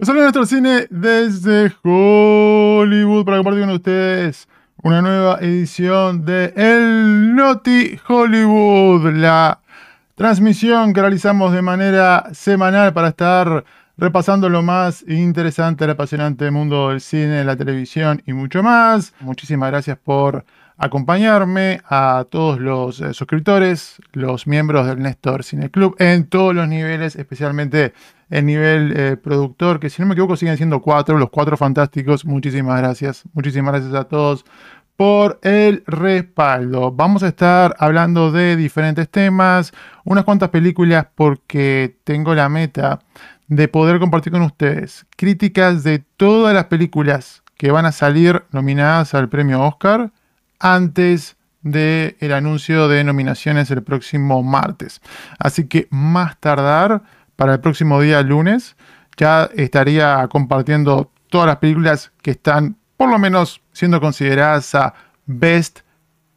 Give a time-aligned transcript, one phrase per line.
[0.00, 4.48] Sale nuestro cine desde Hollywood para compartir con ustedes
[4.82, 9.60] una nueva edición de El Noti Hollywood, la
[10.16, 13.64] transmisión que realizamos de manera semanal para estar
[13.96, 19.14] repasando lo más interesante, el apasionante mundo del cine, la televisión y mucho más.
[19.20, 20.44] Muchísimas gracias por
[20.76, 26.66] acompañarme, a todos los eh, suscriptores, los miembros del Néstor Cine Club en todos los
[26.66, 27.94] niveles, especialmente
[28.30, 32.24] el nivel eh, productor, que si no me equivoco siguen siendo cuatro, los cuatro fantásticos.
[32.24, 34.44] Muchísimas gracias, muchísimas gracias a todos
[34.96, 36.92] por el respaldo.
[36.92, 39.72] Vamos a estar hablando de diferentes temas,
[40.04, 43.00] unas cuantas películas porque tengo la meta
[43.48, 49.14] de poder compartir con ustedes críticas de todas las películas que van a salir nominadas
[49.14, 50.12] al premio Oscar
[50.58, 55.00] antes del el anuncio de nominaciones el próximo martes.
[55.38, 57.02] Así que más tardar
[57.36, 58.76] para el próximo día lunes
[59.16, 64.94] ya estaría compartiendo todas las películas que están por lo menos siendo consideradas a
[65.26, 65.80] Best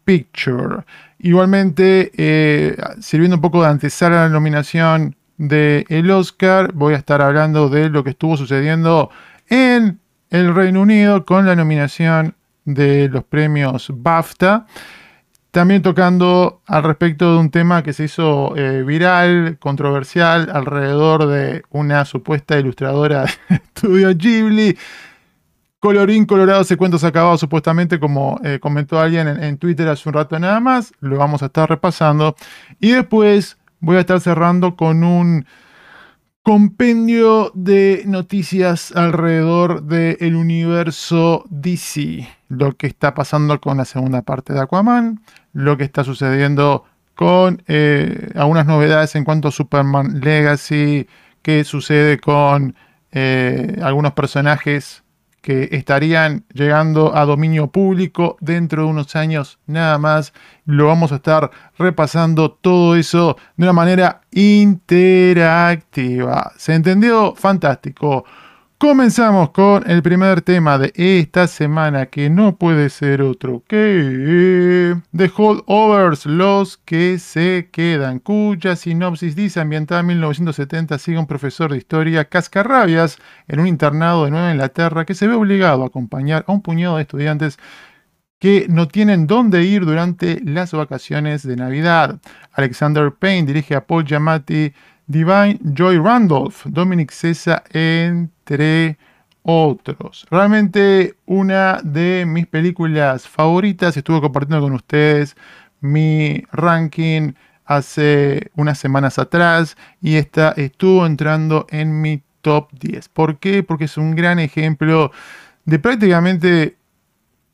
[0.05, 0.83] Picture.
[1.19, 6.97] Igualmente, eh, sirviendo un poco de antesala a la nominación del el Oscar, voy a
[6.97, 9.09] estar hablando de lo que estuvo sucediendo
[9.49, 14.65] en el Reino Unido con la nominación de los premios BAFTA.
[15.51, 21.63] También tocando al respecto de un tema que se hizo eh, viral, controversial, alrededor de
[21.69, 24.77] una supuesta ilustradora de estudio Ghibli.
[25.79, 30.37] Colorín colorado, se acabado supuestamente, como eh, comentó alguien en, en Twitter hace un rato
[30.37, 30.91] nada más.
[30.99, 32.35] Lo vamos a estar repasando.
[32.79, 35.45] Y después voy a estar cerrando con un
[36.47, 42.25] compendio de noticias alrededor del universo DC.
[42.47, 45.19] Lo que está pasando con la segunda parte de Aquaman,
[45.51, 51.09] lo que está sucediendo con eh, algunas novedades en cuanto a Superman Legacy,
[51.41, 52.75] qué sucede con
[53.11, 55.03] eh, algunos personajes
[55.47, 60.33] que estarían llegando a dominio público dentro de unos años nada más.
[60.65, 61.49] Lo vamos a estar
[61.79, 65.71] repasando todo eso de una manera interactiva.
[66.57, 67.33] ¿Se entendió?
[67.33, 68.25] Fantástico.
[68.79, 75.31] Comenzamos con el primer tema de esta semana que no puede ser otro que The
[75.35, 81.79] Holdovers, los que se quedan, cuya sinopsis dice ambientada en 1970 sigue un profesor de
[81.79, 83.17] historia cascarrabias
[83.47, 86.97] en un internado de Nueva Inglaterra que se ve obligado a acompañar a un puñado
[86.97, 87.57] de estudiantes
[88.37, 92.19] que no tienen dónde ir durante las vacaciones de Navidad.
[92.51, 94.71] Alexander Payne dirige a Paul Giamatti
[95.07, 97.63] Divine Joy Randolph, Dominic Cesa,
[98.47, 98.97] entre
[99.43, 100.25] otros.
[100.29, 103.95] Realmente una de mis películas favoritas.
[103.97, 105.35] Estuve compartiendo con ustedes
[105.81, 107.33] mi ranking
[107.65, 113.09] hace unas semanas atrás y esta estuvo entrando en mi top 10.
[113.09, 113.63] ¿Por qué?
[113.63, 115.11] Porque es un gran ejemplo
[115.65, 116.77] de prácticamente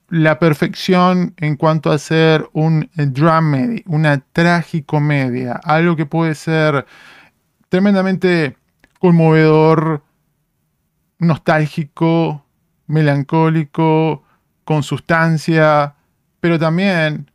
[0.10, 6.86] la perfección en cuanto a ser un dramedy, una tragicomedia, algo que puede ser
[7.70, 8.56] tremendamente
[9.00, 10.04] conmovedor,
[11.24, 12.46] nostálgico,
[12.88, 14.24] melancólico,
[14.64, 15.96] con sustancia,
[16.40, 17.30] pero también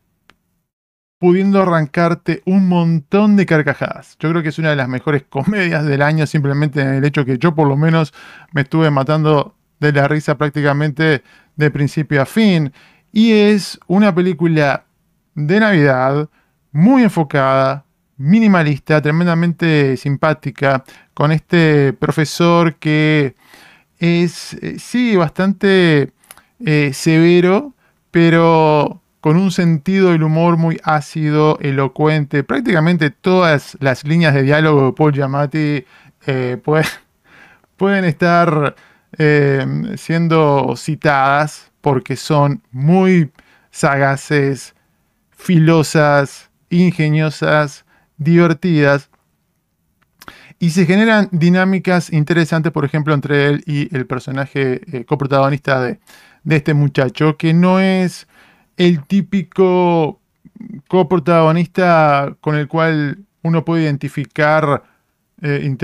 [1.19, 4.15] pudiendo arrancarte un montón de carcajadas.
[4.19, 7.25] Yo creo que es una de las mejores comedias del año, simplemente en el hecho
[7.25, 8.13] que yo por lo menos
[8.53, 11.23] me estuve matando de la risa prácticamente
[11.55, 12.71] de principio a fin.
[13.11, 14.85] Y es una película
[15.35, 16.29] de Navidad
[16.71, 17.85] muy enfocada,
[18.17, 20.83] minimalista, tremendamente simpática,
[21.13, 23.35] con este profesor que
[23.99, 26.11] es, eh, sí, bastante
[26.65, 27.73] eh, severo,
[28.11, 32.43] pero con un sentido del humor muy ácido, elocuente.
[32.43, 35.85] Prácticamente todas las líneas de diálogo de Paul Giamatti
[36.25, 36.57] eh,
[37.77, 38.75] pueden estar
[39.97, 43.31] siendo citadas porque son muy
[43.71, 44.75] sagaces,
[45.31, 47.85] filosas, ingeniosas,
[48.17, 49.09] divertidas
[50.59, 55.99] y se generan dinámicas interesantes, por ejemplo, entre él y el personaje eh, coprotagonista de,
[56.49, 58.27] este muchacho, que no es
[58.75, 60.19] el típico
[60.87, 64.83] coprotagonista con el cual uno puede identificar,
[65.41, 65.77] eh,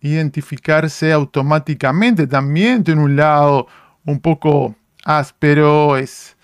[0.00, 2.26] identificarse automáticamente.
[2.26, 3.68] También tiene un lado
[4.04, 4.74] un poco
[5.04, 6.36] áspero, es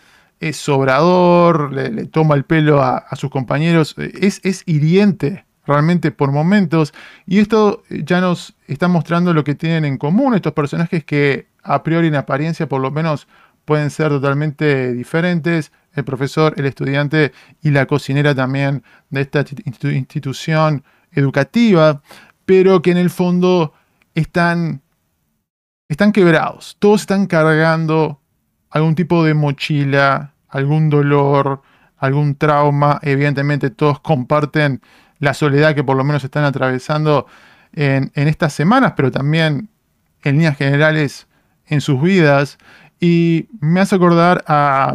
[0.53, 6.93] sobrador, le, toma el pelo a, sus compañeros, es, es hiriente realmente por momentos.
[7.27, 11.83] Y esto ya nos está mostrando lo que tienen en común estos personajes que a
[11.83, 13.27] priori en apariencia por lo menos
[13.65, 15.73] pueden ser totalmente diferentes.
[15.95, 17.33] El profesor, el estudiante
[17.63, 19.45] y la cocinera también de esta
[19.91, 22.03] institución educativa,
[22.45, 23.75] pero que en el fondo
[24.15, 24.83] están
[25.89, 28.21] están quebrados, todos están cargando
[28.71, 31.63] algún tipo de mochila, algún dolor,
[31.97, 34.81] algún trauma, evidentemente todos comparten
[35.21, 37.27] la soledad que por lo menos están atravesando
[37.73, 39.69] en, estas semanas, pero también
[40.25, 41.29] en líneas generales
[41.67, 42.59] en sus vidas.
[42.99, 44.95] Y me hace acordar a,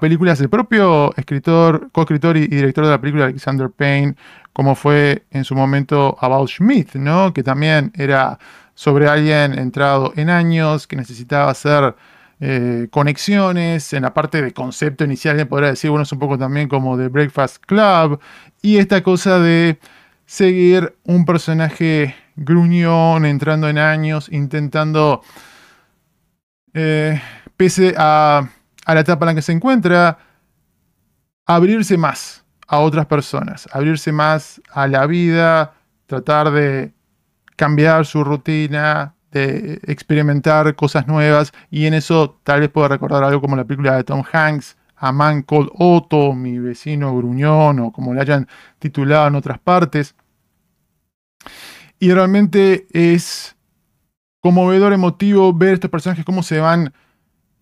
[0.00, 4.16] películas del propio escritor, coescritor y, director de la película Alexander Payne,
[4.52, 7.32] como fue en su momento About Schmidt, ¿no?
[7.32, 8.38] que también era
[8.74, 11.94] sobre alguien entrado en años, que necesitaba hacer
[12.40, 16.68] eh, conexiones en la parte de concepto inicial, podría decir, bueno, es un poco también
[16.68, 18.20] como de Breakfast Club,
[18.62, 19.78] y esta cosa de
[20.26, 25.22] seguir un personaje gruñón, entrando en años, intentando,
[26.74, 27.20] eh,
[27.56, 28.48] pese a,
[28.84, 30.18] a la etapa en la que se encuentra,
[31.46, 35.74] abrirse más a otras personas, abrirse más a la vida,
[36.06, 36.92] tratar de
[37.56, 43.40] cambiar su rutina, de experimentar cosas nuevas y en eso tal vez pueda recordar algo
[43.40, 48.14] como la película de Tom Hanks, A Man Called Otto, mi vecino gruñón o como
[48.14, 50.14] le hayan titulado en otras partes.
[51.98, 53.56] Y realmente es
[54.40, 56.92] conmovedor, emotivo ver estos personajes cómo se van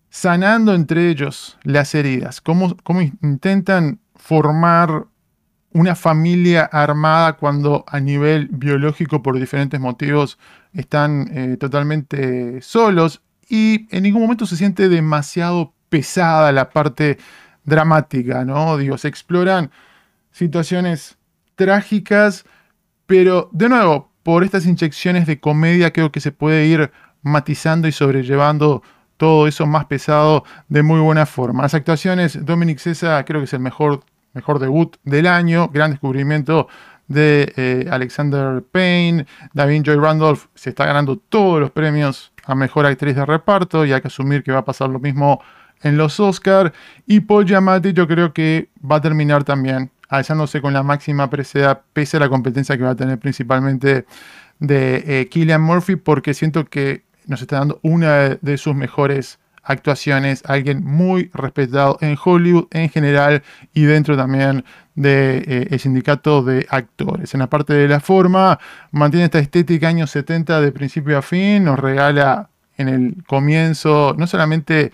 [0.09, 5.07] sanando entre ellos las heridas, cómo, cómo intentan formar
[5.75, 10.39] una familia armada cuando a nivel biológico por diferentes motivos
[10.71, 17.17] están eh, totalmente solos y en ningún momento se siente demasiado pesada la parte
[17.65, 18.77] dramática, ¿no?
[18.77, 19.69] Digo, se exploran
[20.31, 21.17] situaciones
[21.55, 22.45] trágicas,
[23.05, 26.89] pero de nuevo, por estas inyecciones de comedia creo que se puede ir
[27.21, 28.81] matizando y sobrellevando
[29.17, 31.63] todo eso más pesado de muy buena forma.
[31.63, 34.05] Las actuaciones, Dominic Cesa creo que es el mejor
[34.35, 36.67] mejor debut del año, gran descubrimiento
[37.07, 42.85] de eh, Alexander Payne, David Joy Randolph se está ganando todos los premios a mejor
[42.85, 45.41] actriz de reparto y hay que asumir que va a pasar lo mismo
[45.81, 46.71] en los Oscars.
[47.05, 51.81] Y Paul Giamatti yo creo que va a terminar también alzándose con la máxima presea
[51.93, 54.05] pese a la competencia que va a tener principalmente
[54.59, 60.43] de Killian eh, Murphy porque siento que nos está dando una de sus mejores actuaciones,
[60.45, 64.63] alguien muy respetado en Hollywood en general y dentro también
[64.93, 67.33] del de, eh, sindicato de actores.
[67.33, 68.59] En la parte de la forma,
[68.91, 74.27] mantiene esta estética años 70 de principio a fin, nos regala en el comienzo no
[74.27, 74.91] solamente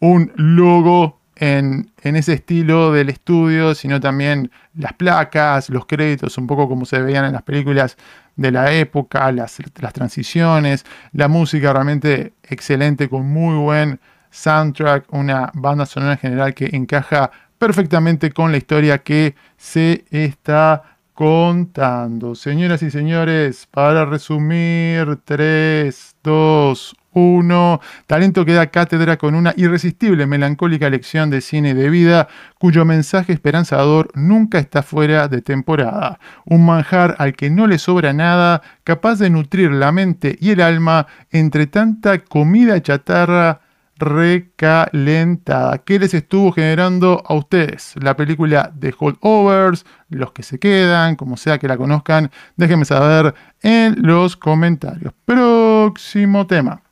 [0.00, 6.68] un logo en, ese estilo del estudio, sino también las placas, los créditos, un poco
[6.68, 7.96] como se veían en las películas
[8.40, 14.00] de la época, las, las transiciones, la música realmente excelente, con muy buen
[14.30, 20.96] soundtrack, una banda sonora en general que encaja perfectamente con la historia que se está
[21.12, 22.34] contando.
[22.34, 27.80] Señoras y señores, para resumir, 3, 2, 1.
[28.06, 32.28] Talento que da cátedra con una irresistible, melancólica lección de cine de vida,
[32.58, 36.18] cuyo mensaje esperanzador nunca está fuera de temporada.
[36.44, 40.60] Un manjar al que no le sobra nada, capaz de nutrir la mente y el
[40.60, 43.60] alma entre tanta comida chatarra
[44.00, 45.78] recalentada.
[45.78, 47.94] ¿Qué les estuvo generando a ustedes?
[48.00, 53.34] La película de Holdovers, los que se quedan, como sea que la conozcan, déjenme saber
[53.62, 55.12] en los comentarios.
[55.24, 56.82] Próximo tema.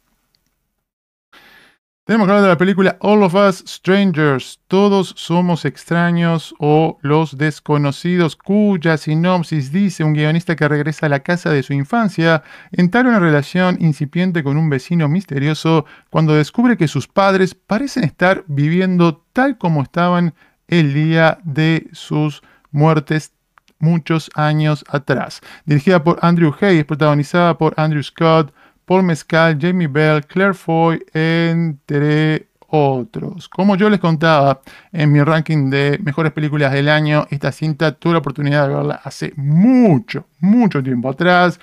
[2.09, 7.37] Tenemos que hablar de la película All of Us Strangers, Todos Somos Extraños o Los
[7.37, 13.11] Desconocidos, cuya sinopsis dice un guionista que regresa a la casa de su infancia, entabla
[13.11, 19.27] una relación incipiente con un vecino misterioso cuando descubre que sus padres parecen estar viviendo
[19.35, 20.33] tal como estaban
[20.67, 23.35] el día de sus muertes
[23.81, 25.43] muchos años atrás.
[25.67, 28.55] Dirigida por Andrew Hayes, protagonizada por Andrew Scott,
[28.89, 33.47] Paul Mescal, Jamie Bell, Claire Foy, entre otros.
[33.51, 38.15] Como yo les contaba en mi ranking de mejores películas del año, esta cinta tuve
[38.15, 41.61] la oportunidad de verla hace mucho, mucho tiempo atrás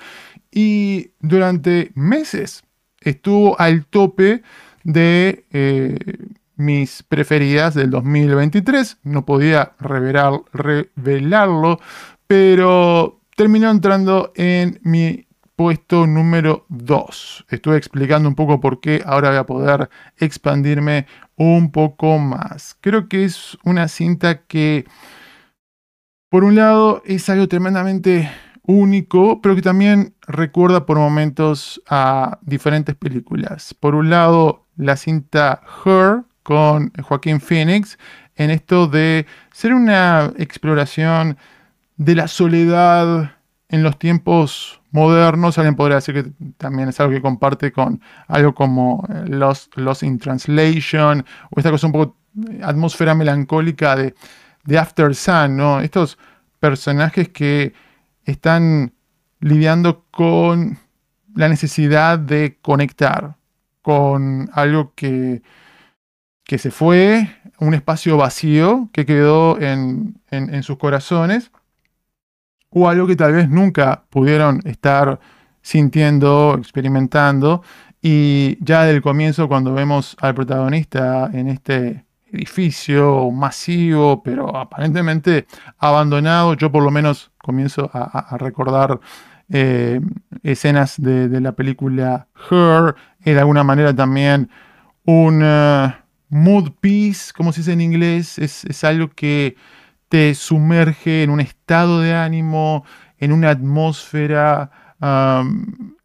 [0.52, 2.62] y durante meses
[3.00, 4.42] estuvo al tope
[4.84, 5.98] de eh,
[6.54, 8.98] mis preferidas del 2023.
[9.02, 11.80] No podía revelarlo,
[12.28, 15.25] pero terminó entrando en mi
[15.56, 17.46] puesto número 2.
[17.48, 22.76] Estuve explicando un poco por qué, ahora voy a poder expandirme un poco más.
[22.80, 24.84] Creo que es una cinta que,
[26.30, 28.30] por un lado, es algo tremendamente
[28.66, 33.74] único, pero que también recuerda por momentos a diferentes películas.
[33.74, 37.98] Por un lado, la cinta Her con Joaquín Phoenix,
[38.36, 41.38] en esto de ser una exploración
[41.96, 43.32] de la soledad
[43.68, 45.58] en los tiempos modernos.
[45.58, 50.02] Alguien podría decir que también es algo que comparte con algo como eh, Lost, Lost
[50.02, 52.16] in Translation, o esta cosa un poco
[52.50, 54.14] eh, atmósfera melancólica de,
[54.64, 55.80] de After Sun, ¿no?
[55.80, 56.18] Estos
[56.58, 57.74] personajes que
[58.24, 58.92] están
[59.40, 60.78] lidiando con
[61.34, 63.36] la necesidad de conectar
[63.82, 65.42] con algo que,
[66.44, 71.52] que se fue, un espacio vacío que quedó en, en, sus corazones,
[72.78, 75.18] o algo que tal vez nunca pudieron estar
[75.62, 77.62] sintiendo, experimentando,
[78.02, 85.46] y ya del comienzo cuando vemos al protagonista en este edificio masivo, pero aparentemente
[85.78, 89.00] abandonado, yo por lo menos comienzo a, recordar
[89.48, 89.98] eh,
[90.42, 94.50] escenas de, la película Her, de alguna manera también
[95.06, 95.94] un eh,
[96.28, 99.56] mood piece, como se dice en inglés, es, algo que
[100.08, 102.84] te sumerge en un estado de ánimo,
[103.18, 104.70] en una atmósfera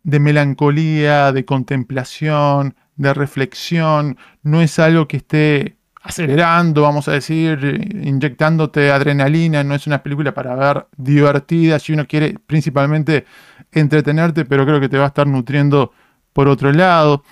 [0.04, 4.18] de melancolía, de contemplación, de reflexión.
[4.44, 9.64] No es algo que esté acelerando, vamos a decir, inyectándote adrenalina.
[9.64, 13.26] No es una película para ver divertida, si uno quiere principalmente
[13.72, 15.92] entretenerte, pero creo que te va a estar nutriendo
[16.34, 17.24] por otro lado.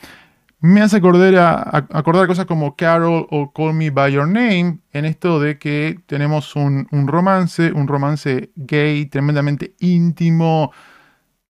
[0.61, 5.39] Me hace acordar, a, cosas como Carol o Call Me By Your Name, en esto
[5.39, 10.73] de que tenemos un, romance, un romance gay tremendamente íntimo,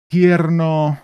[0.09, 0.99] tierno,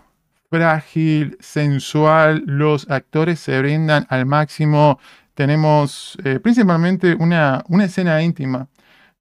[0.49, 2.43] frágil, sensual.
[2.45, 4.99] Los actores se brindan al máximo.
[5.33, 8.67] Tenemos eh, principalmente una escena íntima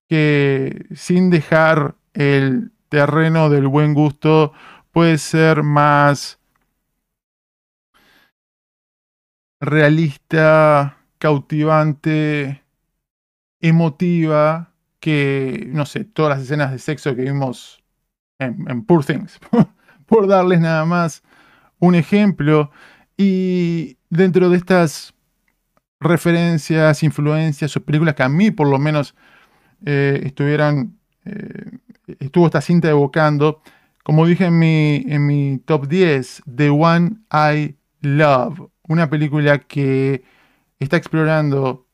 [0.09, 4.53] que sin dejar el terreno del buen gusto
[4.91, 6.39] puede ser más
[9.63, 12.63] realista, cautivante,
[13.61, 17.81] emotiva, que, no sé, todas las escenas de sexo que vimos
[18.39, 19.39] en, Poor Things,
[20.05, 21.23] por darles nada más
[21.79, 22.71] un ejemplo.
[23.15, 25.13] Y dentro de estas
[25.99, 29.15] referencias, influencias o películas que a mí por lo menos
[29.85, 31.77] eh, estuvieran, eh,
[32.19, 33.61] estuvo esta cinta evocando,
[34.03, 40.23] como dije en mi, en mi top 10, The One I Love, una película que
[40.79, 41.87] está explorando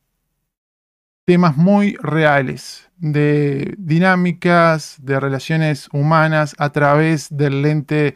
[1.24, 8.14] temas muy reales de dinámicas, de relaciones humanas a través del lente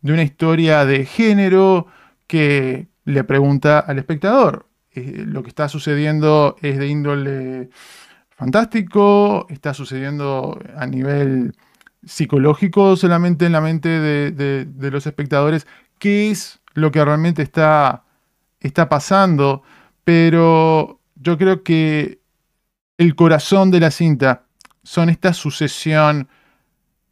[0.00, 1.86] de una historia de género
[2.26, 4.68] que le pregunta al espectador.
[4.92, 7.70] Eh, lo que está sucediendo es de índole
[8.30, 11.54] fantástico, está sucediendo a nivel
[12.04, 15.66] psicológico solamente en la mente de, de los espectadores.
[15.98, 18.04] ¿Qué es lo que realmente está
[18.62, 19.62] está pasando,
[20.04, 22.20] pero yo creo que
[22.98, 24.46] el corazón de la cinta
[24.82, 26.28] son esta sucesión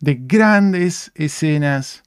[0.00, 2.02] de grandes escenas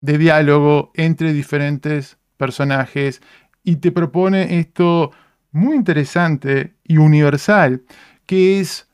[0.00, 3.20] de diálogo entre diferentes personajes
[3.62, 5.12] y te propone esto
[5.52, 7.82] muy interesante y universal,
[8.26, 8.88] que es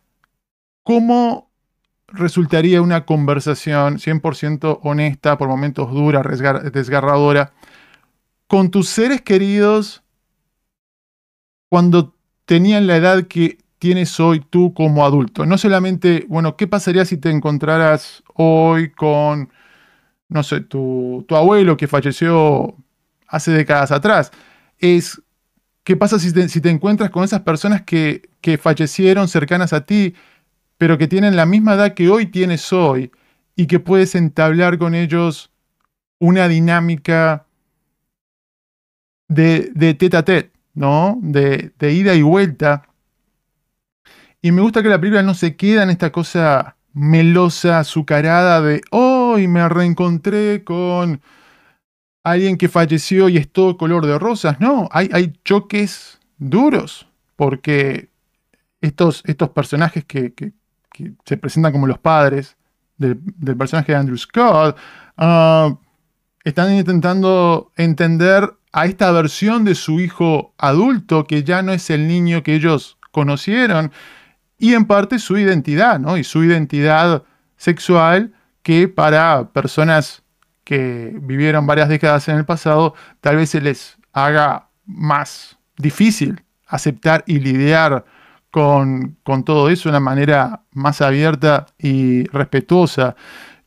[0.83, 1.51] cómo
[2.09, 7.53] resultaría una conversación 100% honesta, por momentos dura, desgarradora,
[8.47, 10.03] con tus seres queridos
[11.69, 15.47] cuando tenían la edad que tienes hoy tú como adulto.
[15.47, 19.51] No solamente, bueno, ¿qué pasaría si te encontraras hoy con,
[20.29, 22.77] no sé, tu, abuelo que falleció
[23.27, 24.33] hace décadas atrás?
[24.79, 25.21] Es,
[25.85, 29.85] ¿qué pasa si te, si te encuentras con esas personas que, que fallecieron cercanas a
[29.85, 30.15] ti,
[30.79, 33.11] pero que tienen la misma edad que hoy tienes hoy
[33.57, 35.51] y que puedes entablar con ellos
[36.19, 37.46] una dinámica
[39.29, 41.19] de, de tete a tete, ¿no?
[41.23, 42.89] De, ida y vuelta.
[44.43, 48.81] Y me gusta que la película no se queda en esta cosa melosa, azucarada de,
[48.91, 51.21] hoy me reencontré con
[52.23, 54.61] alguien que falleció y es todo color de rosas.
[54.61, 58.11] No, hay, choques duros, porque
[58.81, 60.33] estos, estos personajes que,
[61.25, 62.57] se presentan como los padres
[62.97, 63.19] del,
[63.59, 64.77] personaje de Andrew Scott,
[65.19, 65.77] ah,
[66.45, 72.07] están intentando entender a esta versión de su hijo adulto que ya no es el
[72.07, 73.91] niño que ellos conocieron
[74.59, 76.19] y en parte su identidad, ¿no?
[76.19, 77.23] Y su identidad
[77.57, 80.25] sexual que para personas
[80.63, 82.93] que vivieron varias décadas en el pasado
[83.23, 88.05] tal vez se les haga más difícil aceptar y lidiar
[88.51, 93.17] con, con todo eso de una manera más abierta y respetuosa.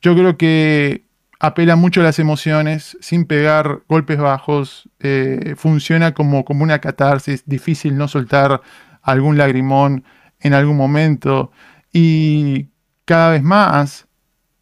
[0.03, 1.08] Yo creo que
[1.39, 7.43] apela mucho a las emociones, sin pegar golpes bajos, eh, funciona como, como una catarsis,
[7.45, 8.61] difícil no soltar
[9.01, 10.03] algún lagrimón
[10.39, 11.51] en algún momento.
[11.93, 12.67] Y
[13.05, 14.07] cada vez más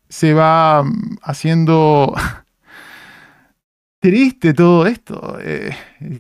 [0.07, 2.13] se va mm, haciendo
[4.00, 5.75] triste todo esto, eh,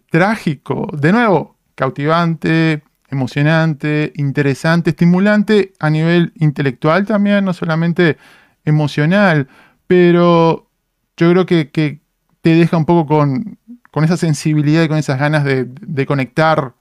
[0.09, 8.17] trágico, de nuevo, cautivante, emocionante, interesante, estimulante a nivel intelectual también, no solamente
[8.65, 9.47] emocional,
[9.87, 10.69] pero
[11.17, 12.01] yo creo que,
[12.41, 13.57] te deja un poco con,
[14.03, 16.75] esa sensibilidad y con esas ganas de, conectar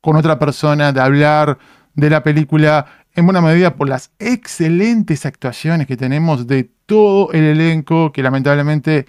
[0.00, 1.58] con otra persona, de hablar
[1.94, 7.44] de la película, en buena medida por las excelentes actuaciones que tenemos de todo el
[7.44, 9.06] elenco, que lamentablemente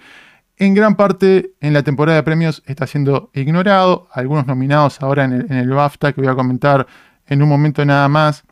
[0.56, 4.08] en gran parte en la temporada de premios está siendo ignorado.
[4.12, 6.86] Algunos nominados ahora en el, BAFTA, que voy a comentar
[7.26, 8.44] en un momento nada más.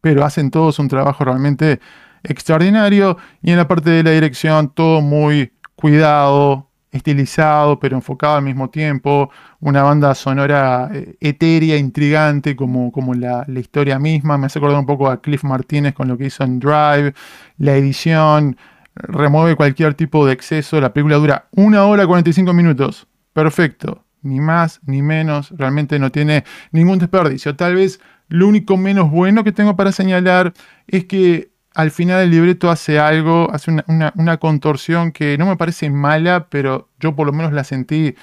[0.00, 1.80] Pero hacen todos un trabajo realmente
[2.22, 3.16] extraordinario.
[3.42, 8.70] Y en la parte de la dirección, todo muy cuidado, estilizado, pero enfocado al mismo
[8.70, 9.30] tiempo.
[9.60, 14.38] Una banda sonora eh, etérea, intrigante, como, como la, la, historia misma.
[14.38, 17.14] Me hace acordar un poco a Cliff Martínez con lo que hizo en Drive.
[17.58, 18.56] La edición,
[18.94, 20.80] remueve cualquier tipo de exceso.
[20.80, 23.06] La película dura una hora 45 minutos.
[23.32, 24.04] Perfecto.
[24.22, 25.50] Ni más ni menos.
[25.56, 27.56] Realmente no tiene ningún desperdicio.
[27.56, 30.52] Tal vez lo único menos bueno que tengo para señalar
[30.86, 35.90] es que al final el libreto hace algo, hace una, contorsión que no me parece
[35.90, 38.14] mala, pero yo por lo menos la sentí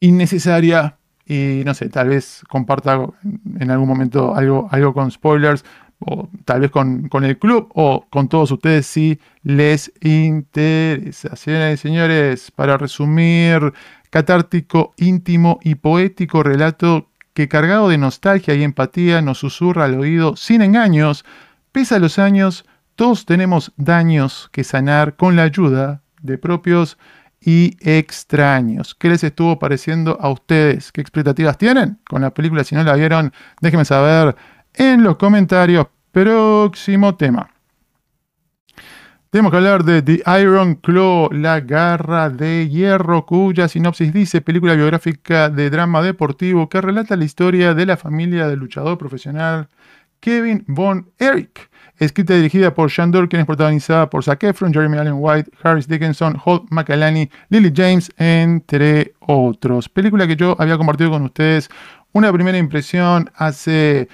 [0.00, 0.96] innecesaria.
[1.28, 3.04] Y no sé, tal vez comparta
[3.58, 5.64] en algún momento algo, algo con spoilers,
[5.98, 11.34] o tal vez con, el club o con todos ustedes si les interesa.
[11.36, 13.72] Señoras y señores, para resumir,
[14.10, 20.36] catártico, íntimo y poético relato que cargado de nostalgia y empatía nos susurra al oído
[20.36, 21.24] sin engaños,
[21.72, 22.64] pese a los años,
[22.96, 26.98] todos tenemos daños que sanar con la ayuda de propios
[27.40, 28.94] y extraños.
[28.94, 30.90] ¿Qué les estuvo pareciendo a ustedes?
[30.92, 32.64] ¿Qué expectativas tienen con la película?
[32.64, 34.34] Si no la vieron, déjenme saber
[34.74, 35.86] en los comentarios.
[36.10, 37.50] Próximo tema.
[39.28, 44.74] Tenemos que hablar de The Iron Claw, la garra de hierro, cuya sinopsis dice película
[44.74, 49.68] biográfica de drama deportivo que relata la historia de la familia del luchador profesional
[50.20, 51.68] Kevin Von Erich.
[51.98, 55.88] Escrita y dirigida por Sean Durkin, es protagonizada por Zac Efron, Jeremy Allen White, Harris
[55.88, 59.88] Dickinson, Holt McElhenney, Lily James, entre otros.
[59.88, 61.70] Película que yo había compartido con ustedes
[62.12, 64.08] una primera impresión hace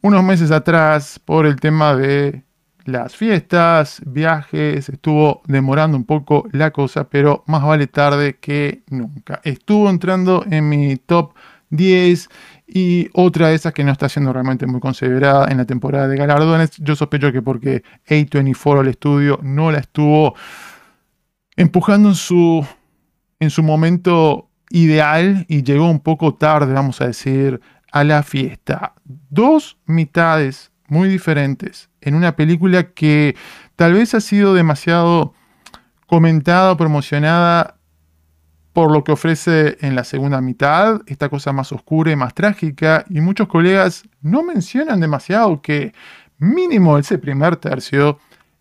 [0.00, 2.44] unos meses atrás por el tema de
[2.84, 9.40] las fiestas, viajes, estuvo demorando un poco la cosa, pero más vale tarde que nunca.
[9.44, 11.34] Estuvo entrando en mi top
[11.70, 12.28] 10
[12.68, 16.18] y otra de esas que no está siendo realmente muy considerada en la temporada de
[16.18, 16.72] galardones.
[16.76, 20.34] Yo sospecho que porque A24 al estudio no la estuvo
[21.56, 22.66] empujando en su,
[23.40, 28.92] en su momento ideal y llegó un poco tarde, vamos a decir, a la fiesta.
[29.30, 33.34] Dos mitades muy diferentes en una película que
[33.76, 35.32] tal vez ha sido demasiado
[36.06, 37.77] comentada promocionada
[38.78, 43.04] por lo que ofrece en la segunda mitad, esta cosa más oscura y más trágica,
[43.10, 45.92] y muchos colegas no mencionan demasiado que
[46.38, 48.20] mínimo ese primer tercio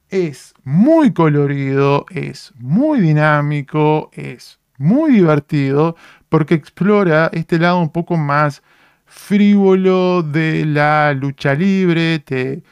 [0.09, 5.95] es muy colorido, es muy dinámico, es muy divertido,
[6.29, 8.63] porque explora este lado un poco más
[9.05, 12.63] frívolo de la lucha libre, te,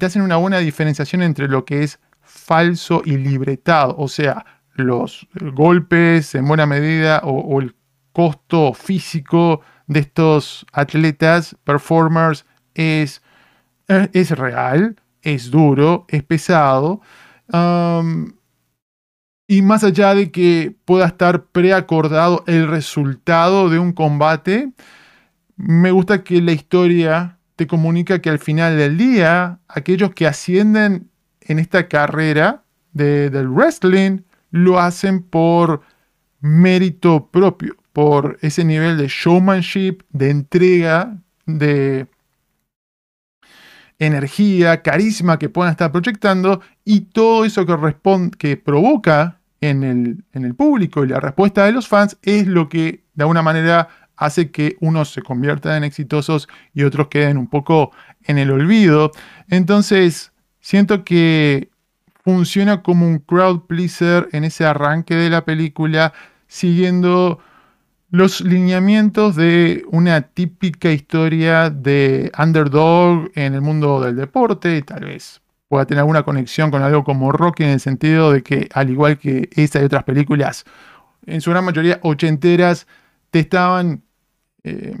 [0.00, 6.34] hacen una buena diferenciación entre lo que es falso y libretado, o sea, los golpes
[6.34, 7.74] en buena medida o, el
[8.12, 13.22] costo físico de estos atletas, performers, es,
[13.88, 17.00] es real, es duro, es pesado.
[19.48, 24.72] y más allá de que pueda estar preacordado el resultado de un combate,
[25.56, 31.10] me gusta que la historia te comunica que al final del día, aquellos que ascienden
[31.42, 35.82] en esta carrera del wrestling lo hacen por
[36.40, 42.06] mérito propio, por ese nivel de showmanship, de entrega, de
[43.98, 50.24] energía, carisma que puedan estar proyectando y todo eso que, responde, que provoca en el,
[50.32, 53.88] en el público y la respuesta de los fans es lo que de alguna manera
[54.16, 57.92] hace que unos se conviertan en exitosos y otros queden un poco
[58.24, 59.12] en el olvido.
[59.48, 61.70] Entonces, siento que
[62.24, 66.12] funciona como un crowd pleaser en ese arranque de la película,
[66.46, 67.40] siguiendo
[68.10, 75.04] los lineamientos de una típica historia de underdog en el mundo del deporte, y tal
[75.04, 78.90] vez pueda tener alguna conexión con algo como Rocky en el sentido de que, al
[78.90, 80.64] igual que esta y otras películas,
[81.26, 82.88] en su gran mayoría ochenteras,
[83.30, 84.02] te estaban
[84.64, 84.96] eh,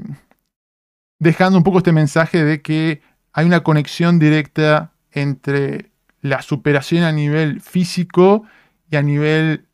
[1.18, 3.02] dejando un poco este mensaje de que
[3.32, 5.89] hay una conexión directa entre
[6.22, 8.44] la superación a nivel físico
[8.90, 9.66] y a nivel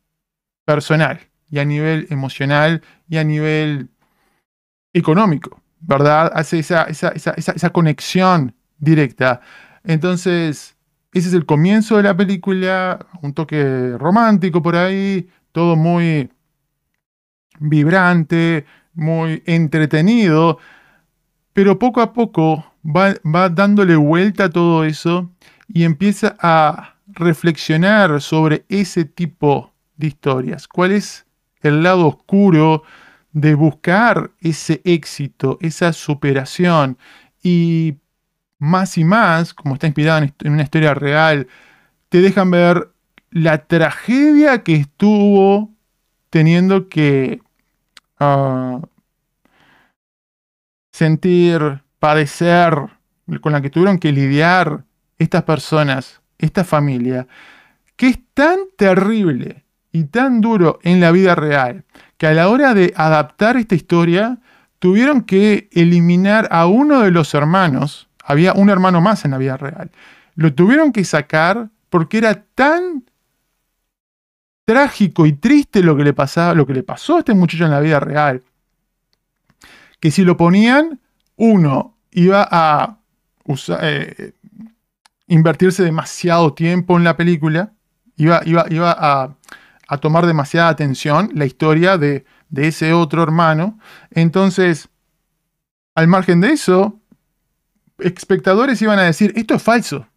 [0.65, 3.89] personal, y a nivel emocional y a nivel
[4.93, 6.31] económico, ¿verdad?
[6.33, 9.41] Hace esa, esa, conexión directa.
[9.83, 10.75] Entonces,
[11.13, 16.29] ese es el comienzo de la película, un toque romántico por ahí, todo muy
[17.59, 20.59] vibrante, muy entretenido,
[21.53, 25.31] pero poco a poco va, va dándole vuelta a todo eso
[25.67, 30.67] y empieza a reflexionar sobre ese tipo de historias.
[30.67, 31.25] ¿Cuál es
[31.61, 32.83] el lado oscuro
[33.31, 36.97] de buscar ese éxito, esa superación?
[37.43, 37.97] Y
[38.59, 41.47] más y más, como está inspirada en una historia real,
[42.09, 42.91] te dejan ver
[43.29, 45.73] la tragedia que estuvo
[46.29, 47.41] teniendo que
[48.19, 48.81] ah,
[50.91, 52.73] sentir, padecer,
[53.41, 54.86] con la que tuvieron que lidiar
[55.17, 57.27] estas personas, esta familia,
[57.95, 61.83] que es tan terrible y tan duro en la vida real,
[62.17, 64.39] que a la hora de adaptar esta historia,
[64.79, 69.57] tuvieron que eliminar a uno de los hermanos, había un hermano más en la vida
[69.57, 69.91] real,
[70.35, 73.05] lo tuvieron que sacar porque era tan
[74.65, 77.71] trágico y triste lo que le pasaba, lo que le pasó a este muchacho en
[77.71, 78.43] la vida real,
[79.99, 80.99] que si lo ponían,
[81.37, 82.97] uno iba a
[83.45, 84.33] usar, eh,
[85.27, 87.73] invertirse demasiado tiempo en la película,
[88.15, 93.79] iba, iba, iba a, tomar demasiada atención la historia de, de ese otro hermano.
[94.11, 94.89] Entonces,
[95.95, 96.99] al margen de eso,
[97.99, 100.07] espectadores iban a decir, esto es falso,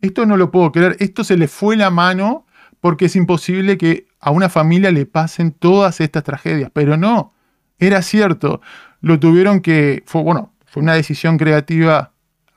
[0.00, 2.46] esto no lo puedo creer, esto se le fue la mano
[2.80, 6.70] porque es imposible que a una familia le pasen todas estas tragedias.
[6.72, 7.32] Pero no,
[7.78, 8.60] era cierto,
[9.00, 12.13] lo tuvieron que, fue, bueno, fue una decisión creativa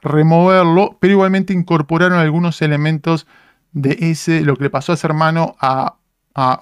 [0.07, 3.27] removerlo, pero igualmente incorporaron algunos elementos
[3.71, 5.93] de ese, lo que le pasó a ese hermano a,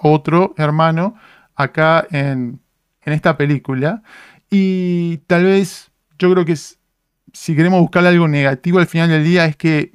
[0.02, 1.16] otro hermano
[1.54, 2.60] acá en,
[3.02, 4.02] esta película.
[4.50, 9.44] Y tal vez yo creo que si queremos buscar algo negativo al final del día
[9.44, 9.92] es que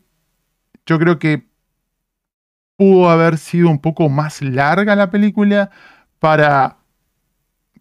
[0.85, 1.47] yo creo que
[2.77, 5.71] pudo haber sido un poco más larga la película
[6.19, 6.77] para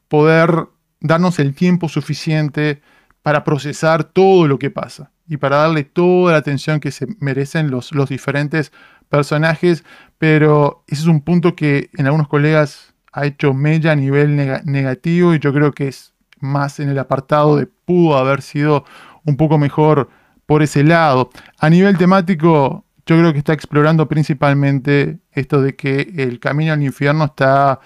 [0.09, 0.69] poder
[1.01, 2.83] darnos el tiempo suficiente
[3.23, 7.71] para procesar todo lo que pasa y para darle toda la atención que se merecen
[7.71, 8.73] los, los diferentes
[9.09, 9.85] personajes,
[10.19, 15.33] pero ese es un punto que en algunos colegas ha hecho mella a nivel negativo
[15.33, 18.85] y yo creo que es más en el apartado de pudo haber sido
[19.25, 20.11] un poco mejor
[20.47, 21.31] por ese lado.
[21.61, 26.83] A nivel temático, yo creo que está explorando principalmente esto de que el camino al
[26.83, 27.79] infierno está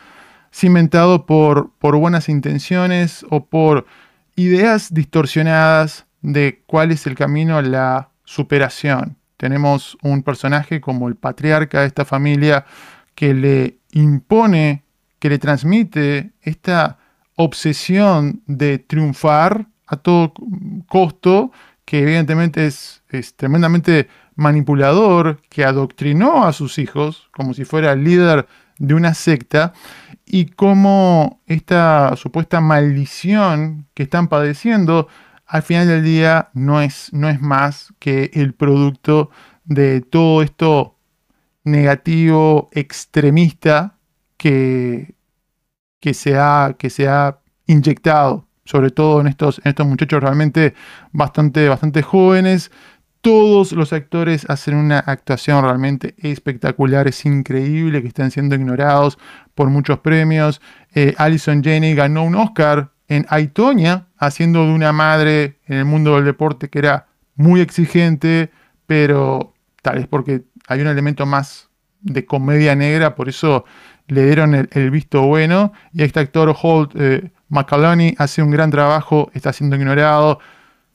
[0.51, 3.85] cimentado por, por buenas intenciones o por
[4.35, 9.19] ideas distorsionadas de cuál es el camino a la superación.
[9.37, 12.65] Tenemos un personaje como el patriarca de esta familia
[13.15, 14.85] que le impone,
[15.19, 16.99] que le transmite esta
[17.37, 20.33] obsesión de triunfar a todo
[20.89, 21.53] costo,
[21.85, 23.03] que evidentemente es,
[23.37, 29.75] tremendamente manipulador, que adoctrinó a sus hijos como si fuera el líder de una secta,
[30.25, 35.07] y cómo esta supuesta maldición que están padeciendo
[35.47, 39.31] al final del día no es, no es más que el producto
[39.65, 40.99] de todo esto
[41.65, 43.99] negativo, extremista
[44.37, 45.15] que,
[46.01, 50.75] que, se, ha, que se ha inyectado, sobre todo en estos, en estos muchachos realmente
[51.13, 52.71] bastante, bastante jóvenes.
[53.21, 59.19] Todos los actores hacen una actuación realmente espectacular, es increíble que estén siendo ignorados
[59.55, 60.61] por muchos premios.
[60.95, 66.17] Eh, Alison Janney ganó un Oscar en Aitonia, haciendo de una madre en el mundo
[66.17, 68.51] del deporte que era muy exigente,
[68.87, 71.69] pero tal vez porque hay un elemento más
[72.01, 73.65] de comedia negra, por eso
[74.07, 75.73] le dieron el, visto bueno.
[75.93, 77.31] Y este actor Holt eh,
[78.19, 80.39] hace un gran trabajo, está siendo ignorado.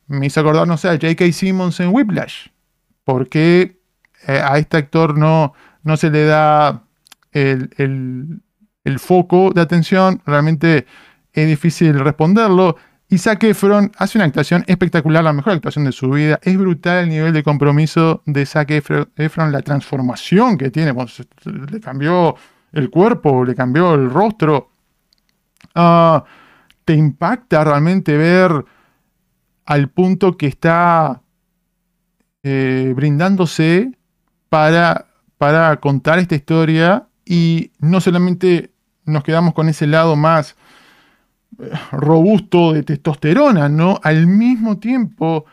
[0.07, 1.31] Me hizo acordar, no sé, a J.K.
[1.31, 2.47] Simmons en Whiplash.
[3.03, 3.79] porque
[4.27, 6.83] eh, a este actor no, no se le da
[7.31, 7.69] el,
[8.83, 10.21] el foco de atención?
[10.25, 10.85] Realmente
[11.33, 12.75] es difícil responderlo.
[13.09, 16.39] Isaac Efron hace una actuación espectacular, la mejor actuación de su vida.
[16.43, 20.93] Es brutal el nivel de compromiso de Isaac Efron, la transformación que tiene.
[20.93, 22.35] le cambió
[22.71, 24.69] el cuerpo, le cambió el rostro.
[25.73, 26.23] Ah,
[26.85, 28.65] te impacta realmente ver
[29.65, 31.21] al punto que está
[32.43, 33.91] eh, brindándose
[34.49, 38.71] para, para contar esta historia y no solamente
[39.05, 40.55] nos quedamos con ese lado más
[41.91, 43.99] robusto de testosterona, ¿no?
[44.03, 45.45] Al mismo tiempo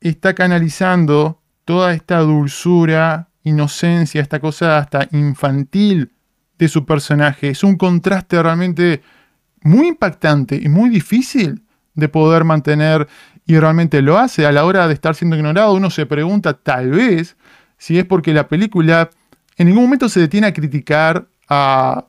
[0.00, 6.12] está canalizando toda esta dulzura inocencia, esta cosa hasta infantil
[6.58, 7.50] de su personaje.
[7.50, 9.02] Es un contraste realmente
[9.62, 11.62] muy impactante y muy difícil
[11.94, 13.08] de poder mantener
[13.46, 15.74] y realmente lo hace a la hora de estar siendo ignorado.
[15.74, 17.36] Uno se pregunta tal vez
[17.76, 19.10] si es porque la película
[19.56, 22.06] en ningún momento se detiene a criticar a,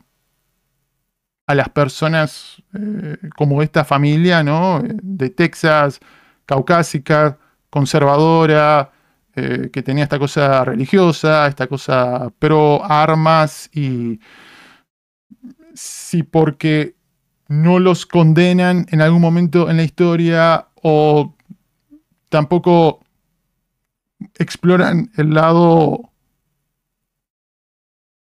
[1.54, 4.82] a las personas eh, como esta familia, ¿no?
[4.84, 6.00] De Texas,
[6.46, 7.38] caucásica,
[7.70, 8.92] conservadora,
[9.36, 14.20] eh, que tenía esta cosa religiosa, esta cosa pro armas y
[15.74, 16.96] si porque
[17.48, 21.36] no los condenan en algún momento en la historia o
[22.30, 23.00] tampoco
[24.40, 26.12] exploran el lado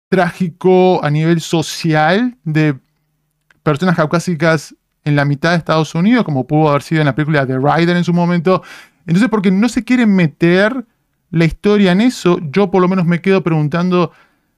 [0.10, 2.80] trágico a nivel social de
[3.72, 7.46] personas caucásicas en la mitad de Estados Unidos, como pudo haber sido en la película
[7.46, 8.64] The Rider en su momento.
[9.06, 10.86] Entonces, porque no se quieren meter
[11.32, 14.12] la historia en eso, yo por lo menos me quedo preguntando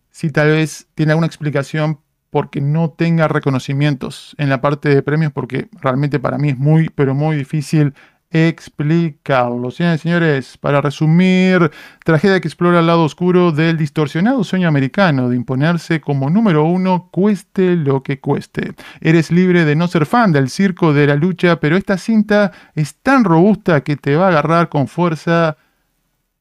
[0.09, 1.99] si tal vez tiene alguna explicación
[2.29, 6.89] porque no tenga reconocimientos en la parte de premios, porque realmente para mí es muy,
[6.89, 7.93] pero muy difícil
[8.33, 9.69] explicarlo.
[9.69, 11.71] Señores señores, para resumir,
[12.03, 17.09] tragedia que explora el lado oscuro del distorsionado sueño americano de imponerse como número uno,
[17.11, 18.73] cueste lo que cueste.
[19.01, 22.95] Eres libre de no ser fan del circo de la lucha, pero esta cinta es
[22.95, 25.57] tan robusta que te va a agarrar con fuerza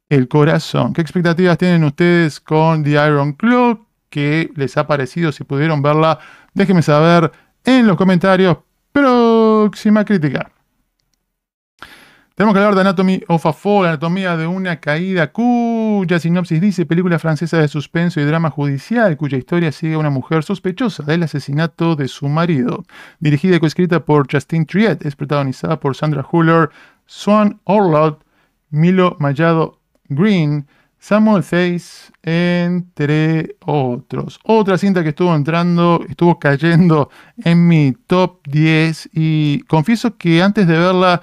[0.09, 0.95] el corazón.
[0.95, 3.87] ¿Qué expectativas tienen ustedes con The Iron Claw?
[4.09, 5.31] ¿Qué les ha parecido?
[5.31, 6.19] Si pudieron verla,
[6.55, 7.31] déjenme saber
[7.65, 8.59] en los comentarios.
[8.93, 10.52] Próxima crítica.
[12.35, 16.87] Tenemos que hablar de Anatomy of a Fall, anatomía de una caída, cuya sinopsis dice
[16.87, 21.25] película francesa de suspenso y drama judicial, cuya historia sigue a una mujer sospechosa del
[21.25, 22.85] asesinato de su marido.
[23.21, 26.71] Dirigida y coescrita por Justine Triet, es protagonizada por Sandra Huller,
[27.05, 28.25] Swan Orlot,
[28.71, 30.67] Milo Mayado Green,
[30.99, 34.41] Samuel Face, entre otros.
[34.45, 37.11] Otra cinta que estuvo entrando, estuvo cayendo
[37.45, 41.21] en mi top 10 y confieso que antes de verla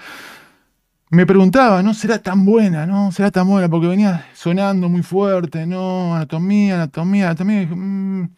[1.09, 1.93] me preguntaba, ¿no?
[1.93, 2.85] ¿Será tan buena?
[2.85, 3.11] ¿No?
[3.11, 3.67] ¿Será tan buena?
[3.69, 6.15] Porque venía sonando muy fuerte, ¿no?
[6.15, 7.67] Anatomía, anatomía, anatomía.
[7.67, 8.29] Mm,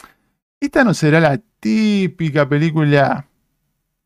[0.60, 3.28] esta no será la típica película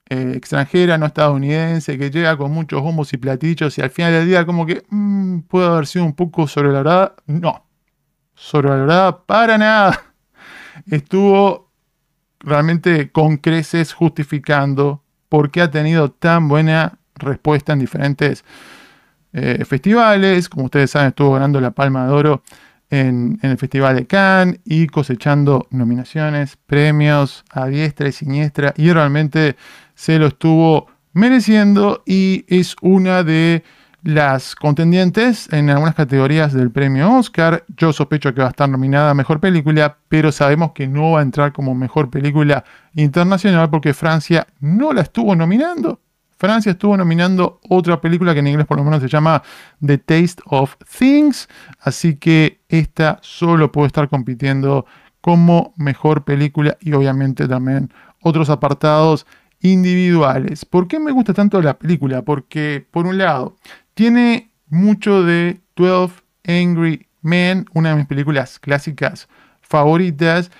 [0.09, 4.27] eh, extranjera, no estadounidense, que llega con muchos bombos y platillos y al final del
[4.27, 7.15] día como que mm, puede haber sido un poco sobrevalorada.
[7.27, 7.67] No,
[8.35, 10.01] sobrevalorada para nada.
[10.89, 11.71] Estuvo
[12.39, 18.43] realmente con creces justificando por qué ha tenido tan buena respuesta en diferentes
[19.33, 20.49] eh, festivales.
[20.49, 22.43] Como ustedes saben, estuvo ganando la Palma de Oro
[22.89, 28.73] en, en, el Festival de Cannes y cosechando nominaciones, premios a diestra y siniestra.
[28.77, 29.55] Y realmente
[29.95, 33.63] se lo estuvo mereciendo y es una de
[34.05, 37.65] las contendientes en algunas categorías del premio Oscar.
[37.75, 41.21] Yo sospecho que va a estar nominada a Mejor Película, pero sabemos que no va
[41.21, 46.01] a entrar como Mejor Película Internacional porque Francia no la estuvo nominando.
[46.37, 49.41] Francia estuvo nominando otra película que en inglés por lo menos se llama
[49.85, 51.47] The Taste of Things,
[51.79, 54.85] así que esta solo puede estar compitiendo
[55.21, 59.25] como mejor película y obviamente también otros apartados
[59.61, 60.65] individuales.
[60.65, 62.21] ¿Por qué me gusta tanto la película?
[62.21, 63.55] Porque, por un lado,
[63.93, 69.27] tiene mucho de 12 Angry Men, una de mis películas clásicas
[69.61, 70.51] favoritas,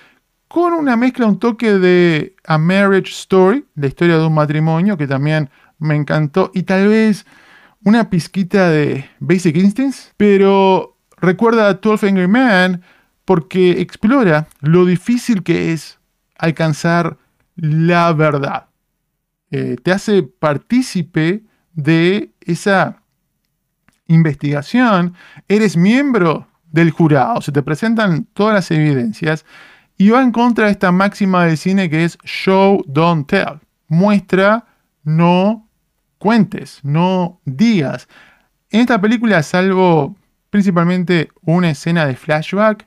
[0.48, 5.06] con una mezcla, un toque de A Marriage Story, la historia de un matrimonio, que
[5.06, 7.26] también me encantó, y tal vez
[7.84, 12.82] una pizquita de Basic Instincts, pero recuerda a 12 Angry Men
[13.24, 15.98] porque explora lo difícil que es
[16.38, 17.18] alcanzar
[17.56, 18.66] la verdad.
[19.50, 23.02] Eh, te hace partícipe de esa
[24.08, 25.14] investigación,
[25.48, 29.44] eres miembro del jurado, se te presentan todas las evidencias
[29.96, 33.60] y va en contra de esta máxima del cine que es show, don't tell.
[33.88, 34.66] Muestra,
[35.04, 35.65] no
[36.18, 38.08] cuentes, no digas.
[38.70, 40.16] En esta película, salvo
[40.50, 42.86] principalmente una escena de flashback,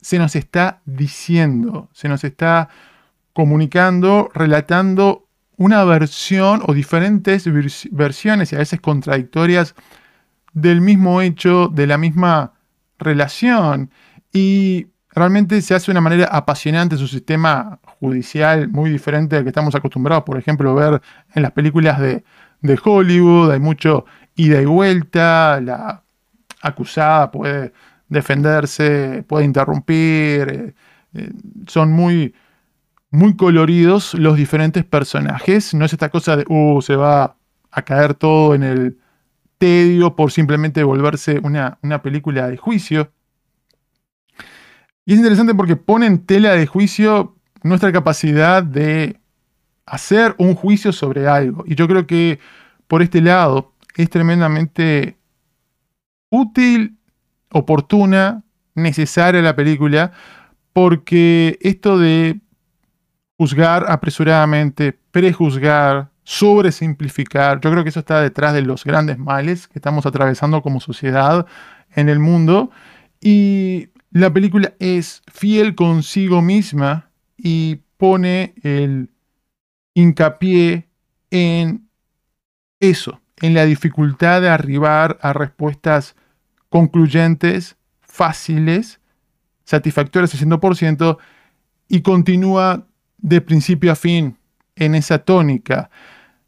[0.00, 2.68] se nos está diciendo, se nos está
[3.32, 5.26] comunicando, relatando
[5.56, 7.48] una versión o diferentes
[7.90, 9.74] versiones y a veces contradictorias
[10.52, 12.52] del mismo hecho, de la misma
[12.98, 13.90] relación.
[14.32, 19.48] Y realmente se hace de una manera apasionante su sistema judicial muy diferente al que
[19.48, 21.02] estamos acostumbrados, por ejemplo, ver
[21.34, 22.24] en las películas de,
[22.60, 23.52] de Hollywood.
[23.52, 26.02] Hay mucho ida y vuelta, la
[26.62, 27.72] acusada puede
[28.08, 30.74] defenderse, puede interrumpir, eh,
[31.14, 31.30] eh,
[31.66, 32.34] son muy
[33.10, 35.74] muy coloridos los diferentes personajes.
[35.74, 37.36] No es esta cosa de, uh, se va
[37.70, 38.98] a caer todo en el
[39.58, 43.10] tedio por simplemente volverse una, una película de juicio.
[45.04, 49.18] Y es interesante porque pone en tela de juicio nuestra capacidad de
[49.90, 51.64] hacer un juicio sobre algo.
[51.66, 52.38] Y yo creo que
[52.86, 55.18] por este lado es tremendamente
[56.30, 56.98] útil,
[57.50, 60.12] oportuna, necesaria la película,
[60.72, 62.40] porque esto de
[63.36, 69.78] juzgar apresuradamente, prejuzgar, sobresimplificar, yo creo que eso está detrás de los grandes males que
[69.78, 71.46] estamos atravesando como sociedad
[71.94, 72.70] en el mundo.
[73.20, 79.10] Y la película es fiel consigo misma y pone el
[80.00, 80.88] hincapié
[81.30, 81.88] en
[82.78, 86.14] eso, en la dificultad de arribar a respuestas
[86.68, 89.00] concluyentes, fáciles,
[89.64, 91.18] satisfactorias al 100%
[91.88, 94.38] y continúa de principio a fin
[94.76, 95.90] en esa tónica.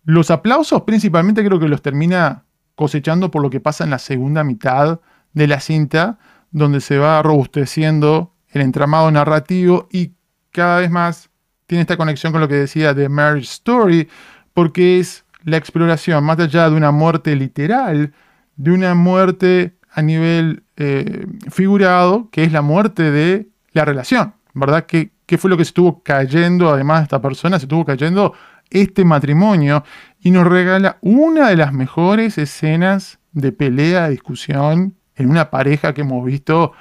[0.04, 2.44] Los aplausos principalmente creo que los termina
[2.76, 5.00] cosechando por lo que pasa en la segunda mitad
[5.32, 6.18] de la cinta,
[6.52, 10.12] donde se va robusteciendo el entramado narrativo y
[10.52, 11.29] cada vez más
[11.70, 14.09] tiene esta conexión con lo que decía de Marriage Story,
[14.54, 18.12] porque es la exploración, más allá de una muerte literal,
[18.56, 24.85] de una muerte a nivel eh, figurado, que es la muerte de la relación, ¿verdad?
[24.85, 28.35] ¿Qué, ¿Qué fue lo que se estuvo cayendo, además de esta persona, se estuvo cayendo
[28.68, 29.85] este matrimonio
[30.18, 36.00] y nos regala una de las mejores escenas de pelea, discusión en una pareja que
[36.00, 36.72] hemos visto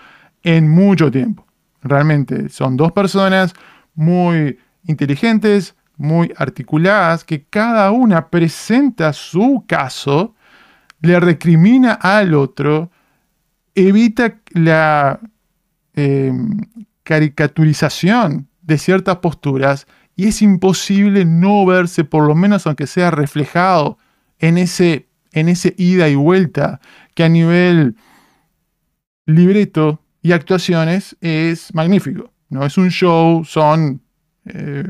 [0.41, 1.45] en mucho tiempo.
[1.83, 3.53] Realmente son dos personas
[3.93, 4.57] muy
[4.89, 10.33] inteligentes, muy articuladas, que cada una presenta su caso,
[11.01, 12.89] le recrimina al otro,
[13.75, 15.19] evita la
[15.93, 16.33] eh,
[17.03, 23.97] caricaturización de ciertas posturas y es imposible no verse, por lo menos aunque sea reflejado
[24.39, 26.81] en ese, en ese ida y vuelta
[27.13, 27.95] que a nivel
[29.27, 32.33] libreto y actuaciones es magnífico.
[32.49, 34.01] No es un show, son
[34.45, 34.83] eh,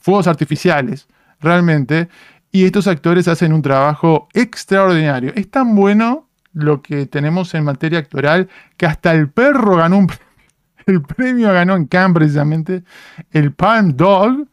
[0.00, 1.08] fuegos artificiales,
[1.40, 2.08] realmente.
[2.50, 5.32] Y estos actores hacen un trabajo extraordinario.
[5.34, 10.08] Es tan bueno lo que tenemos en materia actoral que hasta el perro ganó un
[10.86, 12.84] el premio ganó en Cannes precisamente
[13.32, 14.46] el Palm Dog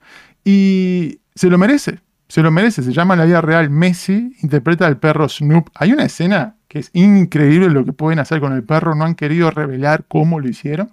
[0.43, 2.81] y se lo merece, se lo merece.
[2.83, 5.69] Se llama La vida real Messi, interpreta al perro Snoop.
[5.75, 9.15] Hay una escena que es increíble lo que pueden hacer con el perro, no han
[9.15, 10.91] querido revelar cómo lo hicieron.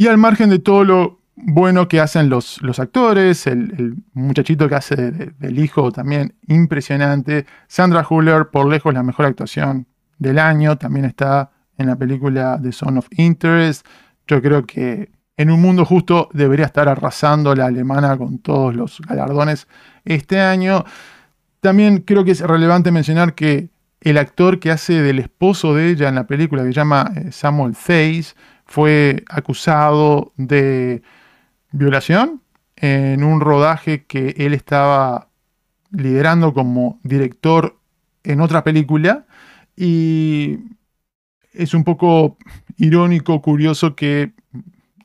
[0.00, 4.76] Y al margen de todo lo bueno que hacen los, los actores, el, muchachito que
[4.76, 11.04] hace del hijo también impresionante, Sandra Huller, por lejos la mejor actuación del año, también
[11.04, 13.84] está en la película The Son of Interest.
[14.28, 19.00] Yo creo que en un mundo justo debería estar arrasando la alemana con todos los
[19.00, 19.66] galardones
[20.04, 20.84] este año.
[21.58, 26.08] También creo que es relevante mencionar que el actor que hace del esposo de ella
[26.08, 28.36] en la película, que se llama eh, Samuel Zeiss,
[28.68, 31.02] fue acusado de
[31.72, 32.42] violación
[32.76, 35.28] en un rodaje que él estaba
[35.90, 37.78] liderando como director
[38.22, 39.26] en otra película.
[39.74, 40.58] Y
[41.52, 42.36] es un poco
[42.76, 44.32] irónico, curioso que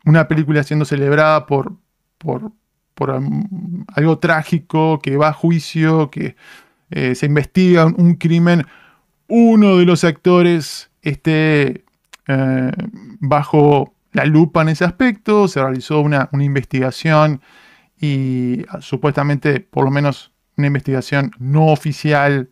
[0.05, 1.77] una película siendo celebrada por,
[2.17, 2.51] por,
[3.95, 6.35] algo trágico, que va a juicio, que
[6.91, 8.65] eh, se investiga un, crimen,
[9.27, 11.82] uno de los actores esté
[12.27, 12.71] eh,
[13.19, 17.41] bajo la lupa en ese aspecto, se realizó una, investigación
[17.99, 22.49] y ah, supuestamente, por lo menos una investigación no oficial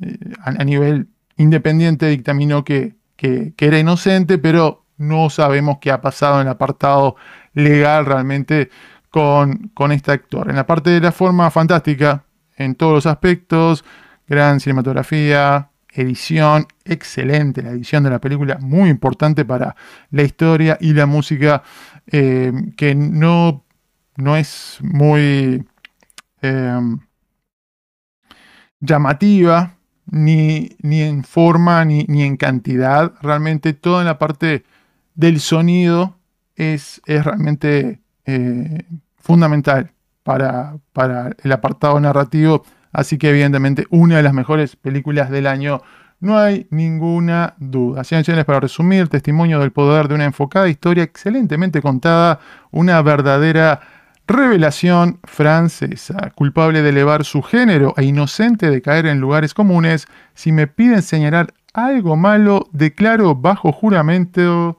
[0.00, 6.40] eh, a nivel independiente, dictaminó que que, era inocente, pero no sabemos qué ha pasado
[6.40, 7.16] en el apartado
[7.54, 8.70] legal realmente
[9.10, 10.50] con, con este actor.
[10.50, 12.24] En la parte de la forma fantástica,
[12.56, 13.84] en todos los aspectos,
[14.26, 19.76] gran cinematografía, edición, excelente la edición de la película, muy importante para
[20.10, 21.62] la historia y la música,
[22.06, 23.64] eh, que no,
[24.16, 25.64] no es muy
[26.40, 26.80] eh,
[28.80, 29.76] llamativa,
[30.06, 33.12] ni, ni en forma ni, en cantidad.
[33.22, 34.64] Realmente toda la parte
[35.14, 36.18] del sonido
[36.56, 38.84] es, es realmente eh,
[39.16, 42.64] fundamental para, para el apartado narrativo.
[42.92, 45.82] Así que evidentemente una de las mejores películas del año.
[46.20, 48.04] No hay ninguna duda.
[48.04, 52.38] Señores, para resumir, testimonio del poder de una enfocada historia excelentemente contada,
[52.70, 53.80] una verdadera
[54.28, 60.52] Revelación francesa, culpable de elevar su género e inocente de caer en lugares comunes, si
[60.52, 64.78] me piden señalar algo malo, declaro bajo juramento,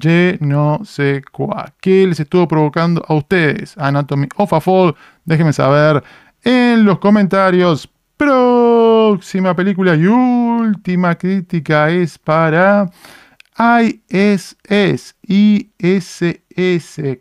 [0.00, 1.72] je no sé cuál.
[1.80, 3.76] ¿Qué les estuvo provocando a ustedes?
[3.76, 4.94] Anatomy of a Fall,
[5.24, 6.04] déjenme saber
[6.46, 7.90] en los comentarios.
[8.16, 12.88] Próxima película y última crítica es para
[13.58, 15.16] ISS,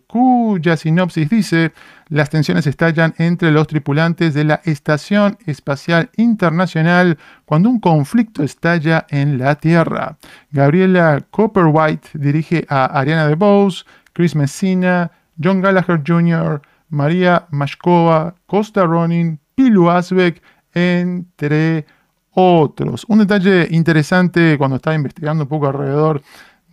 [0.06, 1.74] cuya sinopsis dice,
[2.08, 9.08] las tensiones estallan entre los tripulantes de la Estación Espacial Internacional cuando un conflicto estalla
[9.10, 10.18] en la Tierra.
[10.52, 15.10] Gabriela Copperwhite dirige a Ariana DeBose, Chris Messina,
[15.44, 20.42] John Gallagher Jr., María Mashkova, Costa Ronin, Pilu Asbeck,
[20.74, 21.86] entre
[22.32, 23.06] otros.
[23.08, 26.22] Un detalle interesante cuando estaba investigando un poco alrededor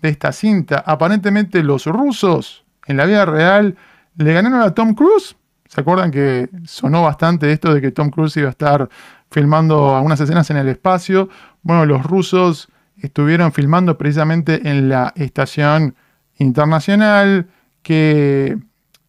[0.00, 3.76] de esta cinta, aparentemente los rusos en la vida real
[4.16, 5.36] le ganaron a Tom Cruise.
[5.68, 8.88] ¿Se acuerdan que sonó bastante esto de que Tom Cruise iba a estar
[9.30, 11.28] filmando algunas escenas en el espacio?
[11.62, 15.94] Bueno, los rusos estuvieron filmando precisamente en la estación
[16.38, 17.48] internacional
[17.82, 18.58] que,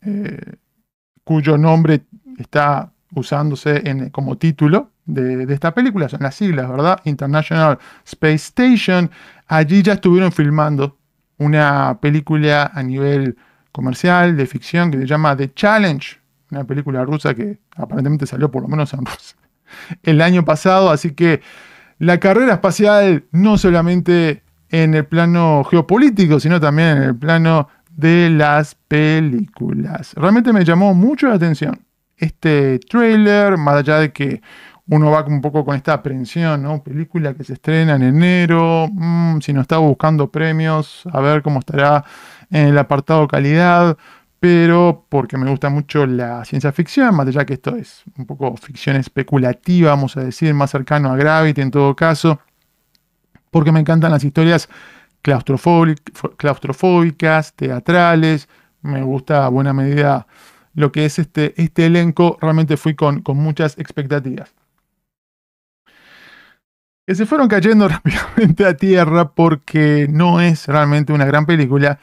[0.02, 0.56] eh,
[1.24, 2.02] cuyo nombre
[2.38, 7.00] está usándose como título de, esta película, son las siglas, ¿verdad?
[7.06, 9.12] International Space Station.
[9.48, 10.98] Allí ya estuvieron filmando
[11.38, 13.38] una película a nivel
[13.72, 16.20] comercial de ficción que se llama The Challenge,
[16.52, 19.04] una película rusa que aparentemente salió por lo menos en
[20.04, 21.42] el año pasado, así que
[22.00, 28.30] la carrera espacial no solamente en el plano geopolítico, sino también en el plano de
[28.30, 30.14] las películas.
[30.16, 31.80] Realmente me llamó mucho la atención
[32.18, 34.42] este trailer, más allá de que
[34.88, 36.84] uno va un poco con esta aprensión, ¿no?
[36.84, 41.60] Película que se estrena en enero, mm, si no está buscando premios, a ver cómo
[41.60, 42.04] estará
[42.50, 43.98] en el apartado calidad,
[44.40, 48.56] pero porque me gusta mucho la ciencia ficción, más allá que esto es un poco
[48.58, 52.40] ficción especulativa, vamos a decir, más cercano a Gravity en todo caso,
[53.52, 54.68] porque me encantan las historias
[55.24, 58.48] claustrofóbicas, teatrales,
[58.82, 60.28] me gusta a buena medida
[60.76, 64.54] lo que es este, este elenco, realmente fui con, con muchas expectativas
[67.06, 72.00] que se fueron cayendo rápidamente a tierra porque no es realmente una gran película.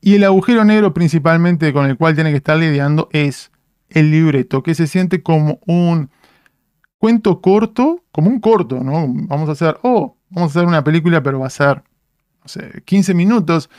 [0.00, 3.50] Y el agujero negro principalmente con el cual tiene que estar lidiando es
[3.90, 6.10] el libreto, que se siente como un
[6.98, 9.06] cuento corto, como un corto, ¿no?
[9.08, 11.82] Vamos a hacer, oh, vamos a hacer una película, pero va a ser,
[12.50, 13.70] sé, 15 minutos,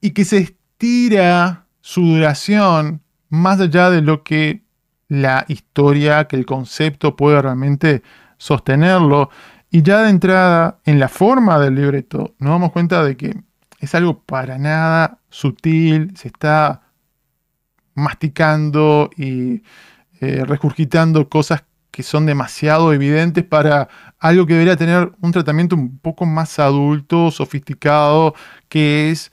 [0.00, 4.62] y que se estira su duración más allá de lo que
[5.08, 8.02] la historia, que el concepto puede realmente
[8.38, 9.30] sostenerlo.
[9.70, 13.34] Y ya de entrada, en la forma del libreto, nos damos cuenta de que
[13.80, 16.82] es algo para nada sutil, se está
[17.94, 19.62] masticando y
[20.20, 20.44] eh,
[21.28, 23.88] cosas que son demasiado evidentes para
[24.26, 28.34] algo que debería tener un tratamiento un poco más adulto, sofisticado,
[28.68, 29.32] que es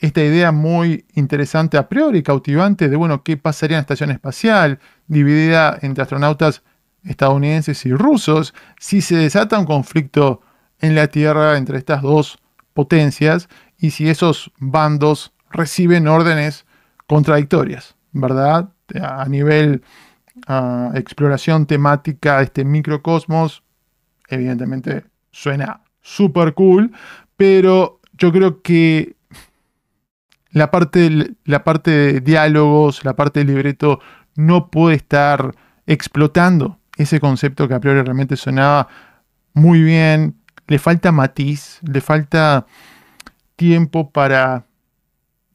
[0.00, 4.78] esta idea muy interesante a priori, cautivante, de, bueno, qué pasaría en la estación espacial,
[5.06, 6.62] dividida entre astronautas
[7.04, 10.42] estadounidenses y rusos, si se desata un conflicto
[10.80, 12.38] en la Tierra entre estas dos
[12.74, 13.48] potencias
[13.78, 16.66] y si esos bandos reciben órdenes
[17.06, 18.68] contradictorias, ¿verdad?
[19.00, 19.82] A nivel
[20.94, 23.64] exploración temática de este microcosmos,
[24.28, 26.92] evidentemente suena súper cool,
[27.36, 29.16] pero yo creo que
[30.50, 34.00] la parte, la parte de diálogos, la parte del libreto,
[34.34, 35.54] no puede estar
[35.86, 38.88] explotando ese concepto que a priori realmente sonaba
[39.54, 42.66] muy bien, le falta matiz, le falta
[43.56, 44.66] tiempo para,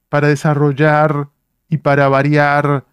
[0.10, 1.30] para desarrollar
[1.70, 2.86] y para variar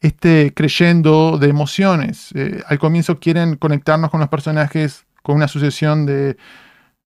[0.00, 2.30] este creyendo de emociones.
[2.34, 6.36] Eh, al comienzo quieren conectarnos con los personajes con una sucesión de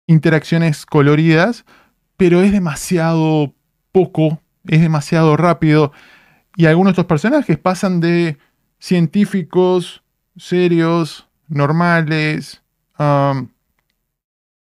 [0.07, 1.65] interacciones coloridas,
[2.17, 3.53] pero es demasiado
[3.91, 5.91] poco, es demasiado rápido.
[6.55, 8.37] Y algunos de estos personajes pasan de
[8.79, 10.03] científicos
[10.37, 12.61] serios, normales,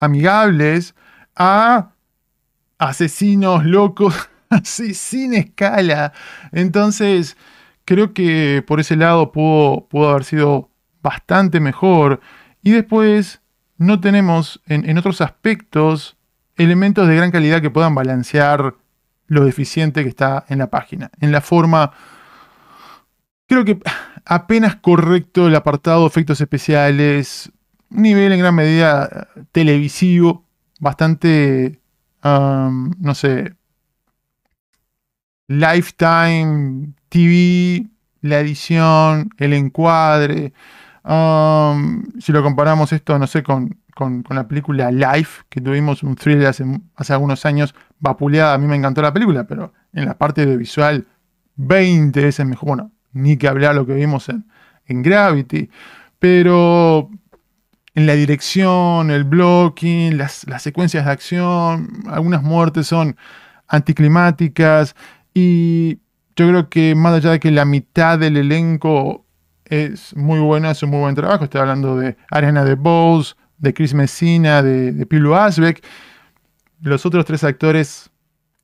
[0.01, 0.95] amigables,
[1.35, 1.91] a
[2.79, 4.15] asesinos locos,
[4.51, 6.13] así sin escala.
[6.53, 7.37] Entonces,
[7.87, 10.69] creo que por ese lado pudo, haber sido
[11.03, 12.21] bastante mejor.
[12.63, 13.41] Y después,
[13.79, 16.19] no tenemos en, otros aspectos
[16.57, 18.75] elementos de gran calidad que puedan balancear
[19.29, 21.11] lo deficiente que está en la página.
[21.21, 21.93] En la forma,
[23.47, 23.79] creo que
[24.25, 27.53] apenas correcto el apartado efectos especiales,
[27.89, 30.45] nivel en gran medida televisivo,
[30.81, 31.81] bastante,
[32.23, 33.55] no sé,
[35.49, 37.87] Lifetime TV,
[38.23, 40.53] la edición, el encuadre.
[42.19, 43.79] si lo comparamos esto, no sé, con,
[44.29, 48.77] la película Life, que tuvimos un thriller hace, hace algunos años, vapuleada, a mí me
[48.77, 51.07] encantó la película, pero en la parte de visual,
[51.57, 52.69] 20 veces mejor.
[52.69, 55.71] Bueno, ni que hablar lo que vimos en, Gravity.
[56.19, 57.11] Pero
[57.95, 63.17] en la dirección, el blocking, las, las secuencias de acción, algunas muertes son
[63.69, 64.95] anticlimáticas
[65.35, 65.99] y
[66.37, 69.25] yo creo que más allá de que la mitad del elenco
[69.65, 73.75] es muy buena, es un muy buen trabajo, estoy hablando de Ariana de Bose, de
[73.75, 75.83] Chris Messina, de, de Pilo Asbeck,
[76.81, 78.11] los otros tres actores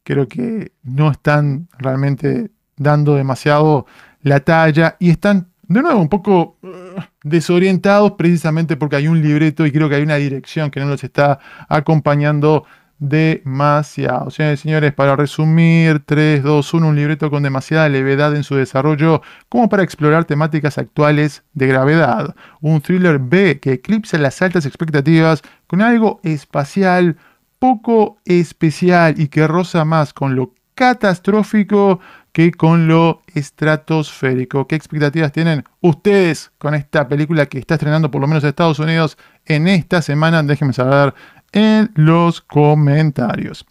[0.05, 3.87] creo que no están realmente dando demasiado
[4.21, 9.65] la talla y están de nuevo un poco uh, desorientados precisamente porque hay un libreto
[9.65, 12.65] y creo que hay una dirección que no los está acompañando
[13.03, 14.31] demasiado.
[14.31, 18.55] Señores y señores, para resumir, 3, 2, 1, un libreto con demasiada levedad en su
[18.55, 22.37] desarrollo como para explorar temáticas actuales de gravedad.
[22.61, 27.17] Un thriller B que eclipsa las altas expectativas con algo espacial
[27.59, 32.01] poco especial y que roza más con lo catastrófico
[32.33, 34.67] que con lo estratosférico.
[34.67, 38.79] ¿Qué expectativas tienen ustedes con esta película que está estrenando por lo menos en Estados
[38.79, 40.43] Unidos en esta semana?
[40.43, 41.15] Déjenme saber
[41.53, 43.67] en los comentarios.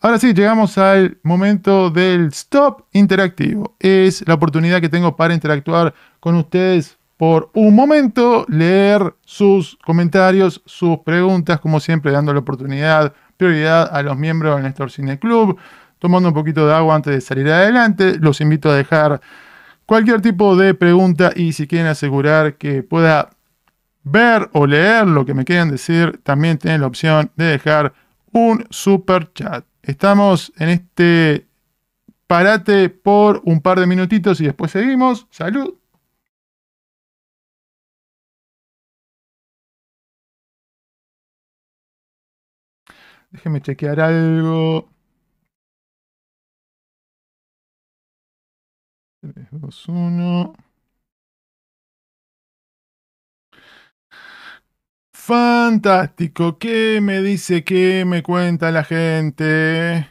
[0.00, 3.76] Ahora sí, llegamos al momento del stop interactivo.
[3.78, 10.62] Es la oportunidad que tengo para interactuar con ustedes por un momento, leer sus comentarios,
[10.66, 15.58] sus preguntas, como siempre, dando la oportunidad, prioridad a los miembros del Néstor Cine Club
[15.98, 18.16] tomando un poquito de agua antes de salir adelante.
[18.20, 19.20] Los invito a dejar
[19.86, 23.30] cualquier tipo de pregunta y si quieren asegurar que pueda
[24.06, 27.92] ver o leer lo que me quieran decir, también tienen la opción de dejar
[28.32, 29.66] un super chat.
[29.82, 31.48] Estamos en este
[32.26, 35.26] parate por un par de minutitos y después seguimos.
[35.30, 35.74] Salud.
[43.30, 44.88] Déjenme chequear algo.
[49.20, 50.65] 3, 2, 1.
[55.26, 56.56] Fantástico.
[56.56, 57.64] ¿Qué me dice?
[57.64, 60.08] ¿Qué me cuenta la gente?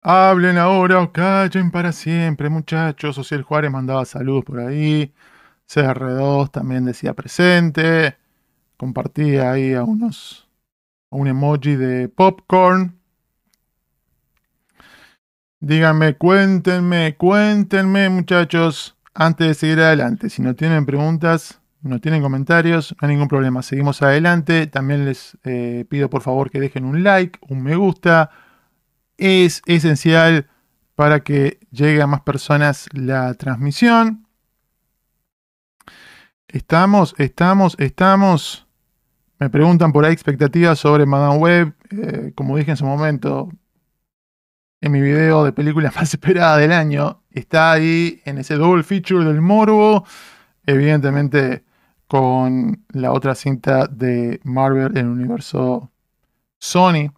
[0.00, 3.18] Hablen ahora o callen para siempre, muchachos.
[3.18, 5.12] Ociel Juárez mandaba saludos por ahí.
[5.68, 8.16] CR2 también decía presente.
[8.78, 10.48] Compartía ahí a unos.
[11.10, 12.98] A un emoji de popcorn.
[15.60, 20.30] Díganme, cuéntenme, cuéntenme, muchachos, antes de seguir adelante.
[20.30, 23.62] Si no tienen preguntas, no tienen comentarios, no hay ningún problema.
[23.62, 24.66] Seguimos adelante.
[24.66, 28.30] También les eh, pido por favor que dejen un like, un me gusta.
[29.16, 30.48] Es esencial
[30.94, 34.26] para que llegue a más personas la transmisión.
[36.48, 38.66] Estamos, estamos, estamos.
[39.38, 41.74] Me preguntan por ahí expectativas sobre Madame Web.
[41.90, 43.50] Eh, como dije en su momento,
[44.80, 47.22] en mi video de películas más esperada del año.
[47.30, 50.06] Está ahí en ese double feature del Morbo.
[50.64, 51.65] Evidentemente
[52.08, 55.90] con la otra cinta de Marvel en el universo
[56.58, 57.12] Sony,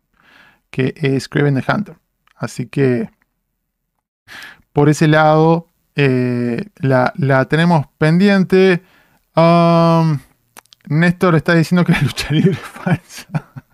[0.71, 1.97] que es Craven the Hunter.
[2.37, 3.11] Así que
[4.73, 8.83] por ese lado eh, la, tenemos pendiente.
[9.35, 10.21] Um,
[10.87, 13.29] Néstor está diciendo que la lucha libre es falsa.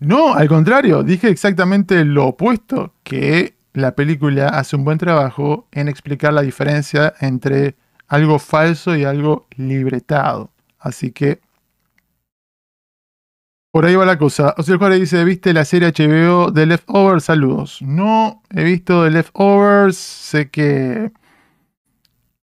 [0.00, 5.88] No, al contrario, dije exactamente lo opuesto, que la película hace un buen trabajo en
[5.88, 7.74] explicar la diferencia entre
[8.08, 10.50] algo falso y algo libretado.
[10.78, 11.40] Así que
[13.70, 14.54] por ahí va la cosa.
[14.58, 17.24] O sea, el Juárez dice, ¿viste la serie HBO de Leftovers?
[17.24, 17.80] Saludos.
[17.82, 19.96] No he visto The Leftovers.
[19.96, 21.12] Sé que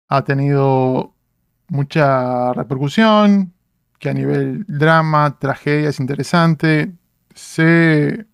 [0.09, 1.15] ha tenido
[1.69, 3.53] mucha repercusión,
[3.99, 6.93] que a nivel drama, tragedia es interesante
[7.35, 8.27] sé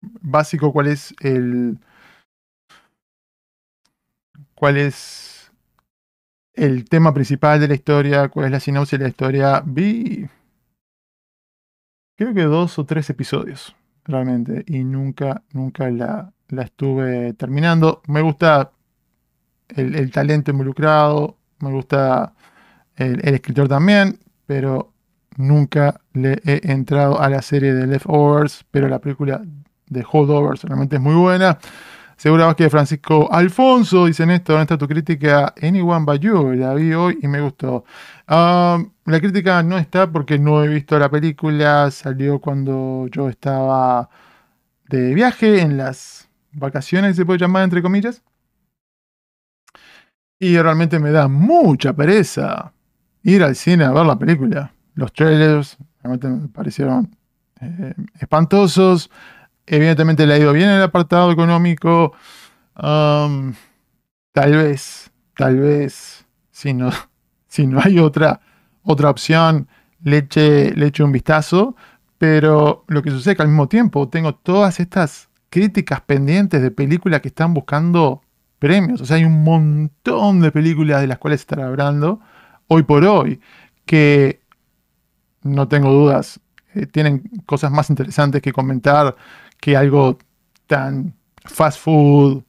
[0.00, 1.78] básico cuál es el
[4.54, 5.37] cuál es
[6.58, 9.62] el tema principal de la historia, cuál es la sinopsis de la historia.
[9.64, 10.28] Vi
[12.16, 18.02] creo que dos o tres episodios realmente y nunca nunca la, la estuve terminando.
[18.06, 18.72] Me gusta
[19.68, 22.34] el, talento involucrado, me gusta
[22.96, 24.92] el, el escritor también, pero
[25.38, 29.40] Nunca le he entrado a la serie de Leftovers, pero la película
[29.86, 31.60] de Holdovers realmente es muy buena.
[32.18, 35.54] Segura que Francisco Alfonso dice esto, ¿dónde está tu crítica?
[35.62, 37.84] Anyone but you, la vi hoy y me gustó.
[38.26, 44.10] la crítica no está porque no he visto la película, salió cuando yo estaba
[44.90, 48.22] de viaje en las vacaciones, se puede llamar entre comillas.
[50.38, 52.74] Y realmente me da mucha pereza
[53.22, 57.16] ir al cine a ver la película los trailers realmente me parecieron
[57.60, 59.10] eh, espantosos.
[59.70, 62.12] Evidentemente le ha ido bien el apartado económico.
[62.74, 66.90] Tal vez, tal vez, si no,
[67.48, 68.40] si no hay otra,
[68.82, 69.68] otra opción,
[70.02, 71.76] le eche, le eche un vistazo.
[72.18, 76.70] Pero lo que sucede es que al mismo tiempo tengo todas estas críticas pendientes de
[76.70, 78.22] películas que están buscando
[78.58, 79.00] premios.
[79.00, 82.20] O sea, hay un montón de películas de las cuales estar hablando
[82.66, 83.40] hoy por hoy
[83.86, 84.42] que
[85.42, 86.40] no tengo dudas,
[86.74, 89.16] eh, tienen cosas más interesantes que comentar
[89.60, 90.18] que algo
[90.66, 92.44] tan fast food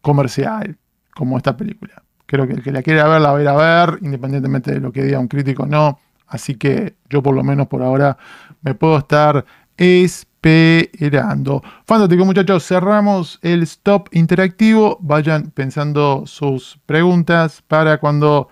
[0.00, 0.76] comercial
[1.14, 2.02] como esta película.
[2.26, 4.92] Creo que el que la quiera ver la va a a ver, independientemente de lo
[4.92, 5.98] que diga un crítico o no.
[6.26, 8.18] Así que yo por lo menos por ahora
[8.60, 9.44] me puedo estar
[9.78, 11.62] esperando.
[11.86, 14.98] Fantástico muchachos, cerramos el stop interactivo.
[15.00, 18.48] Vayan pensando sus preguntas para cuando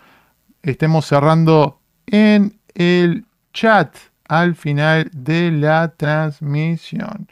[0.62, 3.94] estemos cerrando en el chat
[4.28, 7.28] al final de la transmisión.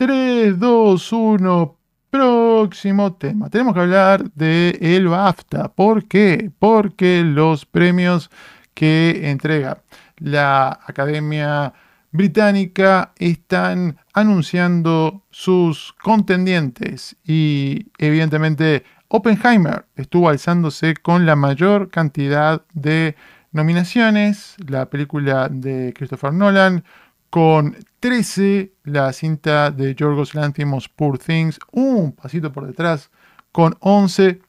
[0.00, 1.78] 3, 2, 1,
[2.08, 3.50] próximo tema.
[3.50, 5.68] Tenemos que hablar de el BAFTA.
[5.74, 6.50] ¿Por qué?
[6.58, 8.30] Porque los premios
[8.72, 9.82] que entrega
[10.16, 11.74] la Academia
[12.12, 23.16] Británica están anunciando sus contendientes y evidentemente Oppenheimer estuvo alzándose con la mayor cantidad de
[23.52, 26.84] nominaciones, la película de Christopher Nolan,
[27.30, 33.10] con 13, la cinta de Yorgos Lanthimos Poor Things, un pasito por detrás,
[33.52, 34.40] con 11.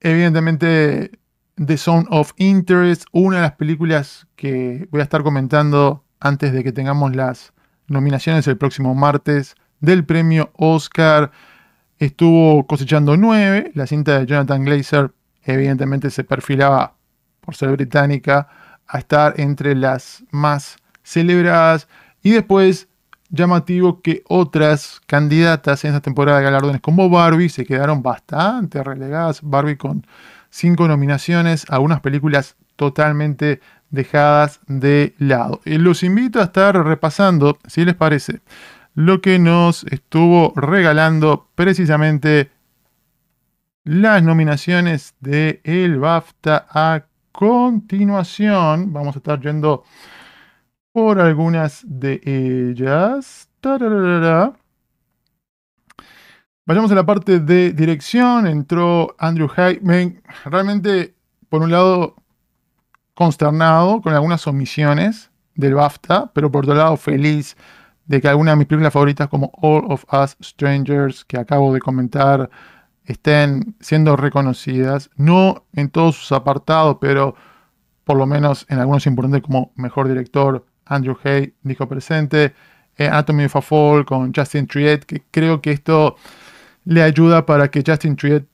[0.00, 1.18] Evidentemente,
[1.56, 6.62] The Zone of Interest, una de las películas que voy a estar comentando antes de
[6.62, 7.52] que tengamos las
[7.86, 11.32] nominaciones el próximo martes del premio Oscar.
[11.98, 16.96] Estuvo cosechando 9, la cinta de Jonathan Glazer evidentemente se perfilaba
[17.40, 18.48] por ser británica,
[18.86, 20.76] a estar entre las más
[21.08, 21.88] celebradas.
[22.22, 22.88] Y después,
[23.30, 29.40] llamativo que otras candidatas en esta temporada de galardones como Barbie se quedaron bastante relegadas.
[29.42, 30.06] Barbie con
[30.50, 35.60] cinco nominaciones, algunas películas totalmente dejadas de lado.
[35.64, 38.40] Y los invito a estar repasando, si les parece,
[38.94, 42.50] lo que nos estuvo regalando precisamente
[43.84, 49.84] las nominaciones de el BAFTA a continuación vamos a estar yendo
[50.92, 53.48] por algunas de ellas.
[56.66, 58.46] Vayamos a la parte de dirección.
[58.46, 59.80] Entró Andrew Hay.
[60.44, 61.14] Realmente,
[61.48, 62.16] por un lado,
[63.14, 67.56] consternado con algunas omisiones del BAFTA, pero por otro lado, feliz
[68.06, 71.80] de que algunas de mis películas favoritas, como All of Us Strangers, que acabo de
[71.80, 72.48] comentar,
[73.04, 77.34] estén siendo reconocidas, no en todos sus apartados, pero
[78.04, 82.54] por lo menos en algunos importantes como mejor director, Andrew Hay dijo presente,
[82.96, 86.16] eh, Anatomy of a Fall con Justin Triet, que creo que esto
[86.84, 88.46] le ayuda para que Justin Triet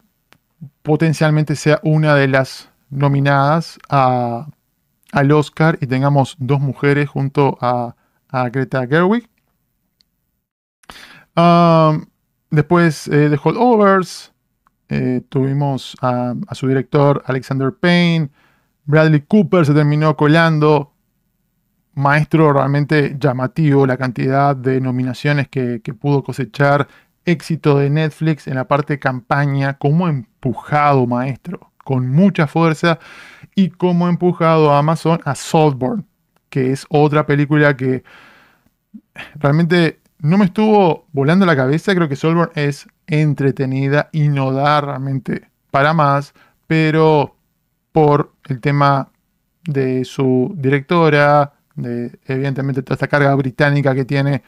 [0.82, 7.95] potencialmente sea una de las nominadas al Oscar y tengamos dos mujeres junto a,
[8.51, 9.28] Greta Gerwig.
[11.37, 12.07] Um,
[12.51, 14.32] después de eh, Holdovers,
[14.89, 18.30] eh, tuvimos a, su director Alexander Payne.
[18.85, 20.93] Bradley Cooper se terminó colando.
[21.95, 26.88] Maestro realmente llamativo la cantidad de nominaciones que, pudo cosechar.
[27.26, 29.74] Éxito de Netflix en la parte campaña.
[29.78, 31.72] Como empujado, maestro.
[31.84, 32.99] Con mucha fuerza.
[33.55, 36.07] Y como empujado a Amazon a Saltburn.
[36.49, 38.05] Que es otra película que
[39.36, 41.95] realmente no me estuvo volando la cabeza.
[41.95, 46.34] Creo que Saltburn es entretenida y no da realmente para más,
[46.66, 47.36] pero
[47.92, 49.11] por el tema
[49.64, 54.43] de su directora, de evidentemente toda esta carga británica que tiene,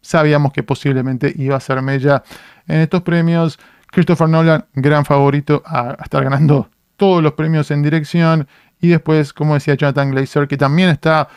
[0.00, 2.22] sabíamos que posiblemente iba a ser Mella
[2.66, 3.58] en estos premios.
[3.90, 8.48] Christopher Nolan, gran favorito a, estar ganando todos los premios en dirección.
[8.80, 11.28] Y después, como decía Jonathan Glazer, que también está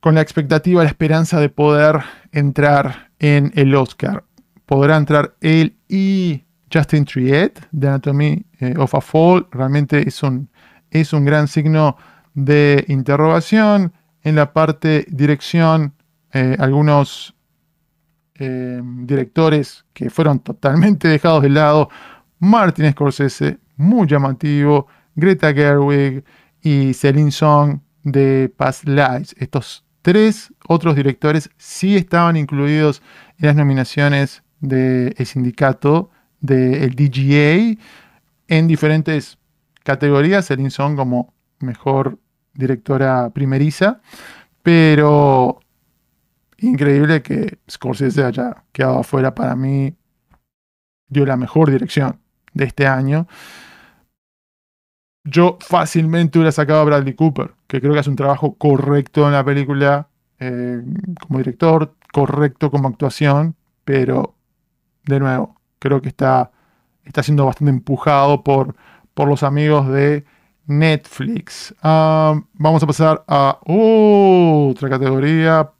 [0.00, 2.00] con la expectativa, la esperanza de poder
[2.32, 4.24] entrar en el Oscar
[4.66, 9.46] podrá entrar él y Justin Triet de Anatomy eh, of a Fall.
[9.50, 10.48] Realmente es un,
[10.90, 11.96] es un gran signo
[12.34, 13.92] de interrogación.
[14.24, 15.94] En la parte dirección,
[16.32, 17.34] eh, algunos
[18.36, 21.88] eh, directores que fueron totalmente dejados de lado.
[22.40, 24.88] Martin Scorsese, muy llamativo.
[25.14, 26.24] Greta Gerwig
[26.60, 29.36] y Celine Song de Past Lives.
[29.38, 33.00] Estos tres otros directores sí estaban incluidos
[33.38, 36.10] en las nominaciones del sindicato
[36.40, 37.80] del DGA
[38.48, 39.38] en diferentes
[39.84, 40.50] categorías.
[40.70, 42.18] Song como mejor
[42.54, 44.00] directora primeriza,
[44.62, 45.60] pero
[46.58, 49.94] increíble que Scorsese haya quedado afuera para mí.
[51.08, 52.20] Dio la mejor dirección
[52.54, 53.26] de este año.
[55.24, 59.32] yo fácilmente hubiera sacado a Bradley Cooper, que creo que hace un trabajo correcto en
[59.32, 60.82] la película eh,
[61.20, 64.34] como director, correcto como actuación, pero
[65.04, 66.52] de nuevo, creo que está,
[67.04, 68.76] está siendo bastante empujado por,
[69.14, 70.24] por los amigos de
[70.66, 71.74] Netflix.
[71.82, 75.70] Ah, vamos a pasar a otra categoría.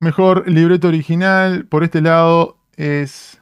[0.00, 1.66] Mejor libreto original.
[1.66, 3.40] Por este lado es.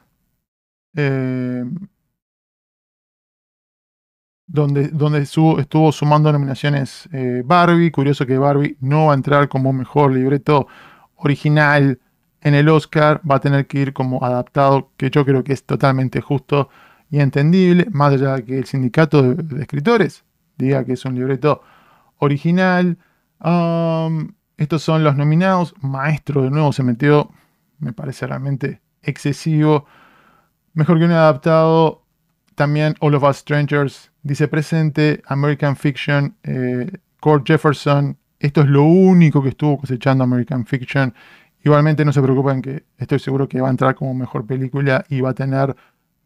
[4.51, 7.07] Donde, donde estuvo, sumando nominaciones
[7.45, 7.91] Barbie.
[7.91, 10.67] Curioso que Barbie no va a entrar como mejor libreto
[11.15, 11.99] original
[12.41, 13.21] en el Oscar.
[13.29, 16.69] Va a tener que ir como adaptado, que yo creo que es totalmente justo
[17.09, 20.23] y entendible, más allá de que el sindicato de, escritores
[20.57, 21.61] diga que es un libreto
[22.17, 22.97] original.
[24.57, 25.73] estos son los nominados.
[25.81, 27.31] Maestro de nuevo se metió,
[27.79, 29.85] me parece realmente excesivo.
[30.73, 32.03] Mejor que un adaptado,
[32.55, 36.91] también All of Us Strangers dice presente, American Fiction, eh,
[37.45, 38.17] Jefferson.
[38.39, 41.13] Esto es lo único que estuvo cosechando American Fiction.
[41.63, 45.21] Igualmente no se preocupen que estoy seguro que va a entrar como mejor película y
[45.21, 45.75] va a tener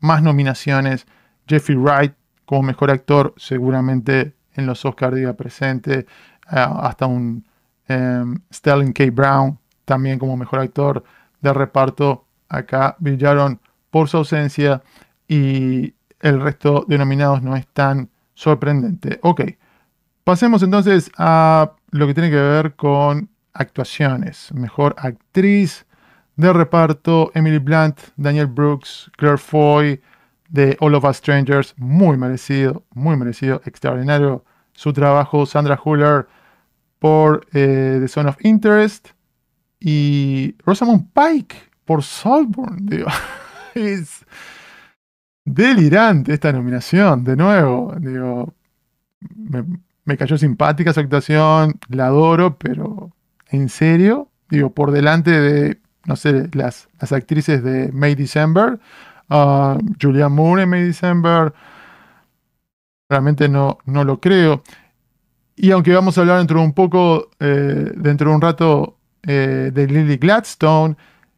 [0.04, 1.08] más nominaciones.
[1.48, 2.14] Jeffrey Wright
[2.46, 6.00] como mejor actor, seguramente en los Oscars diga presente.
[6.00, 6.06] Eh,
[6.52, 7.46] hasta un
[8.54, 9.06] Sterling K.
[9.12, 11.04] Brown también como mejor actor
[11.42, 12.26] de reparto.
[12.50, 14.84] Acá brillaron por su ausencia
[15.28, 19.20] y el resto de nominados no es tan sorprendente.
[19.24, 19.42] Ok,
[20.24, 24.54] pasemos entonces a lo que tiene que ver con actuaciones.
[24.54, 25.86] Mejor actriz
[26.36, 30.02] de reparto, Emily Blunt, Daniel Brooks, Claire Foy,
[30.50, 36.28] de All of Us Strangers, muy merecido, muy merecido, extraordinario su trabajo, Sandra Huller
[37.00, 39.10] por eh, The Son of Interest
[39.80, 41.56] y Rosamund Pike
[41.86, 43.08] por Saltburn, digo,
[43.76, 44.26] es
[45.44, 48.54] delirante esta nominación, de nuevo, digo,
[49.36, 49.66] me,
[50.06, 53.12] me cayó simpática su actuación, la adoro, pero
[53.50, 58.80] en serio, digo, por delante de no sé, las, las actrices de May December,
[59.30, 61.54] uh, Julia Moore en May December,
[63.10, 64.64] realmente no, no lo creo.
[65.56, 69.72] Y aunque vamos a hablar dentro de un poco, eh, dentro de un rato, eh,
[69.74, 70.98] de Lily Gladstone,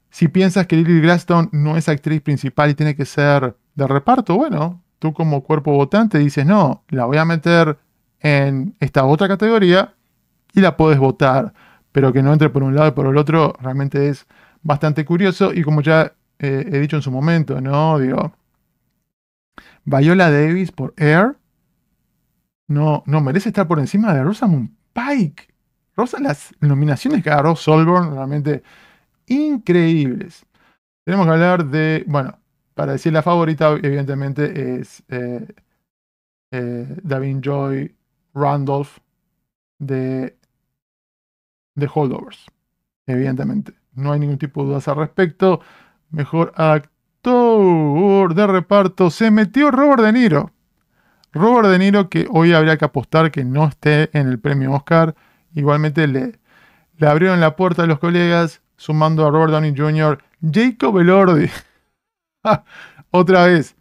[0.10, 4.36] si piensas que Lily Gladstone no es actriz principal y tiene que ser de reparto,
[4.36, 7.78] bueno, tú como cuerpo votante dices, no, la voy a meter
[8.22, 9.94] en esta otra categoría
[10.54, 11.54] y la puedes votar,
[11.92, 14.26] pero que no entre por un lado y por el otro, realmente es
[14.66, 18.00] bastante curioso y como ya eh, he dicho en su momento, ¿no?
[18.00, 18.34] Digo,
[19.86, 21.38] Viola Davis por Air
[22.68, 25.54] no, no merece estar por encima de Rosamund Pike.
[25.96, 28.64] Rosa, las nominaciones que agarró Solborn realmente
[29.28, 30.46] increíbles.
[31.06, 32.38] Tenemos que hablar de, bueno,
[32.74, 35.48] para decir la favorita, evidentemente es eh,
[36.52, 37.96] eh, Davin Joy
[38.34, 38.98] Randolph
[39.78, 40.36] de,
[41.76, 42.48] de Holdovers,
[43.06, 45.62] evidentemente no hay ningún tipo de dudas al respecto.
[46.10, 50.52] Mejor actor de reparto se metió Robert De Niro.
[51.34, 55.16] Robert De Niro que hoy habría que apostar que no esté en el premio Oscar.
[55.54, 56.40] Igualmente le,
[56.98, 60.22] le abrieron la puerta a los colegas sumando a Robert Downey Jr.
[60.52, 61.50] Jacob Elordi.
[63.12, 63.76] Otra vez.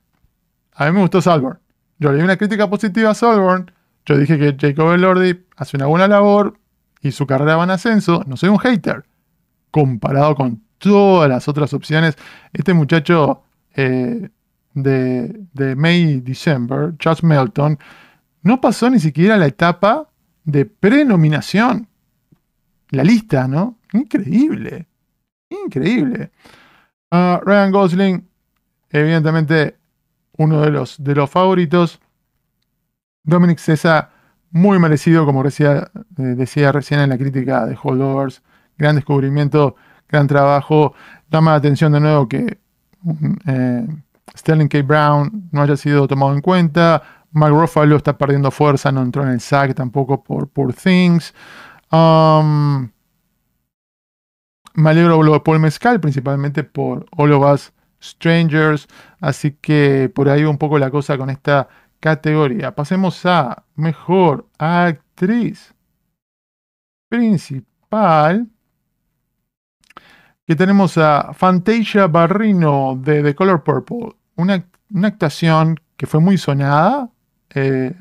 [0.74, 1.58] A mí me gustó Salborn.
[1.98, 3.70] Yo le di una crítica positiva a Salborn.
[4.06, 6.58] Yo dije que Jacob Elordi hace una buena labor
[7.00, 8.22] y su carrera va en ascenso.
[8.26, 9.04] No soy un hater
[9.74, 12.16] comparado con todas las otras opciones.
[12.52, 13.42] Este muchacho
[13.74, 14.28] eh,
[14.72, 17.76] de, May December, Charles Melton,
[18.42, 20.08] no pasó ni siquiera la etapa
[20.44, 21.88] de prenominación.
[22.90, 23.78] La lista, ¿no?
[23.92, 24.86] Increíble.
[25.50, 26.30] Increíble.
[27.10, 28.28] Ah, Ryan Gosling,
[28.90, 29.76] evidentemente
[30.36, 32.00] uno de los, de los favoritos.
[33.24, 34.12] Dominic César,
[34.52, 38.40] muy merecido, como decía, eh, decía recién en la crítica de Holdovers
[38.76, 39.76] gran descubrimiento,
[40.08, 40.94] gran trabajo.
[41.30, 42.58] Llama la atención de nuevo que
[43.46, 43.86] eh,
[44.36, 44.82] Sterling K.
[44.82, 47.02] Brown no haya sido tomado en cuenta.
[47.32, 51.34] Mark Ruffalo está perdiendo fuerza, no entró en el SAG tampoco por Poor Things.
[51.90, 52.88] Um,
[54.74, 58.86] me alegro de Paul Mezcal, principalmente por All of Us Strangers.
[59.20, 61.68] Así que por ahí un poco la cosa con esta
[62.00, 62.74] categoría.
[62.74, 65.74] Pasemos a Mejor Actriz
[67.08, 68.48] Principal
[70.46, 74.66] que tenemos a Fantasia Barrino de The Color Purple, una,
[75.02, 77.10] actuación que fue muy sonada
[77.54, 77.94] eh,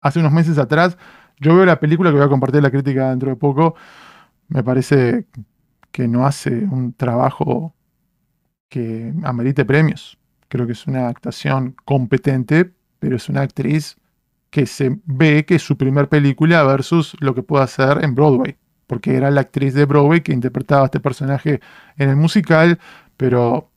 [0.00, 0.98] hace unos meses atrás.
[1.38, 3.76] Yo veo la película que voy a compartir la crítica dentro de poco.
[4.48, 5.26] Me parece
[5.92, 7.74] que no hace un trabajo
[8.68, 10.18] que amerite premios.
[10.48, 13.96] Creo que es una actuación competente, pero es una actriz
[14.50, 18.56] que se ve que es su primer película versus lo que puede hacer en Broadway.
[18.88, 21.60] Porque era la actriz de Broadway que interpretaba a este personaje
[21.96, 22.80] en el musical,
[23.16, 23.70] pero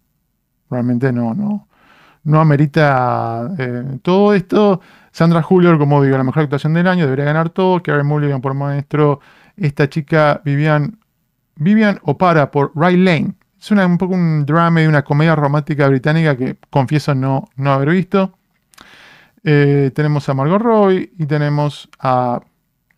[0.72, 1.68] realmente no, no,
[2.24, 4.82] no amerita eh, todo esto.
[5.12, 7.84] Sandra Julier, como digo, la mejor actuación del año, debería ganar todo.
[7.84, 9.20] Karen Mulligan por maestro.
[9.58, 10.98] Esta chica, Vivian,
[11.56, 13.36] Vivian Opara por Ray Lane.
[13.60, 17.90] Es un poco un drama de una comedia romántica británica que confieso no, no haber
[17.90, 18.34] visto.
[19.44, 22.42] Eh, tenemos a Margot Roy y tenemos a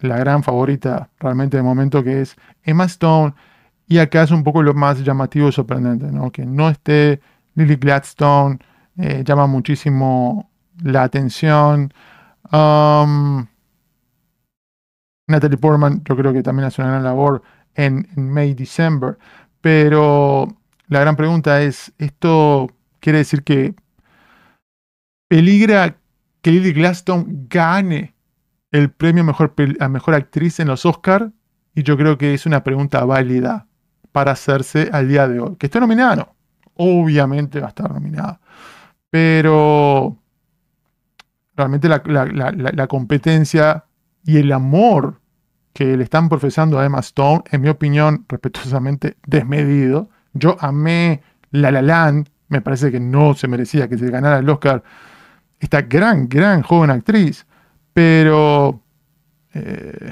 [0.04, 3.34] la gran favorita realmente de momento que es Emma Stone.
[3.88, 6.32] Y acá es un poco lo más llamativo y sorprendente, ¿no?
[6.32, 7.22] Que no esté
[7.56, 8.60] Lily Gladstone,
[8.98, 10.50] eh, llama muchísimo
[10.82, 11.94] la atención.
[12.52, 13.48] Um,
[15.28, 17.42] Natalie Portman, yo creo que también hace una gran labor
[17.76, 19.18] en, en May, December.
[19.62, 20.48] Pero
[20.88, 23.74] la gran pregunta es, ¿esto quiere decir que
[25.30, 25.96] peligra
[26.42, 28.13] que Lily Gladstone gane
[28.74, 29.24] el premio
[29.80, 31.32] a mejor actriz en los Oscars?
[31.74, 33.68] Y yo creo que es una pregunta válida
[34.12, 35.56] para hacerse al día de hoy.
[35.56, 36.18] ¿Que esté nominada?
[36.18, 36.36] No.
[36.76, 38.42] Obviamente va a estar nominada.
[39.10, 40.18] Pero
[41.56, 43.86] realmente la, la competencia
[44.26, 45.22] y el amor
[45.72, 50.10] que le están profesando a Emma Stone, en mi opinión, respetuosamente desmedido.
[50.34, 54.50] Yo amé La La Land, me parece que no se merecía que se ganara el
[54.50, 54.84] Oscar
[55.64, 57.46] esta gran, gran joven actriz,
[57.94, 58.82] pero
[59.54, 60.12] eh,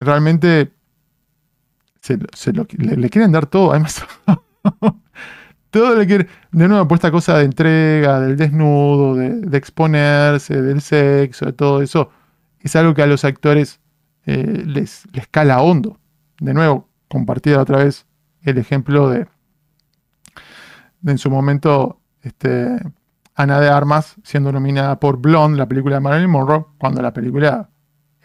[0.00, 0.72] realmente
[2.00, 2.16] se,
[2.52, 4.04] le, quieren dar todo, además.
[5.70, 10.62] todo le quiere, de nuevo, por esta cosa de entrega, del desnudo, de, de exponerse,
[10.62, 12.10] del sexo, de todo eso,
[12.60, 13.80] es algo que a los actores
[14.26, 15.98] eh, les, les cala hondo.
[16.40, 18.06] De nuevo, compartida otra vez
[18.42, 19.26] el ejemplo de,
[21.04, 22.78] en su momento este,
[23.38, 27.70] Ana de Armas siendo nominada por Blonde, la película de Marilyn Monroe, cuando la película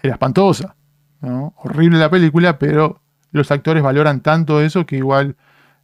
[0.01, 0.76] era espantosa.
[1.22, 2.99] Horrible la película, pero
[3.32, 5.36] los actores valoran tanto eso que igual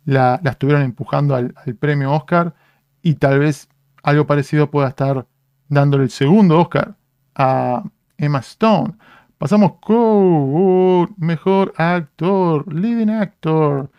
[0.03, 2.55] la, estuvieron empujando al, premio Oscar
[3.03, 3.69] y tal vez
[4.01, 5.27] algo parecido pueda estar
[5.67, 6.95] dándole el segundo Oscar
[7.35, 7.83] a
[8.17, 8.95] Emma Stone.
[9.37, 13.91] Pasamos con mejor actor, leading actor,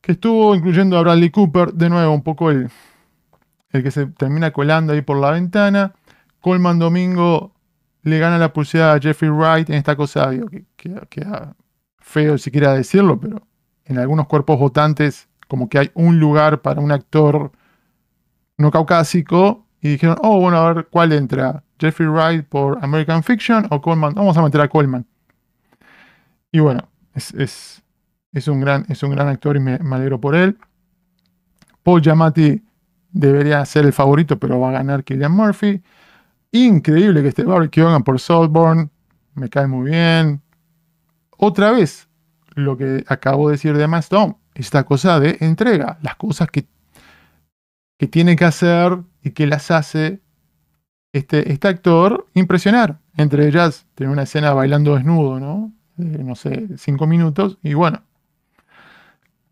[0.00, 2.70] que estuvo incluyendo a Bradley Cooper, de nuevo un poco el,
[3.70, 5.94] el que se termina colando ahí por la ventana.
[6.40, 7.52] Coleman Domingo
[8.02, 10.30] le gana la pulsada a Jeffrey Wright en esta cosa,
[10.76, 11.54] que queda
[11.98, 13.46] feo si quiera decirlo, pero
[13.84, 17.52] en algunos cuerpos votantes como que hay un lugar para un actor
[18.58, 21.62] no caucásico y dijeron, oh, bueno, a ver cuál entra.
[21.78, 24.14] Jeffrey Wright por American Fiction o Coleman.
[24.14, 25.06] Vamos a meter a Coleman.
[26.50, 27.32] Y bueno, es,
[28.32, 30.58] es, un, gran, es un gran actor y me, alegro por él.
[31.82, 32.62] Paul Giamatti
[33.12, 35.82] debería ser el favorito, pero va a ganar Killian Murphy.
[36.52, 38.90] Increíble que esté Barry Keoghan por Saltburn.
[39.34, 40.40] Me cae muy bien.
[41.36, 42.08] Otra vez,
[42.54, 44.36] lo que acabo de decir de Emma Stone.
[44.54, 45.98] Esta cosa de entrega.
[46.02, 46.66] Las cosas que,
[47.98, 50.20] que tiene que hacer y que las hace
[51.12, 52.98] este, este actor impresionar.
[53.16, 55.72] Entre ellas, tener una escena bailando desnudo, ¿no?
[55.98, 57.58] no sé, cinco minutos.
[57.62, 58.02] Y bueno,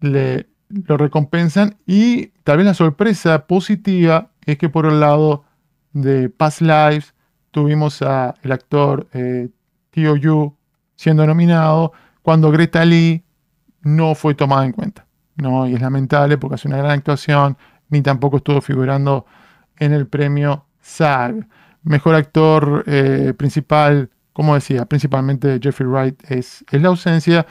[0.01, 1.77] le, lo recompensan.
[1.87, 5.45] Y tal vez la sorpresa positiva es que por el lado
[5.93, 7.15] de Past Lives
[7.51, 9.49] tuvimos a el actor eh,
[9.91, 10.55] Tio Yu
[10.95, 11.93] siendo nominado
[12.23, 13.25] cuando Greta Lee
[13.83, 15.07] no fue tomada en cuenta.
[15.37, 15.67] ¿no?
[15.67, 17.57] Y es lamentable porque hace una gran actuación,
[17.89, 19.27] ni tampoco estuvo figurando
[19.79, 21.47] en el premio SAG.
[21.83, 27.47] Mejor actor eh, principal, como decía, principalmente Jeffrey Wright es, es, la ausencia.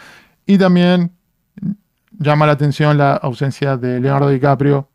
[0.45, 1.14] Y también
[2.19, 4.89] llama la atención la ausencia de Leonardo DiCaprio,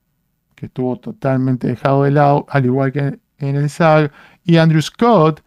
[0.54, 4.12] que estuvo totalmente dejado de lado, al igual que en el SAG.
[4.44, 5.42] Y Andrew Scott,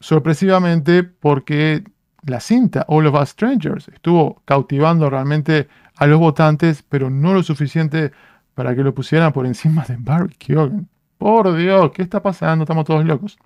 [0.00, 1.84] sorpresivamente, porque
[2.24, 7.42] la cinta All of Us Strangers estuvo cautivando realmente a los votantes, pero no lo
[7.42, 8.12] suficiente
[8.54, 10.88] para que lo pusieran por encima de Barry Keoghan.
[11.16, 12.64] Por Dios, ¿qué está pasando?
[12.64, 13.38] Estamos todos locos.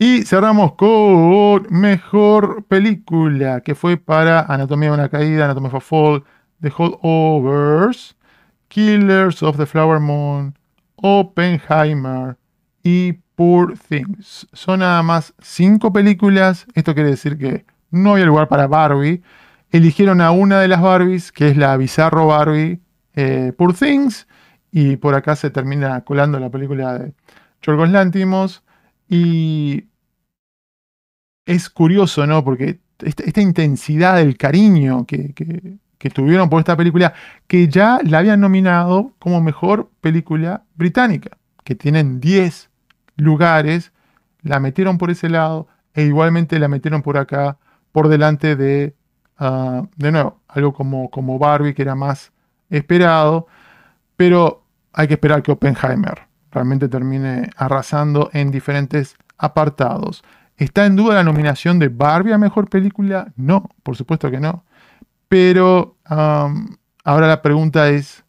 [0.00, 5.80] Y cerramos con mejor película, que fue para Anatomía de una caída, Anatomía of a
[5.80, 6.24] Fall,
[6.60, 8.16] The Holdovers,
[8.68, 10.56] Killers of the Flower Moon,
[10.94, 12.36] Oppenheimer
[12.84, 14.46] y Poor Things.
[14.52, 16.66] Son nada más cinco películas.
[16.74, 19.22] Esto quiere decir que no había lugar para Barbie.
[19.72, 22.80] Eligieron a una de las Barbies, que es la bizarro Barbie
[23.14, 24.28] eh, Poor Things.
[24.70, 27.14] Y por acá se termina colando la película de
[27.62, 28.62] Yorgos Lántimos.
[29.08, 29.87] Y
[31.48, 32.44] es curioso, ¿no?
[32.44, 35.32] Porque esta, intensidad del cariño que,
[35.98, 37.14] que tuvieron por esta película,
[37.46, 42.70] que ya la habían nominado como mejor película británica, que tienen 10
[43.16, 43.92] lugares,
[44.42, 47.58] la metieron por ese lado e igualmente la metieron por acá,
[47.92, 48.94] por delante de,
[49.38, 52.32] ah, de nuevo, algo como, como Barbie, que era más
[52.70, 53.46] esperado,
[54.16, 60.22] pero hay que esperar que Oppenheimer realmente termine arrasando en diferentes apartados.
[60.58, 63.32] ¿Está en duda la nominación de Barbie a Mejor Película?
[63.36, 64.64] No, por supuesto que no.
[65.28, 68.24] Pero ahora la pregunta es,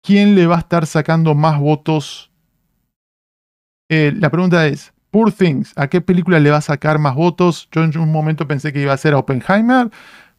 [0.00, 2.30] ¿quién le va a estar sacando más votos?
[3.88, 7.68] Eh, la pregunta es, Poor Things, ¿a qué película le va a sacar más votos?
[7.72, 9.90] Yo en un momento pensé que iba a ser a Oppenheimer,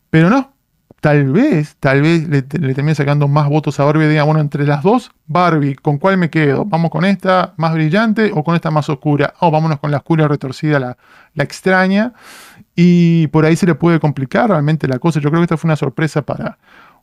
[0.09, 0.56] pero no
[0.99, 4.83] tal vez, tal vez le, termine sacando más votos a Barbie diga, bueno, entre las
[4.83, 6.65] dos, Barbie, ¿con cuál me quedo?
[6.65, 9.33] ¿Vamos con esta más brillante o con esta más oscura?
[9.39, 10.97] O vámonos con la oscura retorcida, la,
[11.33, 12.13] la extraña.
[12.75, 15.19] Y por ahí se le puede complicar realmente la cosa.
[15.19, 16.57] Yo creo que esta fue una sorpresa para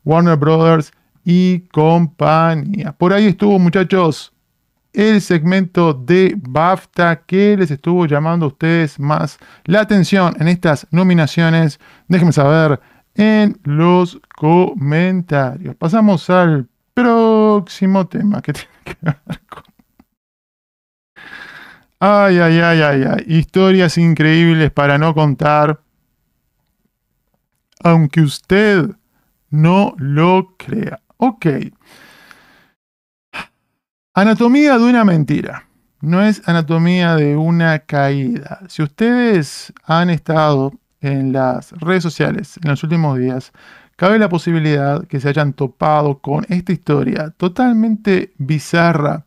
[0.05, 0.93] Warner Brothers
[1.25, 2.93] y compañía.
[2.93, 4.33] Por ahí estuvo, muchachos,
[4.93, 10.87] el segmento de BAFTA que les estuvo llamando a ustedes más la atención en estas
[10.91, 11.81] nominaciones.
[12.07, 12.81] Déjenme saber
[13.15, 15.77] en los comentarios.
[15.77, 19.65] Pasamos al próximo tema que tiene que ver con...
[22.01, 23.25] Ay, ay, ay, ay, ay.
[23.27, 25.81] Historias increíbles para no contar.
[27.83, 28.91] Aunque usted
[29.51, 31.01] no lo crea.
[31.17, 31.47] Ok.
[34.13, 35.67] Anatomía de una mentira.
[36.01, 38.61] No es anatomía de una caída.
[38.69, 40.73] Si ustedes han estado
[41.05, 43.53] en las redes sociales en los últimos días,
[43.97, 49.25] cabe la posibilidad que se hayan topado con esta historia totalmente bizarra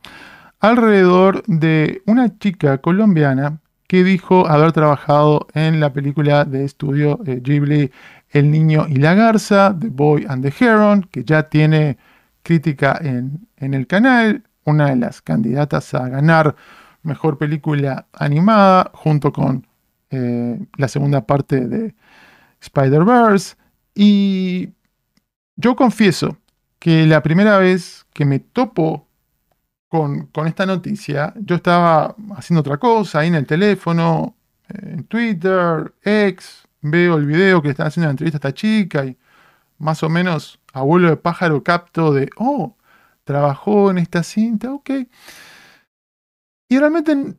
[0.60, 7.92] alrededor de una chica colombiana que dijo haber trabajado en la película de estudio Ghibli
[8.32, 11.98] El Niño y la Garza, The Boy and the Heron, que ya tiene
[12.44, 16.56] crítica en, en el canal, una de las candidatas a ganar
[17.04, 19.67] mejor película animada, junto con
[20.10, 21.96] eh, la segunda parte de
[22.62, 23.56] Spider-Verse.
[23.96, 24.70] Y
[25.56, 26.38] yo confieso
[26.80, 29.08] que la primera vez que me topo
[29.90, 34.36] con, esta noticia, yo estaba haciendo otra cosa ahí en el teléfono,
[34.70, 35.94] eh, en Twitter,
[36.82, 39.18] veo el video que están haciendo la entrevista a esta chica y
[39.78, 42.76] más o menos abuelo de pájaro capto de, oh,
[43.24, 44.90] trabajó en esta cinta, ok.
[46.70, 47.36] Y realmente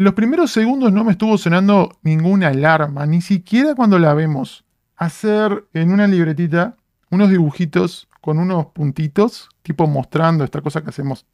[0.00, 4.64] los primeros segundos no me estuvo sonando ninguna alarma, ni siquiera cuando la vemos
[4.96, 6.78] hacer en una libretita
[7.10, 11.26] unos dibujitos con unos puntitos, tipo mostrando esta cosa que hacemos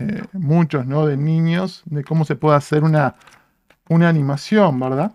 [0.00, 1.06] eh, muchos, ¿no?
[1.06, 3.14] De niños, de cómo se puede hacer una,
[3.88, 5.12] una animación, ¿verdad?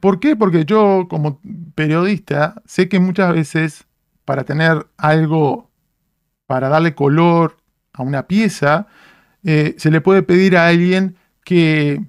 [0.00, 0.36] ¿Por qué?
[0.36, 1.42] Porque yo como
[1.74, 3.86] periodista sé que muchas veces
[4.24, 5.70] para tener algo,
[6.46, 7.58] para darle color
[7.92, 8.86] a una pieza,
[9.42, 12.02] eh, se le puede pedir a alguien que,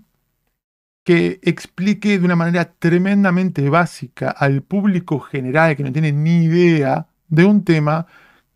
[1.04, 7.08] que explique de una manera tremendamente básica al público general que no tiene ni idea
[7.28, 8.08] de un tema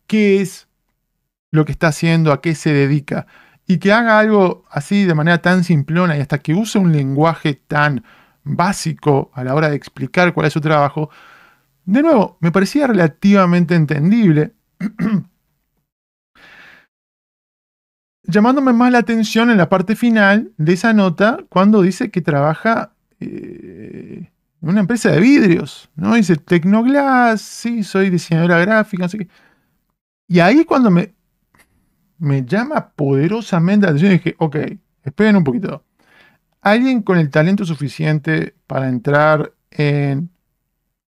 [0.06, 0.68] qué es
[1.52, 3.26] lo que está haciendo, a qué se dedica.
[3.66, 7.54] Y que haga algo así de manera tan simplona y hasta que use un lenguaje
[7.54, 8.04] tan
[8.42, 11.10] básico a la hora de explicar cuál es su trabajo,
[11.84, 14.54] de nuevo, me parecía relativamente entendible.
[18.24, 22.92] llamándome más la atención en la parte final de esa nota cuando dice que trabaja
[23.20, 24.30] eh,
[24.62, 26.14] en una empresa de vidrios, ¿no?
[26.14, 29.28] Dice Tecnoglass, sí, soy diseñadora gráfica, sé qué.
[30.28, 31.14] Y ahí cuando me,
[32.46, 34.56] llama poderosamente la atención, dije, ok,
[35.02, 35.84] esperen un poquito.
[36.60, 40.30] Alguien con el talento suficiente para entrar en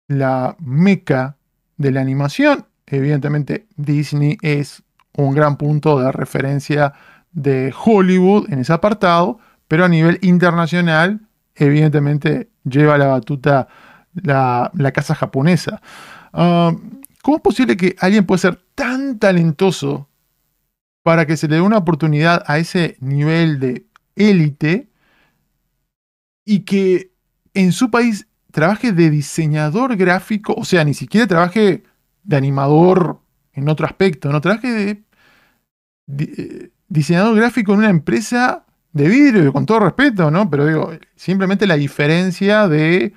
[0.06, 1.36] la meca
[1.76, 4.82] de la animación, evidentemente Disney es
[5.16, 6.92] un gran punto de referencia
[7.32, 9.38] de Hollywood en ese apartado,
[9.68, 11.20] pero a nivel internacional,
[11.54, 13.68] evidentemente lleva la batuta
[14.14, 15.80] la, casa japonesa.
[16.32, 16.72] Ah,
[17.22, 20.08] ¿Cómo es posible que alguien pueda ser tan talentoso
[21.02, 23.86] para que se le dé una oportunidad a ese nivel de
[24.16, 24.90] élite
[26.44, 27.12] y que
[27.54, 31.84] en su país trabaje de diseñador gráfico, o sea, ni siquiera trabaje
[32.22, 33.20] de animador
[33.52, 35.02] en otro aspecto, no trabaje de
[36.18, 40.50] eh, diseñador gráfico en una empresa de vidrio, con todo respeto, ¿no?
[40.50, 43.12] Pero digo, simplemente la diferencia de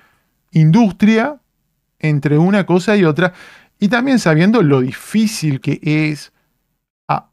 [0.52, 1.40] industria
[2.00, 3.34] entre una cosa y otra.
[3.80, 6.32] Y también sabiendo lo difícil que es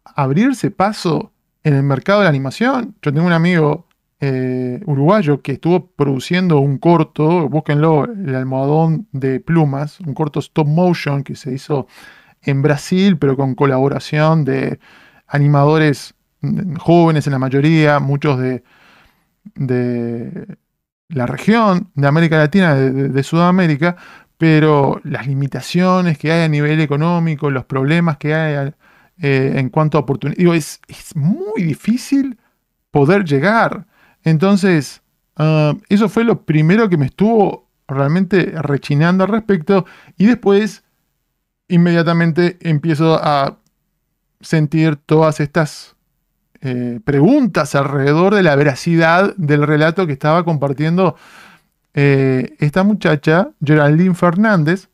[0.04, 1.32] abrirse paso
[1.62, 2.96] en el mercado de la animación.
[3.02, 3.86] Yo tengo un amigo
[4.20, 10.66] eh, uruguayo que estuvo produciendo un corto, búsquenlo, el almohadón de plumas, un corto stop
[10.66, 11.86] motion que se hizo
[12.42, 14.80] en Brasil, pero con colaboración de
[15.26, 18.62] animadores mm, jóvenes en la mayoría, muchos de,
[19.54, 20.58] de
[21.10, 23.96] la región de América Latina, de, Sudamérica,
[24.38, 28.72] pero las limitaciones que hay a nivel económico, los problemas que hay
[29.20, 32.38] eh, en cuanto a oportunidades, es, muy difícil
[32.90, 33.86] poder llegar.
[34.22, 35.02] Entonces,
[35.36, 39.84] ah, eso fue lo primero que me estuvo realmente rechinando al respecto
[40.16, 40.84] y después
[41.70, 43.58] inmediatamente empiezo a
[44.40, 45.96] sentir todas estas
[46.62, 51.16] eh, preguntas alrededor de la veracidad del relato que estaba compartiendo
[51.94, 54.88] eh, esta muchacha, Geraldine Fernández,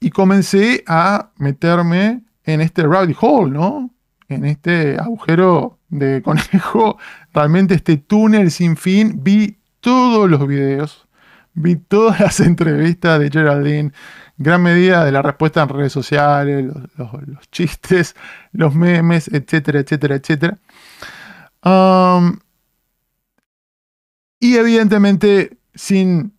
[0.00, 3.90] y comencé a meterme en este rabbit hole, ¿no?
[4.28, 6.98] En este agujero de conejo,
[7.32, 9.20] realmente este túnel sin fin.
[9.22, 11.08] Vi todos los videos,
[11.54, 13.92] vi todas las entrevistas de Geraldine,
[14.38, 16.66] gran medida de la respuesta en redes sociales,
[16.96, 18.14] los, chistes,
[18.52, 20.58] los memes, etcétera, etcétera, etcétera.
[24.40, 26.32] y evidentemente sin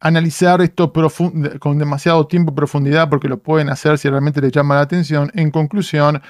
[0.00, 0.92] analizar esto
[1.58, 5.30] con demasiado tiempo y profundidad, porque lo pueden hacer si realmente les llama la atención,
[5.34, 6.22] en conclusión,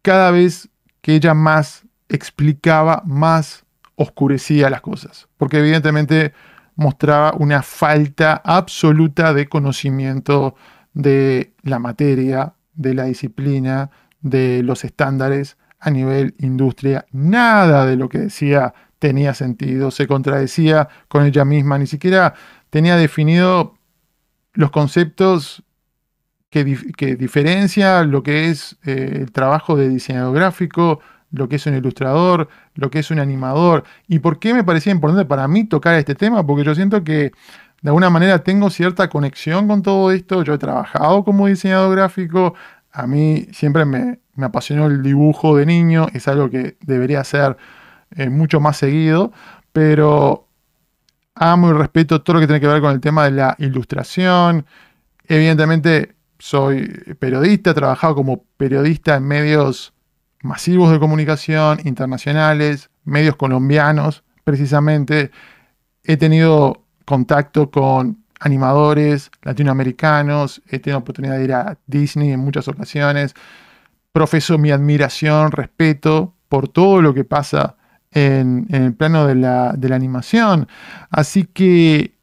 [0.00, 0.68] cada vez
[1.00, 3.64] que ella más explicaba, más
[3.96, 5.28] oscurecía las cosas.
[5.36, 6.32] Porque evidentemente
[6.76, 10.54] mostraba una falta absoluta de conocimiento
[10.94, 17.06] de la materia, de la disciplina, de los estándares a nivel industria.
[17.10, 22.34] Nada de lo que decía tenía sentido, se contradecía con ella misma, ni siquiera
[22.70, 23.74] tenía definido
[24.52, 25.64] los conceptos
[26.50, 26.64] que,
[27.16, 31.00] diferencia lo que es eh, el trabajo de diseñador gráfico,
[31.32, 33.84] lo que es un ilustrador, lo que es un animador.
[34.06, 36.46] ¿Y por qué me parecía importante para mí tocar este tema?
[36.46, 37.32] Porque yo siento que
[37.82, 40.44] de alguna manera tengo cierta conexión con todo esto.
[40.44, 42.54] Yo he trabajado como diseñador gráfico.
[42.92, 46.06] A mí siempre me, apasionó el dibujo de niño.
[46.12, 47.56] Es algo que debería ser
[48.14, 49.32] eh, mucho más seguido.
[49.72, 50.48] Pero
[51.34, 54.66] amo y respeto todo lo que tiene que ver con el tema de la ilustración.
[55.26, 56.86] Evidentemente soy
[57.18, 59.94] periodista, he trabajado como periodista en medios
[60.42, 65.30] masivos de comunicación internacionales, medios colombianos, precisamente.
[66.04, 72.68] He tenido contacto con animadores latinoamericanos, he tenido oportunidad de ir a Disney en muchas
[72.68, 73.34] ocasiones.
[74.12, 77.76] Profeso mi admiración, respeto por todo lo que pasa
[78.10, 80.68] en, el plano de la, animación.
[81.10, 82.14] Así que,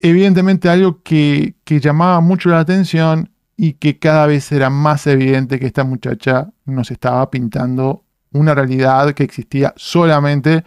[0.00, 5.66] evidentemente, algo que llamaba mucho la atención y que cada vez era más evidente que
[5.66, 10.64] esta muchacha nos estaba pintando una realidad que existía solamente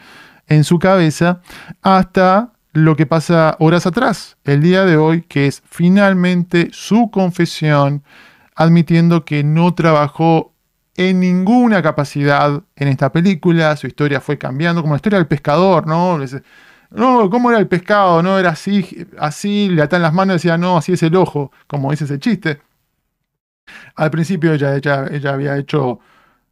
[0.47, 1.41] en su cabeza,
[1.81, 8.03] hasta lo que pasa horas atrás, el día de hoy, que es finalmente su confesión,
[8.55, 10.53] admitiendo que no trabajó
[10.97, 15.87] en ninguna capacidad en esta película, su historia fue cambiando, como la historia del pescador,
[15.87, 16.19] ¿no?
[16.91, 18.21] No, ¿cómo era el pescado?
[18.21, 21.51] No era así, así, le atan las manos y decía, no, así es el ojo,
[21.67, 22.61] como dice ese chiste.
[23.95, 25.99] Al principio ella, había hecho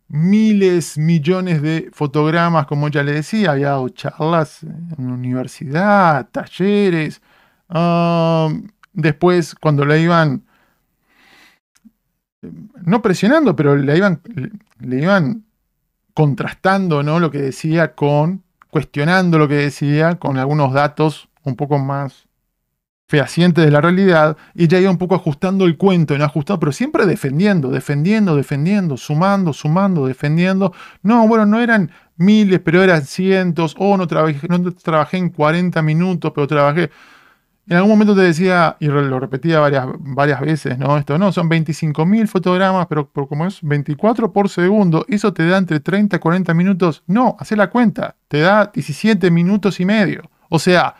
[0.07, 7.21] miles, millones de fotogramas, como ella le decía, había dado charlas en una universidad, talleres.
[7.69, 10.43] Um, después, cuando le iban,
[12.41, 14.21] no presionando, pero le iban,
[14.79, 15.43] le iban
[16.13, 17.19] contrastando ¿no?
[17.19, 22.27] lo que decía con, cuestionando lo que decía con algunos datos un poco más
[23.07, 26.71] fehaciente de la realidad, y ya iba un poco ajustando el cuento, no ajustado, pero
[26.71, 30.73] siempre defendiendo, defendiendo, defendiendo, sumando, sumando, defendiendo.
[31.01, 35.81] No, bueno, no eran miles, pero eran cientos, o no trabajé, no trabajé en 40
[35.81, 36.89] minutos, pero trabajé.
[37.65, 40.97] En algún momento te decía, y lo repetía varias, varias veces, ¿no?
[40.97, 45.59] Esto, no, son 25.000 fotogramas, pero, pero, como es 24 por segundo, eso te da
[45.59, 47.03] entre 30 y 40 minutos.
[47.07, 50.29] No, hace la cuenta, te da 17 minutos y medio.
[50.49, 50.95] O sea,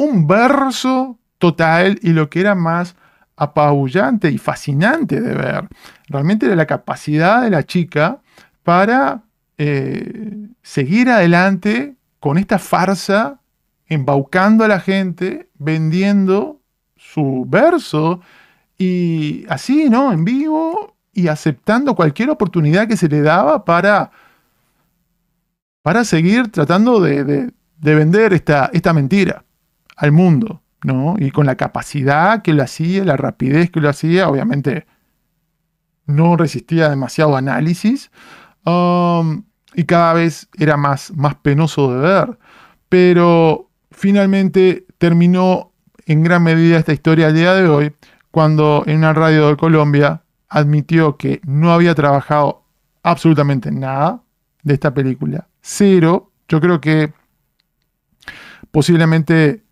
[0.00, 2.96] un verso total y lo que era más
[3.36, 5.68] apabullante y fascinante de ver.
[6.08, 8.20] Realmente era la capacidad de la chica
[8.62, 9.22] para
[9.58, 13.40] eh, seguir adelante con esta farsa,
[13.88, 16.60] embaucando a la gente, vendiendo
[16.96, 18.20] su verso
[18.78, 20.12] y así, ¿no?
[20.12, 24.12] En vivo y aceptando cualquier oportunidad que se le daba para,
[25.82, 29.44] para seguir tratando de, vender esta, esta mentira
[30.00, 31.14] al mundo, ¿no?
[31.18, 34.86] Y con la capacidad que lo hacía, la rapidez que lo hacía, obviamente
[36.06, 38.10] no resistía demasiado análisis.
[38.64, 39.44] Um,
[39.74, 42.38] y cada vez era más, más penoso de ver.
[42.88, 45.72] Pero finalmente terminó
[46.06, 47.94] en gran medida esta historia al día de hoy,
[48.30, 52.64] cuando en una radio de Colombia admitió que no había trabajado
[53.02, 54.22] absolutamente nada
[54.62, 55.46] de esta película.
[55.60, 56.32] Cero.
[56.48, 57.12] Yo creo que
[58.70, 59.62] posiblemente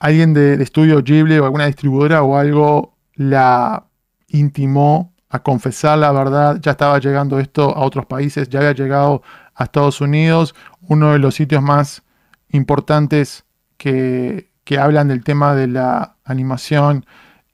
[0.00, 3.84] alguien de, estudio Ghibli o alguna distribuidora o algo la
[4.28, 6.58] intimó a confesar la verdad.
[6.60, 9.22] Ya estaba llegando esto a otros países, ya había llegado
[9.54, 12.02] a Estados Unidos, uno de los sitios más
[12.48, 13.44] importantes
[13.76, 14.48] que,
[14.78, 17.04] hablan del tema de la animación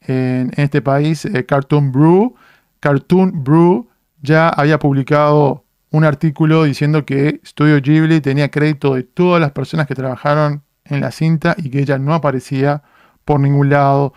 [0.02, 2.34] en, este país, eh, Cartoon Brew.
[2.78, 3.88] Cartoon Brew
[4.20, 9.86] ya había publicado un artículo diciendo que Studio Ghibli tenía crédito de todas las personas
[9.86, 12.82] que trabajaron en la cinta y que ella no aparecía
[13.24, 14.12] por ningún lado.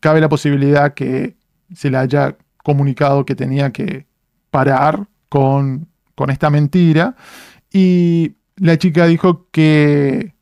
[0.00, 1.36] Cabe la posibilidad que
[1.74, 4.06] se le haya comunicado que tenía que
[4.50, 7.16] parar con, con esta mentira.
[7.72, 10.34] Y la chica dijo que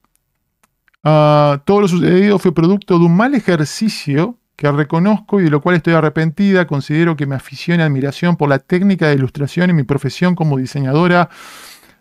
[1.03, 5.61] ah, todo lo sucedido fue producto de un mal ejercicio que reconozco y de lo
[5.61, 6.67] cual estoy arrepentida.
[6.67, 10.59] Considero que mi afición y admiración por la técnica de ilustración y mi profesión como
[10.59, 11.29] diseñadora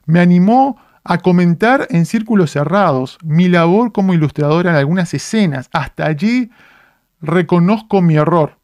[0.05, 5.69] me animó a comentar en círculos cerrados mi labor como ilustradora en algunas escenas.
[5.73, 6.49] Hasta allí
[7.21, 8.59] reconozco mi error,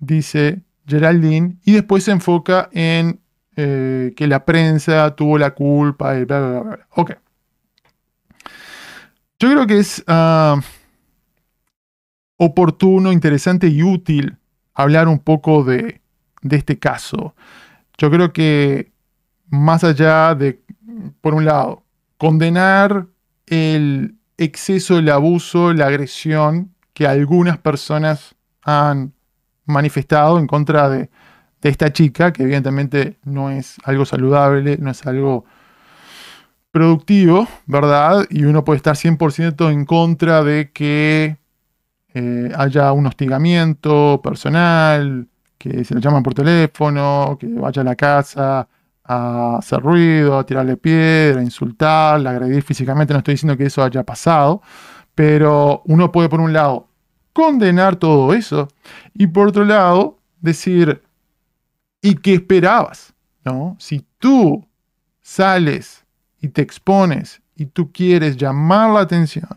[0.00, 3.20] dice Geraldine, y después se enfoca en
[3.56, 6.86] eh, que la prensa tuvo la culpa y bla, bla, bla.
[6.90, 7.12] Ok.
[9.38, 10.58] Yo creo que es ah,
[12.38, 14.38] oportuno, interesante y útil
[14.74, 16.00] hablar un poco de
[16.42, 17.34] este caso.
[17.98, 18.92] Yo creo que
[19.48, 20.60] más allá de
[21.20, 21.82] por un lado,
[22.18, 23.06] condenar
[23.46, 29.12] el exceso, el abuso, la agresión que algunas personas han
[29.64, 31.10] manifestado en contra de,
[31.62, 35.44] esta chica, que evidentemente no es algo saludable, no es algo
[36.70, 38.24] productivo, ¿verdad?
[38.30, 41.38] Y uno puede estar 100% en contra de que
[42.14, 45.26] eh, haya un hostigamiento personal,
[45.58, 48.68] que se le llaman por teléfono, que vaya a la casa
[49.06, 53.12] a hacer ruido, a tirarle piedra, a insultarla, a agredir físicamente.
[53.12, 54.62] No estoy diciendo que eso haya pasado,
[55.14, 56.88] pero uno puede por un lado
[57.32, 58.68] condenar todo eso
[59.14, 61.02] y por otro lado decir,
[62.00, 63.14] ¿y qué esperabas?
[63.44, 63.76] ¿No?
[63.78, 64.66] Si tú
[65.22, 66.04] sales
[66.40, 69.48] y te expones y tú quieres llamar la atención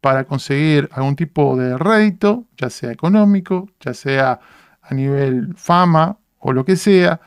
[0.00, 4.40] para conseguir algún tipo de rédito, ya sea económico, ya sea
[4.82, 7.20] a nivel fama o lo que sea,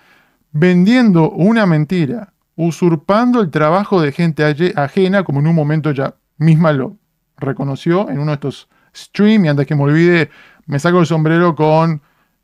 [0.56, 6.72] vendiendo una mentira, usurpando el trabajo de gente ajena, como en un momento ya misma
[6.72, 6.98] lo
[7.36, 10.30] reconoció en uno de estos streams, y antes que me olvide,
[10.65, 12.02] me saco el sombrero con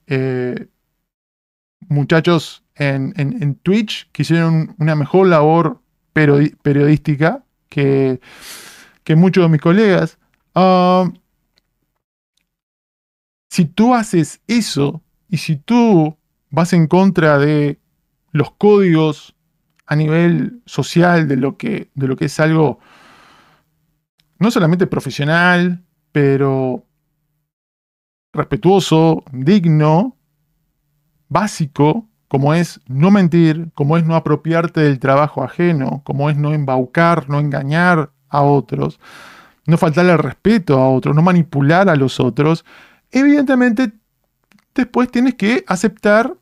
[0.07, 0.67] eh,
[1.87, 5.79] muchachos en, Twitch que hicieron una mejor labor
[6.11, 8.19] periodística que,
[9.05, 10.17] que muchos de mis colegas.
[10.53, 11.09] Ah,
[13.49, 16.17] si tú haces eso y si tú
[16.49, 17.80] vas en contra de
[18.31, 19.35] los códigos
[19.85, 22.79] a nivel social de lo que, de lo que es algo
[24.39, 26.85] no solamente profesional, pero
[28.33, 30.17] respetuoso, digno,
[31.29, 36.53] básico, como es no mentir, como es no apropiarte del trabajo ajeno, como es no
[36.53, 38.99] embaucar, no engañar a otros,
[39.65, 42.65] no faltarle respeto a otros, no manipular a los otros,
[43.11, 43.91] evidentemente
[44.73, 46.35] después tienes que aceptar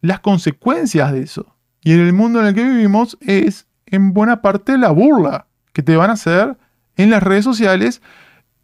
[0.00, 1.56] las consecuencias de eso.
[1.82, 5.82] Y en el mundo en el que vivimos es en buena parte la burla que
[5.82, 6.56] te van a hacer
[6.96, 8.02] en las redes sociales.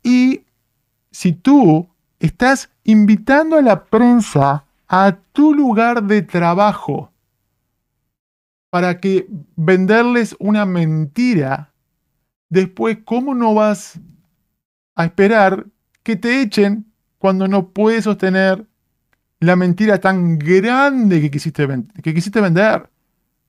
[0.02, 0.42] Y
[1.10, 1.88] si tú
[2.20, 7.12] estás invitando a la prensa a tu lugar de trabajo
[8.70, 9.26] para que
[9.56, 11.72] venderles una mentira,
[12.48, 13.98] después, ¿cómo no vas
[14.94, 15.66] a esperar
[16.02, 16.86] que te echen
[17.18, 18.66] cuando no puedes sostener
[19.40, 21.66] la mentira tan grande que quisiste,
[22.02, 22.88] que quisiste vender.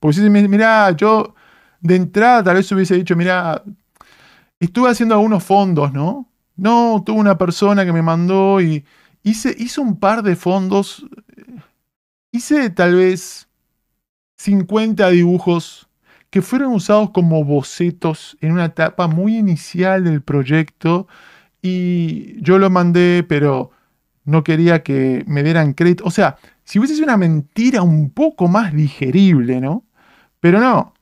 [0.00, 1.34] Porque si mira, yo
[1.80, 3.62] de entrada tal vez hubiese dicho, mira,
[4.60, 6.28] estuve haciendo algunos fondos, ¿no?
[6.56, 8.84] No, tuve una persona que me mandó y
[9.22, 11.06] hice, hice un par de fondos.
[12.32, 13.48] Hice tal vez
[14.36, 15.88] 50 dibujos
[16.30, 21.08] que fueron usados como bocetos en una etapa muy inicial del proyecto
[21.62, 23.70] y yo lo mandé, pero
[24.28, 26.04] no quería que me dieran crédito.
[26.04, 29.84] O sea, si hubiese sido una mentira un poco más digerible, ¿no?
[30.38, 30.92] Pero no,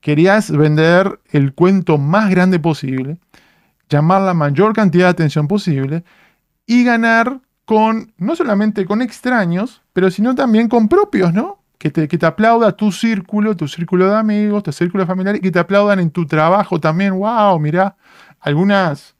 [0.00, 3.18] querías vender el cuento más grande posible,
[3.88, 6.02] llamar la mayor cantidad de atención posible
[6.66, 11.62] y ganar con, no solamente con extraños, pero sino también con propios, ¿no?
[11.78, 15.40] que te, que te aplauda tu círculo, tu círculo de amigos, tu círculo familiar, y
[15.40, 17.16] que te aplaudan en tu trabajo también.
[17.16, 17.60] ¡Wow!
[17.60, 17.96] Mirá,
[18.40, 19.14] algunas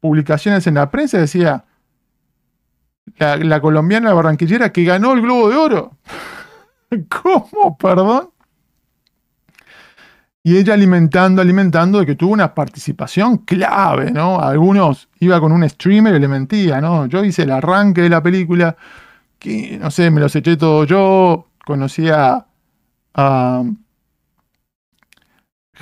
[0.00, 1.66] publicaciones en la prensa decía
[3.18, 5.96] la, la colombiana barranquillera que ganó el Globo de Oro.
[7.08, 7.76] ¿Cómo?
[7.76, 8.30] Perdón.
[10.44, 14.40] Y ella alimentando, alimentando de que tuvo una participación clave, ¿no?
[14.40, 17.06] Algunos iba con un streamer y le mentía, ¿no?
[17.06, 18.76] Yo hice el arranque de la película,
[19.38, 22.44] que no sé, me los eché todo yo, conocía
[23.14, 23.62] a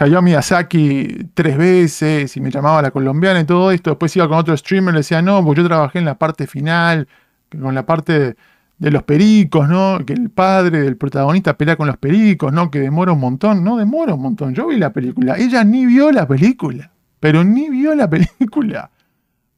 [0.00, 3.90] Hayao Miyazaki tres veces y me llamaba la colombiana y todo esto.
[3.90, 6.46] Después iba con otro streamer y le decía, no, pues yo trabajé en la parte
[6.46, 7.06] final,
[7.50, 8.34] con la parte
[8.78, 9.98] de los pericos, ¿no?
[10.06, 12.70] Que el padre del protagonista pelea con los pericos, ¿no?
[12.70, 13.62] Que demora un montón.
[13.62, 14.54] No demora un montón.
[14.54, 15.36] Yo vi la película.
[15.36, 16.90] Ella ni vio la película.
[17.20, 18.90] Pero ni vio la película.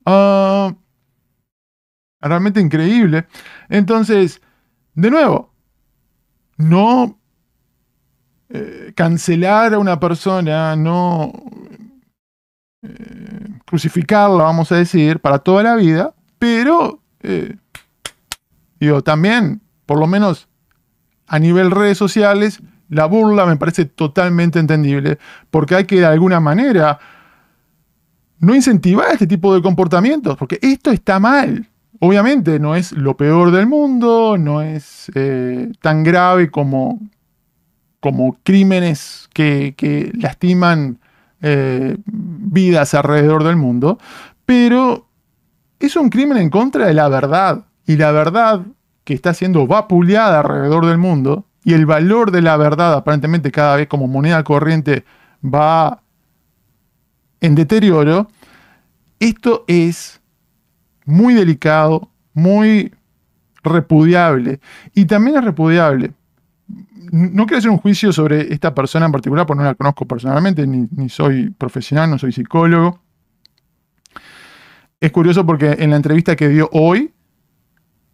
[0.04, 0.74] Ah,
[2.20, 3.26] realmente increíble.
[3.68, 4.42] Entonces,
[4.94, 5.52] de nuevo,
[6.56, 7.21] no
[8.54, 11.32] eh, cancelar a una persona, no
[12.82, 17.56] eh, crucificarla, vamos a decir, para toda la vida, pero eh,
[19.04, 20.48] también, por lo menos
[21.26, 25.18] a nivel redes sociales, la burla me parece totalmente entendible,
[25.50, 26.98] porque hay que de alguna manera
[28.38, 31.70] no incentivar este tipo de comportamientos, porque esto está mal.
[32.00, 37.00] Obviamente no es lo peor del mundo, no es eh, tan grave como,
[38.02, 40.98] como crímenes que, lastiman
[41.40, 43.98] eh, vidas alrededor del mundo,
[44.44, 45.06] pero
[45.78, 48.62] es un crimen en contra de la verdad y la verdad
[49.04, 53.76] que está siendo vapuleada alrededor del mundo y el valor de la verdad aparentemente cada
[53.76, 55.04] vez como moneda corriente
[55.42, 56.02] va
[57.40, 58.26] en deterioro,
[59.20, 60.20] esto es
[61.04, 62.92] muy delicado, muy
[63.62, 64.58] repudiable.
[64.92, 66.14] Y también es repudiable.
[67.10, 70.66] No quiero hacer un juicio sobre esta persona en particular, porque no la conozco personalmente,
[70.66, 73.00] ni, soy profesional, no soy psicólogo.
[75.00, 77.12] Es curioso porque en la entrevista que dio hoy,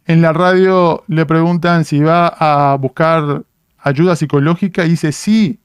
[0.07, 3.45] en la radio le preguntan si va a buscar
[3.79, 5.61] ayuda psicológica y dice sí,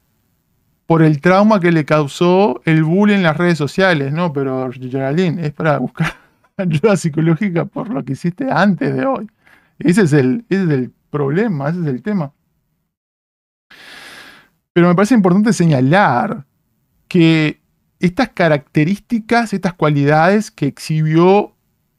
[0.86, 4.34] por el trauma que le causó el bullying en las redes sociales, ¿no?
[4.34, 6.14] Pero Geraldine, es para buscar
[6.58, 9.30] ayuda psicológica por lo que hiciste antes de hoy.
[9.80, 12.32] Es el, ese es el problema, ese es el tema.
[14.74, 16.46] Pero me parece importante señalar
[17.08, 17.62] que
[18.00, 21.56] estas características, estas cualidades que exhibió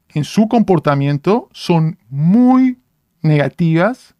[0.09, 2.79] en su comportamiento son muy
[3.21, 4.15] negativas,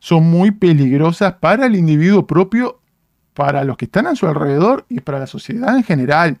[0.00, 2.80] son muy peligrosas para el individuo propio,
[3.34, 6.40] para los que están a su alrededor y para la sociedad en general.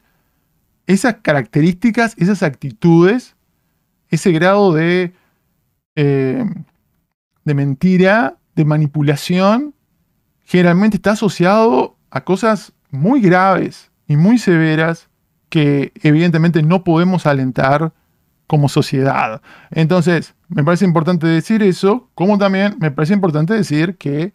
[0.86, 3.36] Esas características, esas actitudes,
[4.08, 5.12] ese grado de,
[5.96, 6.44] eh,
[7.44, 9.74] de mentira, de manipulación,
[10.48, 15.10] generalmente está asociado a cosas muy graves y muy severas
[15.50, 17.92] que evidentemente no podemos alentar
[18.46, 19.42] como sociedad.
[19.70, 24.32] Entonces, me parece importante decir eso, como también me parece importante decir que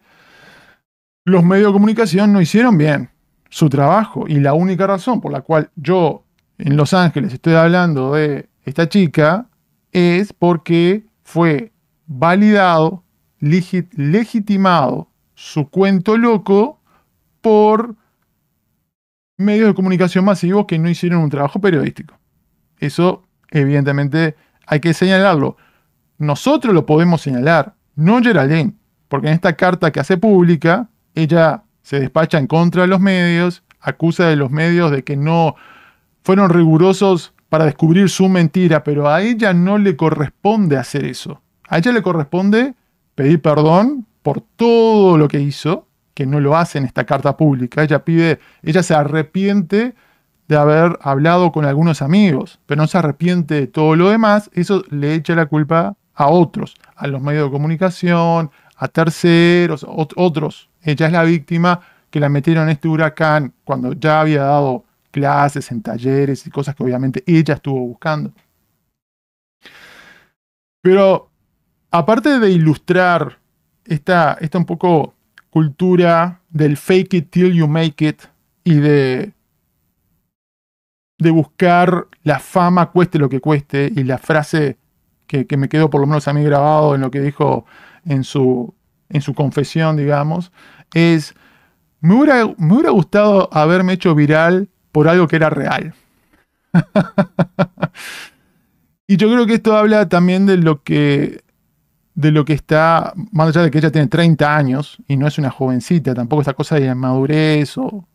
[1.24, 3.10] los medios de comunicación no hicieron bien
[3.50, 6.22] su trabajo y la única razón por la cual yo
[6.58, 9.48] en Los Ángeles estoy hablando de esta chica
[9.90, 11.72] es porque fue
[12.06, 13.02] validado,
[13.40, 16.80] legitimado su cuento loco
[17.40, 17.94] por
[19.36, 22.16] medios de comunicación masivos que no hicieron un trabajo periodístico.
[22.78, 24.36] Eso evidentemente
[24.66, 25.56] hay que señalarlo.
[26.18, 28.74] Nosotros lo podemos señalar, no Geraldine,
[29.08, 33.62] porque en esta carta que hace pública, ella se despacha en contra de los medios,
[33.80, 35.56] acusa de los medios de que no
[36.22, 41.42] fueron rigurosos para descubrir su mentira, pero a ella no le corresponde hacer eso.
[41.68, 42.74] A ella le corresponde
[43.14, 47.82] pedir perdón por todo lo que hizo, que no lo hace en esta carta pública.
[47.82, 49.94] Ella pide, ella se arrepiente
[50.48, 54.82] de haber hablado con algunos amigos, pero no se arrepiente de todo lo demás, eso
[54.88, 60.70] le echa la culpa a otros, a los medios de comunicación, a terceros, otros.
[60.80, 65.70] Ella es la víctima que la metieron en este huracán cuando ya había dado clases
[65.70, 68.32] en talleres y cosas que obviamente ella estuvo buscando.
[70.80, 71.28] Pero
[71.90, 73.43] aparte de ilustrar
[73.86, 75.14] esta, esta un poco
[75.50, 78.22] cultura del fake it till you make it
[78.64, 79.32] y de
[81.18, 84.78] de buscar la fama cueste lo que cueste y la frase
[85.26, 87.66] que, me quedó por lo menos a mí grabado en lo que dijo
[88.04, 88.72] en su,
[89.08, 90.52] en su confesión, digamos,
[90.92, 91.34] es,
[92.00, 95.94] me hubiera, me hubiera gustado haberme hecho viral por algo que era real.
[99.08, 101.42] y yo creo que esto habla también de lo que
[102.14, 105.36] de lo que está, más allá de que ella tiene 30 años y no es
[105.38, 108.06] una jovencita, tampoco esa cosa de madurez o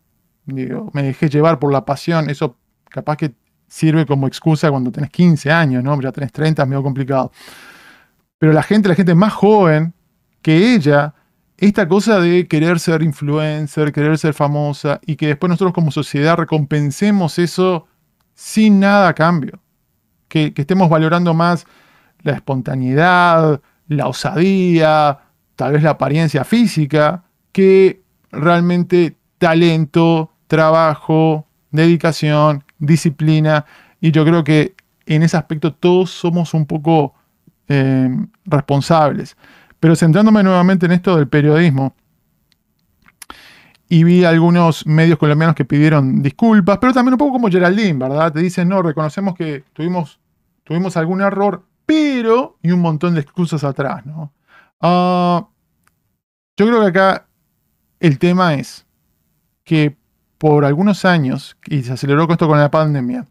[0.46, 2.58] digo, me dejé llevar por la pasión, eso
[2.90, 3.34] capaz que
[3.68, 6.00] sirve como excusa cuando tenés 15 años, ¿no?
[6.02, 7.32] Ya tenés 30, es medio complicado.
[8.38, 9.94] Pero la gente, la gente más joven
[10.42, 11.14] que ella,
[11.58, 16.38] esta cosa de querer ser influencer, querer ser famosa y que después nosotros como sociedad
[16.38, 17.88] recompensemos eso
[18.34, 19.60] sin nada a cambio.
[20.28, 21.66] Que, que estemos valorando más
[22.22, 25.20] la espontaneidad, la osadía,
[25.58, 28.02] tal vez la apariencia física, que
[28.32, 33.66] realmente talento, trabajo, dedicación, disciplina.
[34.00, 34.76] Y yo creo que
[35.06, 37.14] en ese aspecto todos somos un poco
[37.68, 38.10] eh,
[38.46, 39.36] responsables.
[39.80, 41.96] Pero centrándome nuevamente en esto del periodismo,
[43.92, 48.32] y vi algunos medios colombianos que pidieron disculpas, pero también un poco como Geraldine, ¿verdad?
[48.32, 50.20] Te dicen, no, reconocemos que tuvimos,
[50.64, 54.32] tuvimos algún error, pero, y un montón de excusas atrás, ¿no?
[54.80, 55.48] Ah,
[56.56, 57.26] yo creo que acá
[58.00, 58.86] el tema es
[59.64, 59.98] que
[60.38, 63.26] por algunos años, y se aceleró con esto con la pandemia,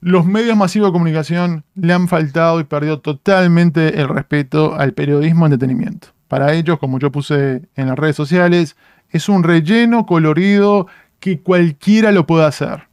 [0.00, 5.44] los medios masivos de comunicación le han faltado y perdió totalmente el respeto al periodismo
[5.44, 6.08] entretenimiento.
[6.26, 8.76] Para ellos, como yo puse en las redes sociales,
[9.10, 10.86] es un relleno colorido
[11.20, 12.88] que cualquiera lo puede hacer.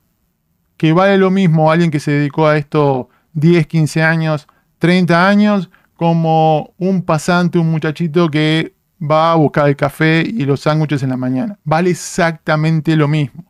[0.75, 4.47] Que vale lo mismo alguien que se dedicó a esto 10, 15 años
[4.81, 10.61] 30 años como un pasante, un muchachito que va a buscar el café y los
[10.61, 11.59] sándwiches en la mañana.
[11.63, 13.45] Vale exactamente lo mismo.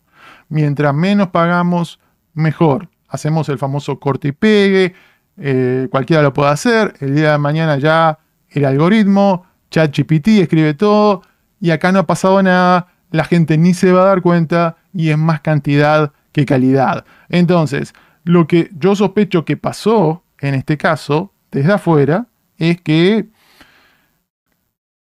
[0.49, 2.01] Mientras menos pagamos,
[2.33, 2.89] mejor.
[3.07, 4.93] Hacemos el famoso corte y pegue,
[5.37, 6.95] eh, cualquiera lo puede hacer.
[6.99, 11.21] El día de mañana ya el algoritmo, ChatGPT escribe todo
[11.61, 12.87] y acá no ha pasado nada.
[13.09, 17.05] La gente ni se va a dar cuenta y es más cantidad que calidad.
[17.29, 17.93] Entonces,
[18.25, 22.27] lo que yo sospecho que pasó en este caso, desde afuera,
[22.57, 23.29] es que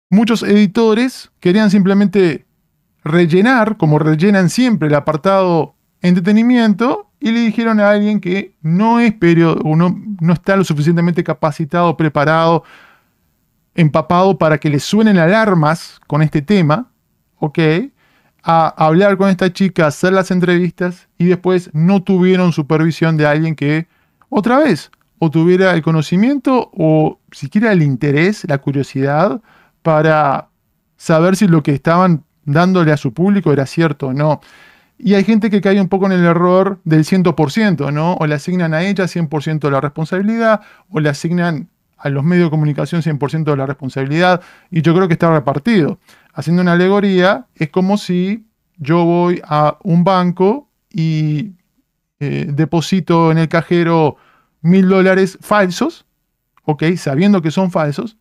[0.09, 2.45] muchos editores querían simplemente
[3.03, 9.13] rellenar, como rellenan siempre el apartado entretenimiento, y le dijeron a alguien que no es
[9.13, 12.63] periódico, no, no está lo suficientemente capacitado, preparado,
[13.75, 16.91] empapado para que le suenen alarmas con este tema,
[17.37, 17.59] ¿ok?
[18.41, 23.55] A hablar con esta chica, hacer las entrevistas y después no tuvieron supervisión de alguien
[23.55, 23.87] que,
[24.29, 29.41] otra vez, o tuviera el conocimiento o siquiera el interés, la curiosidad
[29.81, 30.49] para
[30.97, 34.41] saber si lo que estaban dándole a su público era cierto o no.
[34.97, 38.15] Y hay gente que cae un poco en el error del 100%, ¿no?
[38.15, 42.47] O le asignan a ella 100% de la responsabilidad, o le asignan a los medios
[42.47, 44.41] de comunicación 100% de la responsabilidad,
[44.71, 45.99] y yo creo que está repartido.
[46.33, 48.45] Haciendo una alegoría, es como si
[48.77, 51.51] yo voy a un banco y
[52.19, 54.17] eh, deposito en el cajero
[54.61, 56.05] mil dólares falsos,
[56.63, 56.83] ¿ok?
[56.97, 58.17] Sabiendo que son falsos.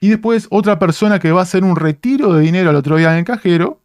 [0.00, 3.12] Y después otra persona que va a hacer un retiro de dinero al otro día
[3.12, 3.80] en el cajero,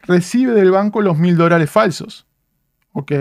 [0.00, 2.26] recibe del banco los mil dólares falsos,
[2.92, 3.12] ¿ok?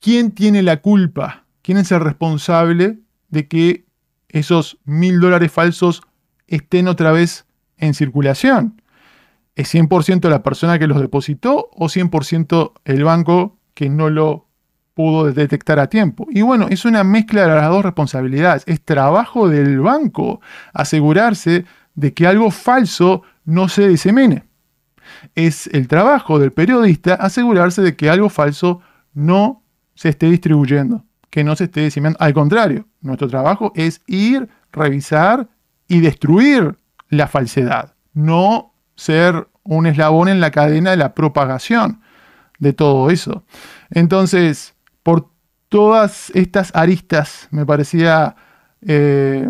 [0.00, 1.44] ¿Quién tiene la culpa?
[1.62, 3.86] ¿Quién es el responsable de que
[4.28, 6.02] esos mil dólares falsos
[6.48, 7.46] estén otra vez
[7.76, 8.82] en circulación?
[9.54, 14.48] ¿Es 100% la persona que los depositó o 100% el banco que no lo
[14.94, 16.26] pudo detectar a tiempo.
[16.30, 18.64] Y bueno, es una mezcla de las dos responsabilidades.
[18.66, 20.40] Es trabajo del banco
[20.72, 21.64] asegurarse
[21.94, 24.44] de que algo falso no se disemine.
[25.34, 28.80] Es el trabajo del periodista asegurarse de que algo falso
[29.14, 29.62] no
[29.94, 32.18] se esté distribuyendo, que no se esté diseminando.
[32.20, 35.48] Al contrario, nuestro trabajo es ir, revisar
[35.88, 36.76] y destruir
[37.08, 42.00] la falsedad, no ser un eslabón en la cadena de la propagación
[42.58, 43.44] de todo eso.
[43.90, 45.30] Entonces, por
[45.68, 48.36] todas estas aristas me parecía
[48.86, 49.48] eh,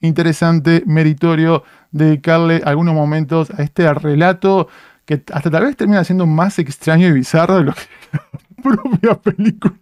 [0.00, 4.68] interesante, meritorio dedicarle algunos momentos a este relato
[5.04, 7.80] que hasta tal vez termina siendo más extraño y bizarro de lo que
[8.12, 9.74] la propia película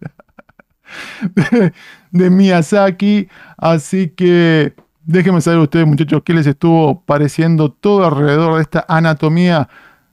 [2.12, 3.28] de, Miyazaki.
[3.56, 4.74] Así que
[5.04, 9.68] déjenme saber ustedes, muchachos, qué les estuvo pareciendo todo alrededor de esta anatomía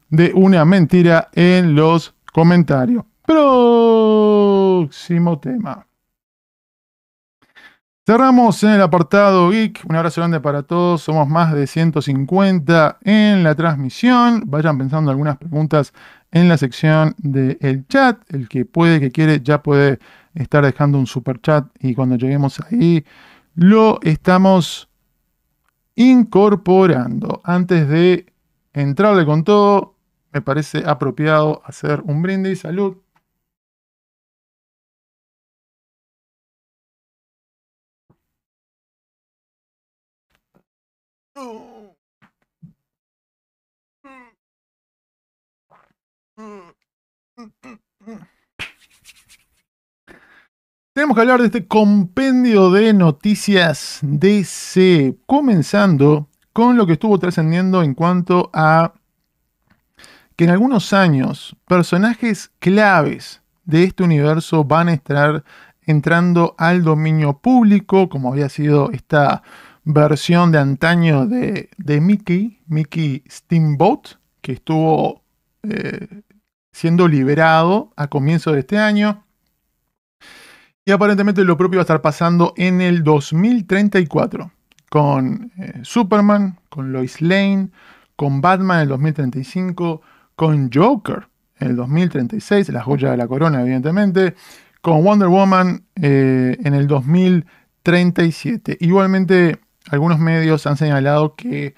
[0.09, 3.03] de una mentira en los comentarios.
[4.73, 5.87] Próximo tema.
[8.05, 9.85] Cerramos en el apartado Geek.
[9.87, 11.03] Un abrazo grande para todos.
[11.03, 14.43] Somos más de 150 en la transmisión.
[14.47, 15.93] Vayan pensando algunas preguntas
[16.31, 18.19] en la sección del chat.
[18.33, 19.99] El que puede, que quiere, ya puede
[20.33, 21.67] estar dejando un super chat.
[21.79, 23.05] Y cuando lleguemos ahí,
[23.53, 24.89] lo estamos
[25.95, 27.41] incorporando.
[27.43, 28.25] Antes de
[28.73, 29.95] entrarle con todo,
[30.31, 32.61] me parece apropiado hacer un brindis.
[32.61, 33.02] Salud.
[50.93, 57.81] Tenemos que hablar de este compendio de noticias DC, comenzando con lo que estuvo trascendiendo
[57.81, 58.93] en cuanto a
[60.35, 65.43] que en algunos años personajes claves de este universo van a estar
[65.81, 69.41] entrando al dominio público, como había sido esta
[69.83, 71.69] versión de antaño de,
[72.01, 75.23] Mickey, Mickey Steamboat, que estuvo
[75.63, 76.21] eh,
[76.73, 79.23] siendo liberado a comienzo de este año.
[80.83, 84.51] Y aparentemente lo propio va a estar pasando en el 2034
[84.89, 87.69] con eh, Superman, con Lois Lane,
[88.15, 90.01] con Batman en el 2035,
[90.35, 91.27] con Joker
[91.59, 94.35] en el 2036, la joya de la corona evidentemente,
[94.81, 98.77] con Wonder Woman eh, en el 2037.
[98.81, 99.59] Igualmente
[99.89, 101.75] algunos medios han señalado que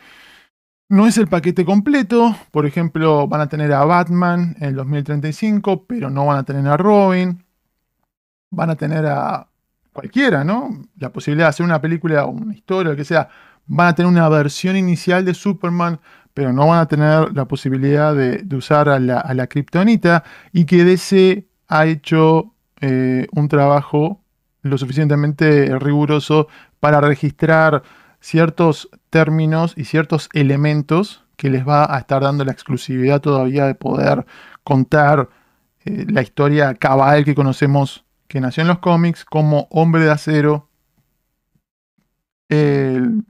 [0.90, 5.86] no es el paquete completo, por ejemplo van a tener a Batman en el 2035,
[5.86, 7.44] pero no van a tener a Robin.
[8.52, 9.48] Van a tener a
[9.92, 10.70] cualquiera, ¿no?
[10.98, 13.30] La posibilidad de hacer una película o una historia, lo que sea,
[13.66, 16.00] van a tener una versión inicial de Superman,
[16.34, 19.48] pero no van a tener la posibilidad de, usar a la, a
[20.52, 24.22] y que DC ha hecho eh, un trabajo
[24.62, 26.48] lo suficientemente riguroso
[26.80, 27.84] para registrar
[28.20, 33.74] ciertos términos y ciertos elementos que les va a estar dando la exclusividad todavía de
[33.74, 34.26] poder
[34.66, 35.30] contar
[35.86, 40.68] eh, la historia cabal que conocemos que nació en los cómics como Hombre de Acero.
[42.50, 43.24] en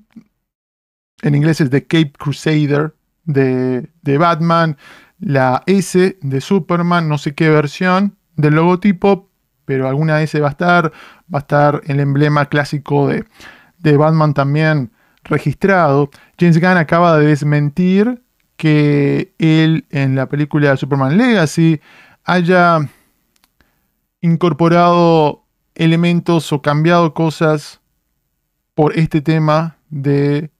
[1.21, 2.95] inglés es The Cape Crusader
[3.25, 4.77] de, de, Batman.
[5.19, 9.29] La S de Superman, no sé qué versión del logotipo,
[9.65, 10.91] pero alguna S va a estar.
[11.31, 13.25] Va a estar el emblema clásico de,
[13.77, 14.94] de Batman también
[15.25, 16.09] registrado.
[16.39, 18.23] James Gunn acaba de desmentir
[18.55, 21.81] que él en la película Superman Legacy
[22.23, 22.79] haya
[24.21, 25.43] incorporado
[25.75, 27.81] elementos o cambiado cosas
[28.73, 30.51] por este tema de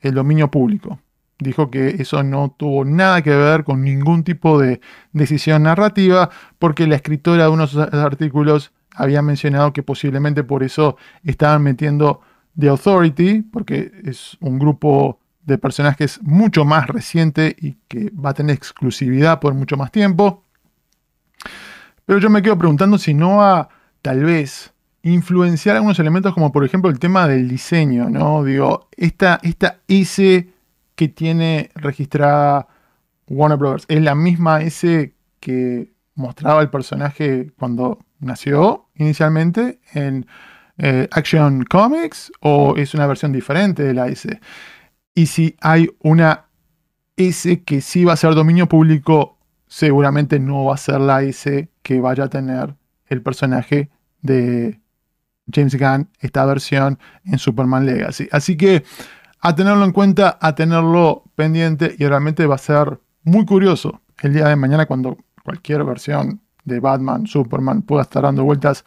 [0.00, 0.98] el dominio público.
[1.38, 4.80] Dijo que eso no tuvo nada que ver con ningún tipo de
[5.12, 11.62] decisión narrativa, porque la escritora de unos artículos había mencionado que posiblemente por eso estaban
[11.62, 12.20] metiendo
[12.58, 18.34] The Authority, porque es un grupo de personajes mucho más reciente y que va a
[18.34, 20.44] tener exclusividad por mucho más tiempo.
[22.06, 23.68] Pero yo me quedo preguntando si no va
[24.02, 24.72] tal vez
[25.02, 28.42] influenciar algunos elementos como por ejemplo el tema del diseño, ¿no?
[28.42, 30.48] Digo, esta, esta S
[30.94, 32.68] que tiene registrada
[33.28, 33.84] Warner Bros.
[33.88, 40.26] es la misma S que mostraba el personaje cuando nació inicialmente en
[40.78, 44.40] eh, Action Comics o es una versión diferente de la S.
[45.14, 46.46] Y si hay una
[47.16, 51.68] S que sí va a ser dominio público, seguramente no va a ser la S
[51.82, 52.74] que vaya a tener
[53.06, 53.90] el personaje
[54.22, 54.80] de
[55.52, 58.28] James Gunn, esta versión en Superman Legacy.
[58.32, 58.84] Así que
[59.40, 64.32] a tenerlo en cuenta, a tenerlo pendiente y realmente va a ser muy curioso el
[64.32, 68.84] día de mañana cuando cualquier versión de Batman, Superman pueda estar dando vueltas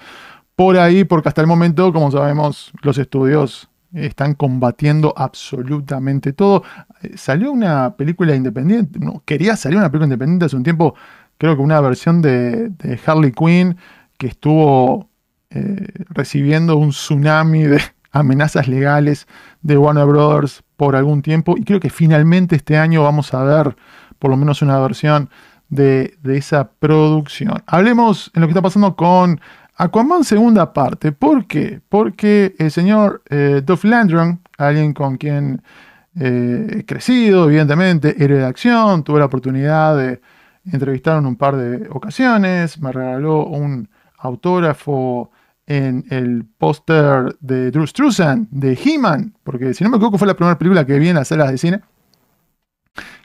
[0.58, 6.64] por ahí, porque hasta el momento, como sabemos, los estudios están combatiendo absolutamente todo.
[7.04, 10.96] Eh, salió una película independiente, quería salir una película independiente hace un tiempo
[11.38, 12.72] creo que una versión de,
[13.06, 13.78] Harley Quinn
[14.18, 15.10] que estuvo
[15.52, 17.80] eh, recibiendo un tsunami de
[18.12, 19.28] amenazas legales
[19.62, 23.76] de Warner Brothers por algún tiempo y creo que finalmente este año vamos a ver
[24.18, 25.30] por lo menos una versión
[25.70, 27.62] de, esa producción.
[27.68, 29.40] Hablemos en lo que está pasando con
[29.78, 31.12] Aquaman segunda parte.
[31.12, 31.82] ¿Por qué?
[31.88, 35.62] Porque el señor eh, Duff Landron, alguien con quien
[36.20, 40.22] eh, he crecido, evidentemente, héroe de acción, tuve la oportunidad de
[40.72, 45.32] entrevistaron un par de ocasiones, me regaló un autógrafo
[45.66, 50.36] en el póster de Drew Struzan, de He-Man, porque si no me equivoco fue la
[50.36, 51.82] primera película que vi en las salas de cine,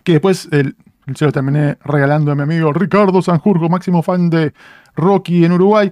[0.05, 0.77] que después el,
[1.15, 4.53] se lo terminé regalando a mi amigo Ricardo Sanjurgo, máximo fan de
[4.97, 5.91] Rocky en Uruguay,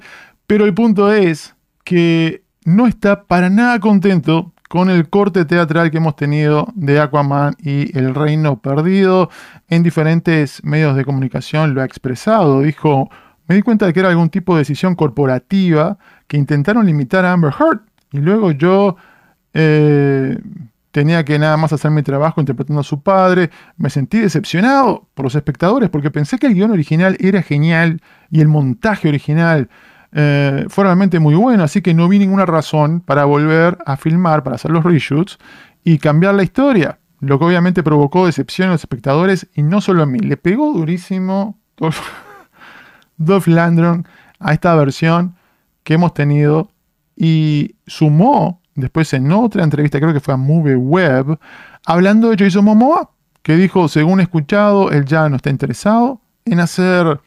[0.51, 1.55] pero el punto es
[1.85, 7.55] que no está para nada contento con el corte teatral que hemos tenido de Aquaman
[7.61, 9.31] y El Reino Perdido.
[9.69, 12.63] En diferentes medios de comunicación lo ha expresado.
[12.63, 13.09] Dijo,
[13.47, 17.33] me di cuenta de que era algún tipo de decisión corporativa que intentaron limitar a
[17.33, 17.83] Amber Heard.
[18.11, 18.97] Y luego yo
[19.55, 20.37] eh,
[20.91, 23.51] tenía que nada más hacer mi trabajo interpretando a su padre.
[23.77, 28.01] Me sentí decepcionado por los espectadores porque pensé que el guion original era genial
[28.33, 29.71] y el montaje original
[30.13, 34.43] eh, fue realmente muy bueno, así que no vi ninguna razón para volver a filmar,
[34.43, 35.39] para hacer los reshoots
[35.85, 36.99] y cambiar la historia.
[37.21, 40.21] lo que obviamente provocó decepción en los espectadores y no solo a mí.
[40.21, 42.01] Le pegó durísimo Dolph,
[43.47, 44.07] Landron
[44.39, 45.37] a esta versión
[45.83, 46.71] que hemos tenido
[47.17, 51.39] y sumó después en otra entrevista, creo que fue a Movie Web,
[51.85, 53.11] hablando de Jason Momoa,
[53.43, 57.21] que dijo, según he escuchado, él ya no está interesado en hacer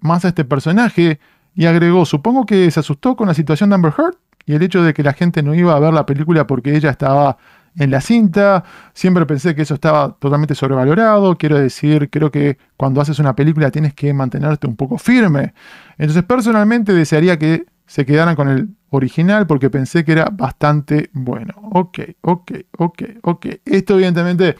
[0.00, 1.18] más a este personaje
[1.54, 4.16] y agregó, supongo que se asustó con la situación de Amber Heard
[4.46, 6.90] y el hecho de que la gente no iba a ver la película porque ella
[6.90, 7.38] estaba
[7.76, 8.64] en la cinta.
[8.92, 11.36] Siempre pensé que eso estaba totalmente sobrevalorado.
[11.36, 15.54] Quiero decir, creo que cuando haces una película tienes que mantenerte un poco firme.
[15.98, 21.54] Entonces, personalmente desearía que se quedaran con el original porque pensé que era bastante bueno.
[21.72, 23.46] Ok, ok, ok, ok.
[23.64, 24.56] Esto evidentemente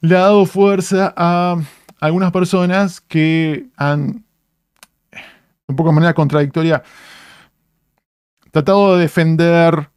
[0.00, 1.56] le ha dado fuerza a
[2.00, 4.24] algunas personas que han,
[5.68, 6.82] un poco de manera contradictoria,
[8.50, 9.90] tratado de defender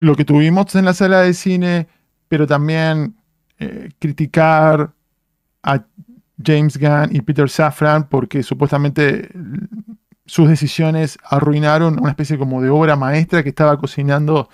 [0.00, 1.88] lo que tuvimos en la sala de cine,
[2.28, 3.16] pero también
[3.58, 4.92] eh, criticar
[5.62, 5.84] a
[6.42, 9.28] James Gunn y Peter Safran porque supuestamente
[10.24, 14.48] sus decisiones arruinaron una especie como de obra maestra que estaba cocinando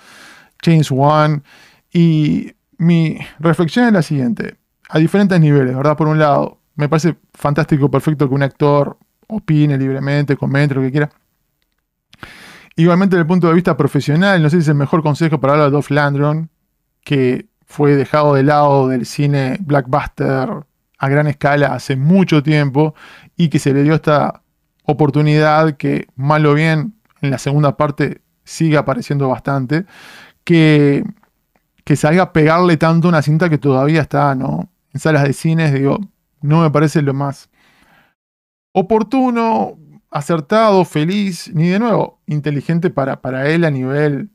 [0.61, 1.43] James Wan.
[1.93, 4.57] Y mi reflexión es la siguiente,
[4.89, 5.95] a diferentes niveles, ¿verdad?
[5.95, 10.91] Por un lado, me parece fantástico, perfecto que un actor opine libremente, comente lo que
[10.91, 11.09] quiera.
[12.75, 15.53] Igualmente, desde el punto de vista profesional, no sé si es el mejor consejo para
[15.53, 16.49] hablar de Dolph Landron,
[17.03, 20.49] que fue dejado de lado del cine blackbuster
[20.99, 22.95] a gran escala hace mucho tiempo
[23.35, 24.41] y que se le dio esta
[24.83, 29.85] oportunidad que, mal o bien, en la segunda parte sigue apareciendo bastante,
[30.43, 31.03] que,
[31.83, 34.69] que salga a pegarle tanto una cinta que todavía está ¿no?
[34.93, 35.99] en salas de cines, digo,
[36.41, 37.49] no me parece lo más
[38.79, 39.79] oportuno,
[40.11, 44.29] acertado, feliz, ni de nuevo, inteligente para, para él a nivel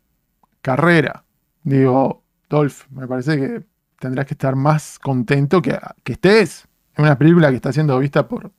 [0.60, 1.24] carrera.
[1.62, 3.62] Digo, Dolph, me parece que
[4.00, 6.66] tendrás que estar más contento que, que estés
[6.96, 8.50] en una película que está siendo vista por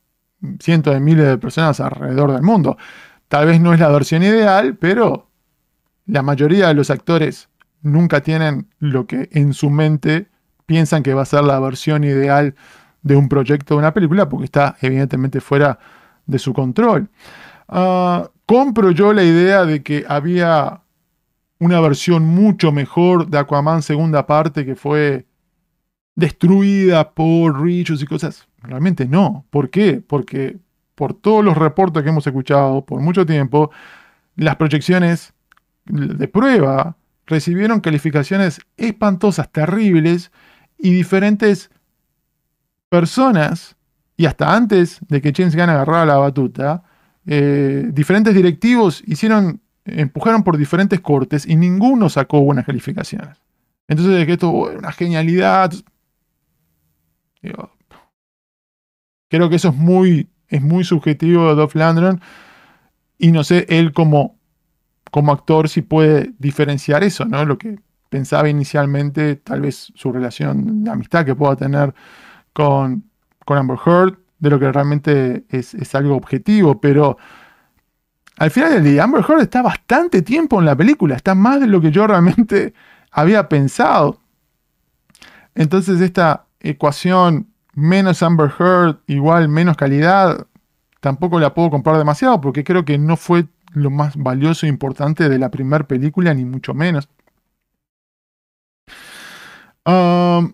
[0.60, 2.78] cientos de miles de personas alrededor del mundo.
[3.28, 5.30] Tal vez no es la versión ideal, pero
[6.06, 7.50] la mayoría de los actores
[7.82, 10.30] nunca tienen lo que en su mente
[10.66, 12.56] piensan que va a ser la versión ideal
[13.04, 15.78] de un proyecto de una película, porque está evidentemente fuera
[16.26, 17.10] de su control.
[17.68, 20.82] Ah, compro yo la idea de que había
[21.60, 25.26] una versión mucho mejor de Aquaman segunda parte que fue
[26.16, 28.48] destruida por Richos y cosas.
[28.62, 29.46] Realmente no.
[29.50, 30.02] ¿Por qué?
[30.06, 30.58] Porque
[30.96, 33.72] por todos los reportes que hemos escuchado por mucho tiempo,
[34.36, 35.34] las proyecciones
[35.86, 40.32] de prueba recibieron calificaciones espantosas, terribles,
[40.84, 41.72] y diferentes
[42.94, 43.76] personas
[44.16, 46.84] y hasta antes de que James Gunn agarrara la batuta,
[47.26, 53.42] eh, diferentes directivos hicieron, empujaron por diferentes cortes y ninguno sacó buenas calificaciones.
[53.88, 55.74] Entonces, de que esto era una genialidad.
[59.28, 62.22] creo que eso es muy, es muy subjetivo de Dolph Landron.
[63.18, 64.38] Y no sé, él como,
[65.10, 67.44] como actor si puede diferenciar eso, ¿no?
[67.44, 67.80] Lo que
[68.10, 71.96] pensaba inicialmente, tal vez su relación de amistad que pueda tener
[72.54, 73.10] con,
[73.46, 77.18] con Amber Heard, de lo que realmente es, algo objetivo, pero
[78.38, 81.68] al final del día, Amber Heard está bastante tiempo en la película, está más de
[81.68, 82.74] lo que yo realmente
[83.12, 84.20] había pensado.
[85.56, 90.48] Entonces esta ecuación menos Amber Heard igual menos calidad,
[91.00, 95.30] tampoco la puedo comprar demasiado porque creo que no fue lo más valioso e importante
[95.30, 97.08] de la primera película, ni mucho menos.
[99.86, 100.54] Um,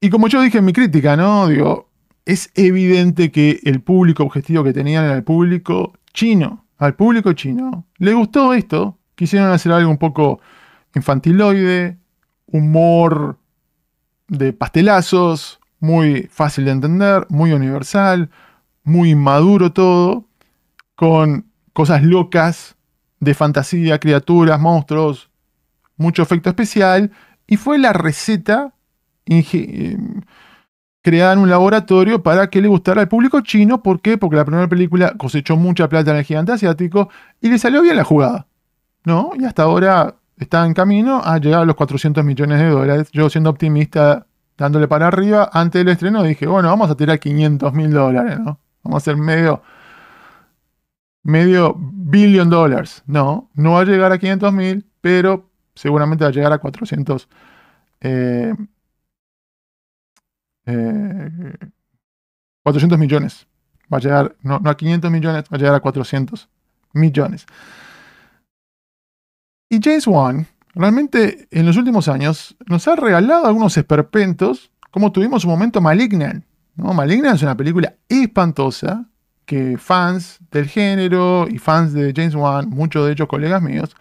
[0.00, 1.48] y como yo dije en mi crítica, ¿no?
[1.48, 1.88] Digo,
[2.24, 6.66] es evidente que el público objetivo que tenían era el público chino.
[6.78, 8.98] Al público chino le gustó esto.
[9.14, 10.40] Quisieron hacer algo un poco
[10.94, 11.98] infantiloide,
[12.46, 13.38] humor
[14.28, 18.30] de pastelazos, muy fácil de entender, muy universal,
[18.82, 20.26] muy maduro todo,
[20.94, 22.76] con cosas locas
[23.20, 25.30] de fantasía, criaturas, monstruos,
[25.96, 27.12] mucho efecto especial,
[27.46, 28.74] y fue la receta
[31.02, 33.82] creada en un laboratorio para que le gustara al público chino.
[33.82, 34.18] ¿Por qué?
[34.18, 37.96] Porque la primera película cosechó mucha plata en el gigante asiático y le salió bien
[37.96, 38.48] la jugada.
[39.04, 39.30] ¿No?
[39.38, 43.08] Y hasta ahora está en camino a llegar a los 400 millones de dólares.
[43.12, 44.26] Yo siendo optimista,
[44.58, 48.58] dándole para arriba, antes del estreno dije, bueno, vamos a tirar 500 mil dólares, ¿no?
[48.82, 49.62] Vamos a hacer medio,
[51.22, 53.04] medio billion dólares.
[53.06, 57.28] No, no va a llegar a 500 mil, pero seguramente va a llegar a 400
[58.00, 58.54] eh,
[60.66, 63.46] 400 eh, millones.
[63.92, 66.48] Va a llegar, no, a 500 millones, va a llegar a 400
[66.92, 67.46] millones.
[69.68, 75.44] Y James Wan, realmente en los últimos años nos ha regalado algunos esperpentos, como tuvimos
[75.44, 76.44] un momento Malignant.
[76.74, 76.92] ¿no?
[76.92, 79.08] Malignant es una película espantosa
[79.44, 83.94] que fans del género y fans de James Wan, muchos de ellos colegas míos,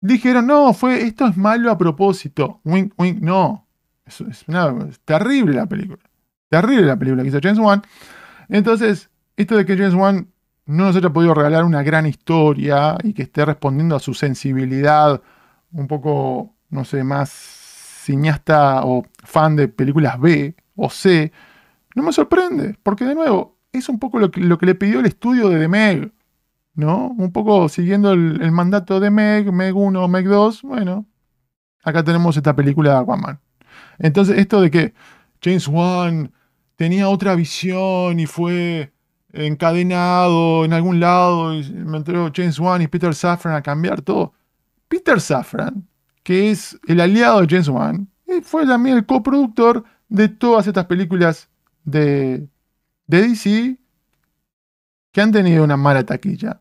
[0.00, 2.60] dijeron, no, fue, esto es malo a propósito.
[2.64, 3.67] Wink, wink, no.
[4.08, 6.02] Es, terrible la película.
[6.48, 7.82] Terrible la película que hizo James Wan.
[8.48, 10.28] Entonces, esto de que James Wan
[10.66, 15.22] no nos haya podido regalar una gran historia y que esté respondiendo a su sensibilidad
[15.72, 21.32] un poco, no sé, más cineasta o fan de películas B o C,
[21.94, 25.00] no me sorprende, porque de nuevo, es un poco lo que, lo que le pidió
[25.00, 26.12] el estudio de The Meg,
[26.74, 27.08] ¿no?
[27.18, 31.06] Un poco siguiendo el, mandato de Meg, Meg 1, Meg 2, bueno,
[31.82, 33.40] acá tenemos esta película de Aquaman.
[33.98, 34.94] Entonces, esto de que
[35.42, 36.32] James Wan
[36.76, 38.92] tenía otra visión y fue
[39.32, 44.32] encadenado en algún lado y me enteró James Wan y Peter Safran a cambiar todo.
[44.88, 45.86] Peter Safran,
[46.22, 48.08] que es el aliado de James Wan,
[48.42, 51.48] fue también el coproductor de todas estas películas
[51.84, 52.48] de,
[53.06, 53.78] de DC
[55.12, 56.60] que han tenido una mala taquilla.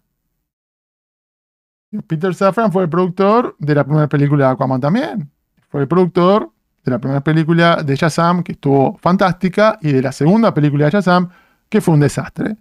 [2.08, 5.32] Peter Safran fue el productor de la primera película de Aquaman también.
[5.70, 6.52] Fue el productor
[6.90, 10.92] de la primera película de Shazam, que estuvo fantástica, y de la segunda película de
[10.92, 11.30] Shazam,
[11.70, 12.56] que fue un desastre.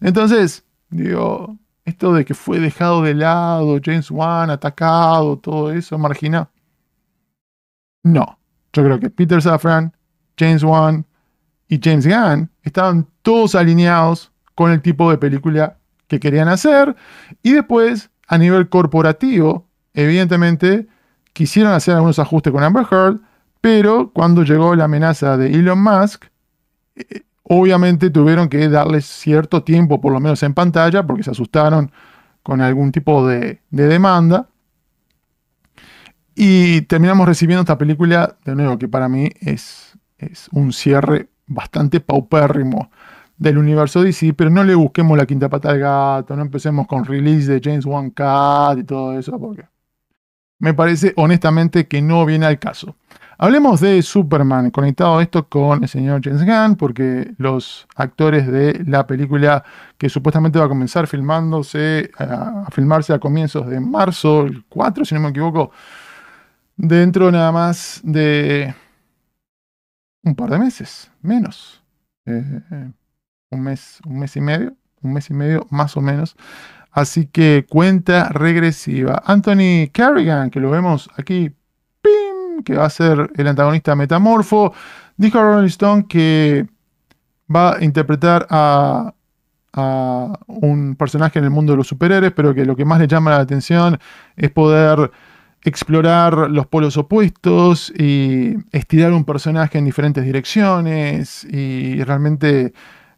[0.00, 6.48] Entonces, digo, esto de que fue dejado de lado, James Wan atacado, todo eso, marginado.
[8.04, 8.38] No,
[8.72, 9.92] yo creo que Peter Safran,
[10.38, 11.04] James Wan
[11.68, 15.78] y James Gunn estaban todos alineados con el tipo de película
[16.08, 16.94] que querían hacer
[17.42, 20.88] y después a nivel corporativo, evidentemente
[21.32, 23.20] quisieron hacer algunos ajustes con Amber Heard,
[23.62, 26.24] pero cuando llegó la amenaza de Elon Musk,
[26.96, 31.92] eh, obviamente tuvieron que darles cierto tiempo, por lo menos en pantalla, porque se asustaron
[32.42, 34.48] con algún tipo de, demanda.
[36.34, 39.96] Y terminamos recibiendo esta película, de nuevo, que para mí es,
[40.50, 42.90] un cierre bastante paupérrimo
[43.36, 47.04] del universo DC, pero no le busquemos la quinta pata al gato, no empecemos con
[47.04, 49.66] release de James Wan Cat y todo eso, porque
[50.58, 52.96] me parece honestamente que no viene al caso.
[53.42, 59.04] Hablemos de Superman, conectado esto con el señor James Gunn, porque los actores de la
[59.04, 59.64] película
[59.98, 65.16] que supuestamente va a comenzar filmándose, a, filmarse a comienzos de marzo, el 4, si
[65.16, 65.72] no me equivoco,
[66.76, 68.76] dentro nada más de
[70.22, 71.82] un par de meses, menos.
[72.26, 72.92] Eh,
[73.50, 76.36] un mes, un mes y medio, un mes y medio más o menos.
[76.92, 79.20] Así que cuenta regresiva.
[79.26, 81.52] Anthony Carrigan, que lo vemos aquí
[82.64, 84.72] que va a ser el antagonista metamorfo.
[85.16, 86.66] Dijo a Rolling Stone que
[87.54, 89.14] va a interpretar a,
[90.46, 93.30] un personaje en el mundo de los superhéroes, pero que lo que más le llama
[93.30, 93.98] la atención
[94.36, 95.10] es poder
[95.64, 102.74] explorar los polos opuestos y estirar un personaje en diferentes direcciones y realmente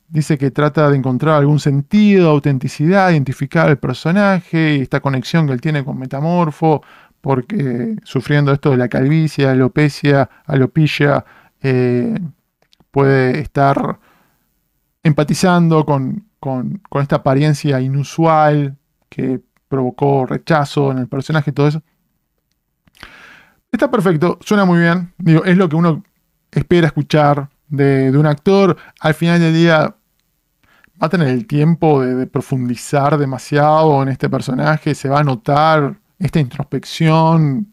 [0.08, 5.52] dice que trata de encontrar algún sentido, autenticidad, identificar al personaje y esta conexión que
[5.52, 6.82] él tiene con Metamorfo,
[7.24, 11.24] porque sufriendo esto de la calvicie, alopecia, alopecia,
[11.62, 12.18] eh,
[12.90, 13.98] puede estar
[15.02, 16.28] empatizando con,
[17.00, 18.76] esta apariencia inusual
[19.08, 21.82] que provocó rechazo en el personaje y todo eso.
[23.72, 25.14] Está perfecto, suena muy bien.
[25.16, 26.04] Digo, es lo que uno
[26.50, 28.76] espera escuchar de, un actor.
[29.00, 29.96] Al final del día
[31.02, 35.24] va a tener el tiempo de, de, profundizar demasiado en este personaje, se va a
[35.24, 37.70] notar esta introspección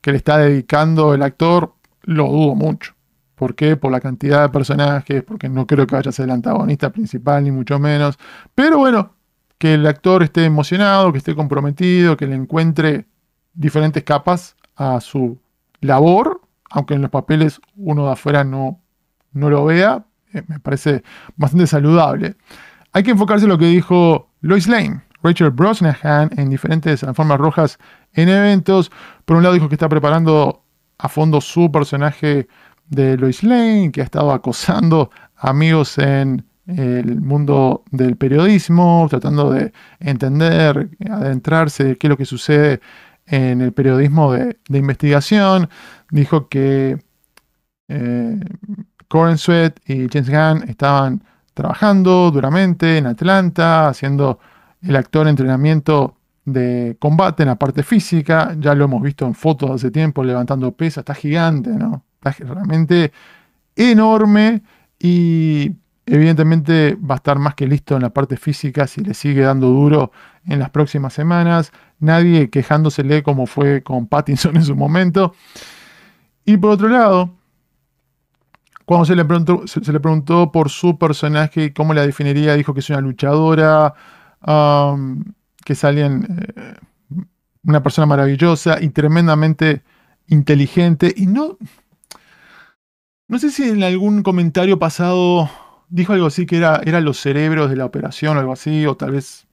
[0.00, 2.94] que le está dedicando el actor, lo dudo mucho.
[3.34, 3.76] ¿Por qué?
[3.76, 7.44] Por la cantidad de personajes, porque no creo que vaya a ser el antagonista principal,
[7.44, 8.18] ni mucho menos.
[8.54, 9.14] Pero bueno,
[9.58, 13.06] que el actor esté emocionado, que esté comprometido, que le encuentre
[13.52, 15.38] diferentes capas a su
[15.80, 18.80] labor, aunque en los papeles uno de afuera no,
[19.32, 21.02] no lo vea, eh, me parece
[21.36, 22.36] bastante saludable.
[22.92, 27.78] Hay que enfocarse en lo que dijo Lois Lane, Rachel Brosnahan en diferentes formas rojas
[28.12, 28.92] en eventos.
[29.24, 30.62] Por un lado dijo que está preparando
[30.98, 32.46] a fondo su personaje
[32.88, 39.72] de Lois Lane, que ha estado acosando amigos en el mundo del periodismo, tratando de
[39.98, 42.80] entender, adentrarse de qué es lo que sucede
[43.26, 45.68] en el periodismo de, investigación.
[46.10, 46.98] Dijo que
[47.88, 48.40] eh,
[49.08, 51.24] Coren Sweat y James Gunn estaban
[51.54, 54.38] trabajando duramente en Atlanta, haciendo
[54.86, 59.70] el actor entrenamiento de combate en la parte física, ya lo hemos visto en fotos
[59.70, 62.04] hace tiempo levantando pesas, está gigante, ¿no?
[62.22, 63.12] Está realmente
[63.74, 64.62] enorme
[64.98, 65.72] y
[66.06, 69.68] evidentemente va a estar más que listo en la parte física si le sigue dando
[69.68, 70.12] duro
[70.46, 71.72] en las próximas semanas.
[71.98, 75.34] nadie quejándosele como fue con Pattinson en su momento.
[76.44, 77.34] Y por otro lado,
[78.84, 82.72] cuando se le preguntó, se, le preguntó por su personaje y cómo la definiría, dijo
[82.72, 83.94] que es una luchadora,
[84.46, 86.74] que es alguien, eh,
[87.64, 89.82] una persona maravillosa y tremendamente
[90.28, 91.12] inteligente.
[91.16, 91.58] Y no,
[93.28, 95.50] no sé si en algún comentario pasado
[95.88, 98.96] dijo algo así que era, eran los cerebros de la operación o algo así, o
[98.96, 99.46] tal vez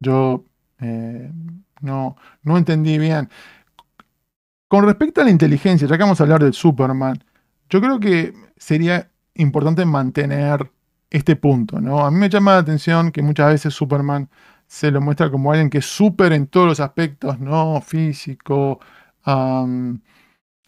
[0.00, 0.44] yo
[0.80, 1.30] eh,
[1.80, 3.28] no, no entendí bien.
[4.68, 7.22] Con respecto a la inteligencia, ya que vamos a hablar del Superman,
[7.68, 10.70] yo creo que sería importante mantener
[11.10, 12.04] este punto, ¿no?
[12.04, 14.28] A mí me llama la atención que muchas veces Superman
[14.66, 17.80] se lo muestra como alguien que es súper en todos los aspectos, ¿no?
[17.80, 18.80] Físico,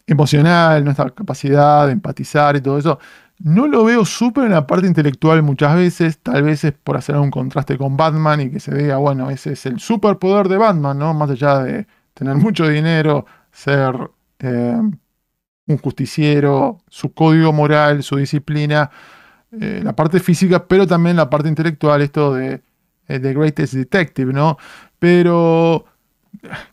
[0.05, 2.99] emocional, nuestra capacidad de empatizar y todo eso.
[3.39, 7.15] No lo veo súper en la parte intelectual muchas veces, tal vez es por hacer
[7.15, 10.97] un contraste con Batman y que se diga, bueno, ese es el superpoder de Batman,
[10.99, 11.13] ¿no?
[11.13, 13.95] Más allá de tener mucho dinero, ser
[14.39, 14.77] eh,
[15.67, 18.89] un justiciero, su código moral, su disciplina,
[19.51, 22.61] eh, la parte física, pero también la parte intelectual, esto de
[23.07, 24.57] The eh, Greatest Detective, ¿no?
[24.99, 25.85] Pero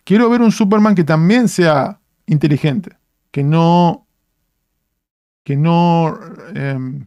[0.04, 2.96] quiero ver un Superman que también sea inteligente,
[3.30, 4.06] que no
[5.46, 6.18] que no,
[6.56, 7.06] em,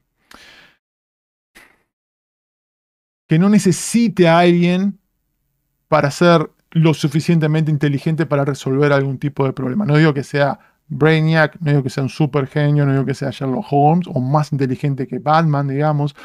[3.27, 4.97] que no necesite a alguien
[5.89, 9.85] para ser lo suficientemente inteligente para resolver algún tipo de problema.
[9.85, 10.57] No digo que sea
[10.89, 14.19] Brainiac, no digo que sea un super genio, no digo que sea Sherlock Holmes o
[14.19, 16.15] más inteligente que Batman, digamos,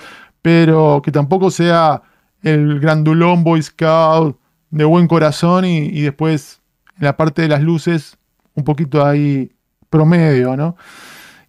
[0.41, 2.03] pero que tampoco sea
[2.43, 4.39] el grandulón Boy Scout
[4.71, 6.61] de buen corazón y, después
[6.99, 8.19] en la parte de las luces
[8.55, 9.53] un poquito ahí
[9.91, 10.77] promedio, ¿no?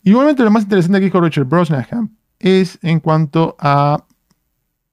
[0.03, 4.03] Igualmente lo más interesante que dijo Richard Brosnahan es en cuanto a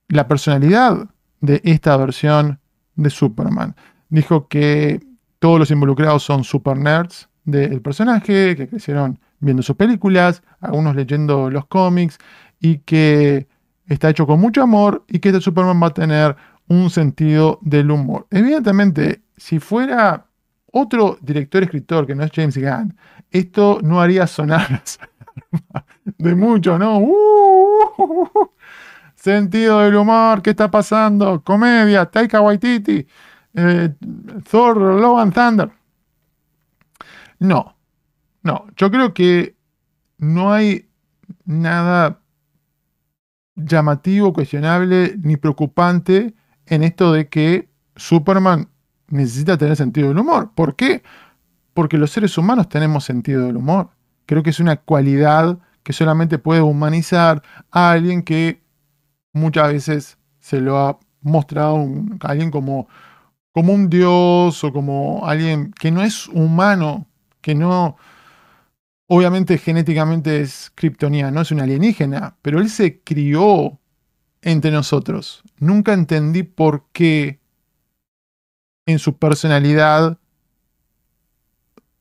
[0.08, 1.08] la personalidad
[1.40, 2.60] de esta versión
[2.94, 3.74] de Superman.
[4.08, 5.00] Dijo que
[5.38, 11.51] todos los involucrados son super nerds del personaje, que crecieron viendo sus películas, algunos leyendo
[11.51, 12.19] los cómics,
[12.60, 13.48] y que
[13.86, 16.36] está hecho con mucho amor y que este Superman va a tener
[16.69, 18.27] un sentido del humor.
[18.31, 20.27] Evidentemente, si fuera
[20.73, 22.97] otro director escritor que no es James Gunn,
[23.31, 24.82] esto no haría sonar
[26.05, 26.98] de mucho, ¿no?
[26.98, 28.51] Uh,
[29.14, 31.43] sentido del humor, ¿qué está pasando?
[31.43, 33.06] Comedia, Taika Waititi,
[33.55, 33.90] eh,
[34.48, 35.81] Thor, Love and Thunder.
[37.43, 37.77] No,
[38.44, 39.56] no, yo creo que
[40.19, 40.89] no hay
[41.44, 42.20] nada
[43.56, 46.35] llamativo, cuestionable ni preocupante
[46.66, 48.69] en esto de que Superman
[49.09, 50.52] necesita tener sentido del humor.
[50.55, 51.02] ¿Por qué?
[51.74, 53.90] Porque los seres humanos tenemos sentido del humor.
[54.27, 57.43] Creo que es una cualidad que solamente puede humanizar
[57.73, 58.62] a alguien que
[59.32, 61.85] muchas veces se lo ha mostrado
[62.20, 62.86] a alguien como,
[63.51, 67.09] como un dios o como alguien que no es humano,
[67.43, 67.97] que no,
[69.09, 73.78] obviamente genéticamente es kryptoniano, es un alienígena, pero él se crió
[74.40, 75.43] entre nosotros.
[75.59, 77.40] Nunca entendí por qué
[78.86, 80.19] en su personalidad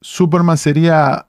[0.01, 1.27] Superman sería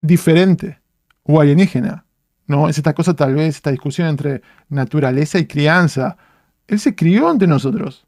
[0.00, 0.80] diferente
[1.24, 2.06] o alienígena.
[2.46, 2.68] ¿no?
[2.68, 6.16] Es esta cosa, tal vez, esta discusión entre naturaleza y crianza.
[6.66, 8.06] Él se crió entre nosotros.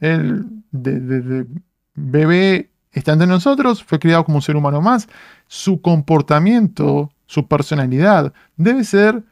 [0.00, 1.46] Él, desde
[1.94, 5.08] bebé, está entre nosotros, fue criado como un ser humano más.
[5.46, 9.22] Su comportamiento, su personalidad, debe ser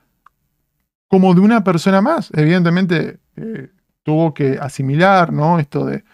[1.08, 2.30] como de una persona más.
[2.34, 3.70] Evidentemente, eh,
[4.02, 5.58] tuvo que asimilar, ¿no?
[5.58, 6.04] Esto de,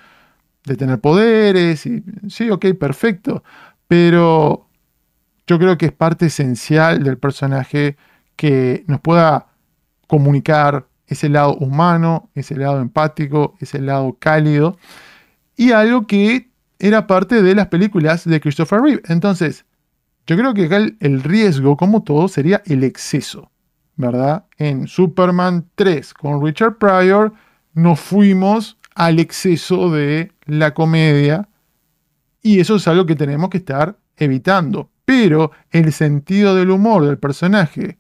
[0.65, 3.45] de tener poderes, y sí, ok, perfecto.
[3.87, 4.69] Pero
[5.47, 7.97] yo creo que es parte esencial del personaje
[8.35, 9.47] que nos pueda
[10.09, 14.77] comunicar ese lado humano, ese lado empático, ese lado cálido,
[15.57, 19.03] y algo que era parte de las películas de Christopher Reeve.
[19.09, 19.65] Entonces,
[20.27, 23.51] yo creo que acá el, riesgo, como todo, sería el exceso,
[23.97, 24.45] ¿verdad?
[24.59, 27.33] En Superman 3 con Richard Pryor
[27.75, 31.49] nos fuimos al exceso de la comedia
[32.43, 37.17] y eso es algo que tenemos que estar evitando pero el sentido del humor del
[37.17, 37.97] personaje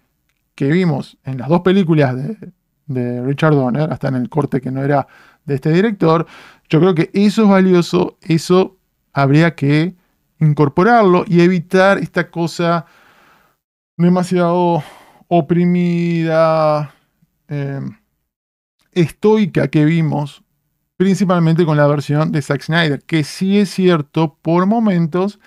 [0.55, 4.83] que vimos en las dos películas de, Richard Donner, hasta en el corte que no
[4.83, 5.07] era
[5.47, 6.27] de este director,
[6.69, 8.77] yo creo que eso es valioso, eso
[9.13, 9.95] habría que
[10.41, 12.87] incorporarlo y evitar esta cosa
[13.97, 14.83] demasiado
[15.29, 16.95] oprimida,
[17.49, 17.81] eh,
[18.93, 20.43] estoica que vimos,
[20.97, 25.39] principalmente con la versión de Zack Snyder, que sí es cierto, por momentos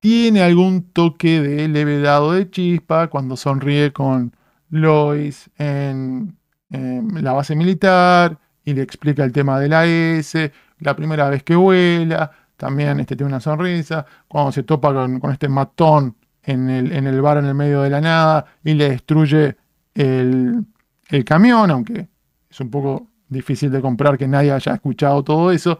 [0.00, 4.34] tiene algún toque de levedad de chispa cuando sonríe con
[4.68, 6.36] Lois en,
[6.70, 11.54] la base militar y le explica el tema de la S, la primera vez que
[11.54, 17.06] vuela, también este, tiene una sonrisa, cuando se topa con, este matón en el, en
[17.06, 19.56] el, bar en el medio de la nada y le destruye
[19.94, 20.64] el,
[21.08, 22.08] el camión, aunque
[22.48, 25.78] es un poco difícil de comprar que nadie haya escuchado todo eso,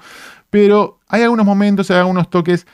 [0.50, 2.66] pero hay algunos momentos, hay algunos toques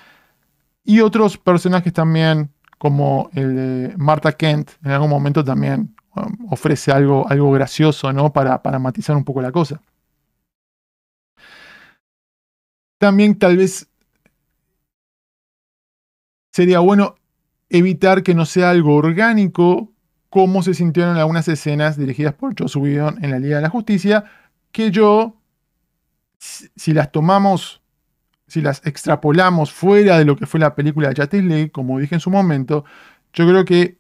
[0.85, 6.93] y otros personajes también, como el de Marta Kent, en algún momento también um, ofrece
[6.93, 8.32] algo, algo gracioso, ¿no?
[8.32, 9.82] Para, para matizar un poco la cosa.
[12.98, 13.88] También tal vez
[16.52, 17.14] sería bueno
[17.68, 19.92] evitar que no sea algo orgánico
[20.30, 24.24] como se sintieron algunas escenas dirigidas por Joss Whedon en la Liga de la Justicia,
[24.72, 25.36] que yo,
[26.38, 27.80] si las tomamos,
[28.46, 32.14] si las extrapolamos fuera de lo que fue la película de Justice League, como dije
[32.14, 32.84] en su momento,
[33.32, 33.98] yo creo que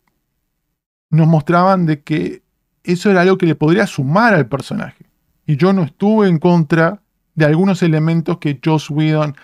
[1.10, 2.42] nos mostraban de que
[2.84, 5.06] eso era algo que le podría sumar al personaje.
[5.46, 7.02] Y yo no estuve en contra
[7.38, 9.36] de algunos elementos que Joss Whedon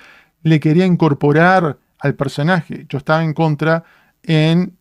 [0.43, 2.87] le quería incorporar al personaje.
[2.89, 3.85] Yo estaba en contra
[4.25, 4.77] en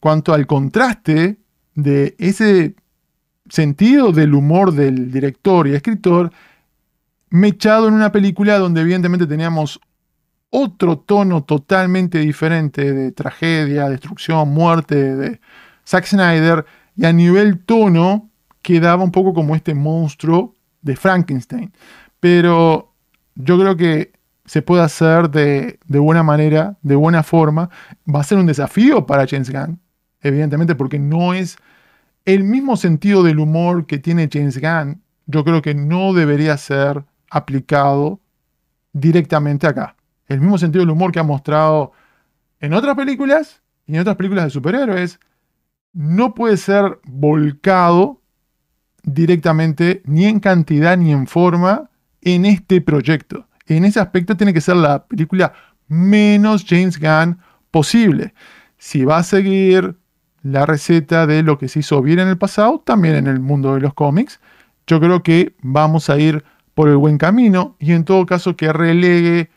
[0.00, 1.38] cuanto al contraste
[1.76, 2.74] de ese
[3.48, 6.32] sentido del humor del director y escritor
[7.30, 9.80] mechado en una película donde evidentemente teníamos
[10.50, 15.40] otro tono totalmente diferente de tragedia, destrucción, muerte de
[15.86, 16.66] Zack Snyder
[16.96, 18.28] y a nivel tono
[18.60, 21.72] quedaba un poco como este monstruo de Frankenstein.
[22.26, 22.92] Pero
[23.36, 24.10] yo creo que
[24.46, 27.70] se puede hacer de, buena manera, de buena forma.
[28.12, 29.78] Va a ser un desafío para James Gunn,
[30.20, 31.56] evidentemente, porque no es
[32.24, 37.04] el mismo sentido del humor que tiene James Gunn, yo creo que no debería ser
[37.30, 38.18] aplicado
[38.92, 39.94] directamente acá.
[40.26, 41.92] El mismo sentido del humor que ha mostrado
[42.58, 45.20] en otras películas y en otras películas de superhéroes,
[45.92, 48.20] no puede ser volcado
[49.04, 51.88] directamente ni en cantidad ni en forma
[52.26, 53.46] en este proyecto.
[53.66, 55.52] En ese aspecto tiene que ser la película
[55.86, 57.38] menos James Gunn
[57.70, 58.34] posible.
[58.78, 59.96] Si va a seguir
[60.42, 63.74] la receta de lo que se hizo bien en el pasado, también en el mundo
[63.74, 64.40] de los cómics.
[64.88, 66.44] Yo creo que vamos a ir
[66.74, 69.50] por el buen camino y en todo caso que relegue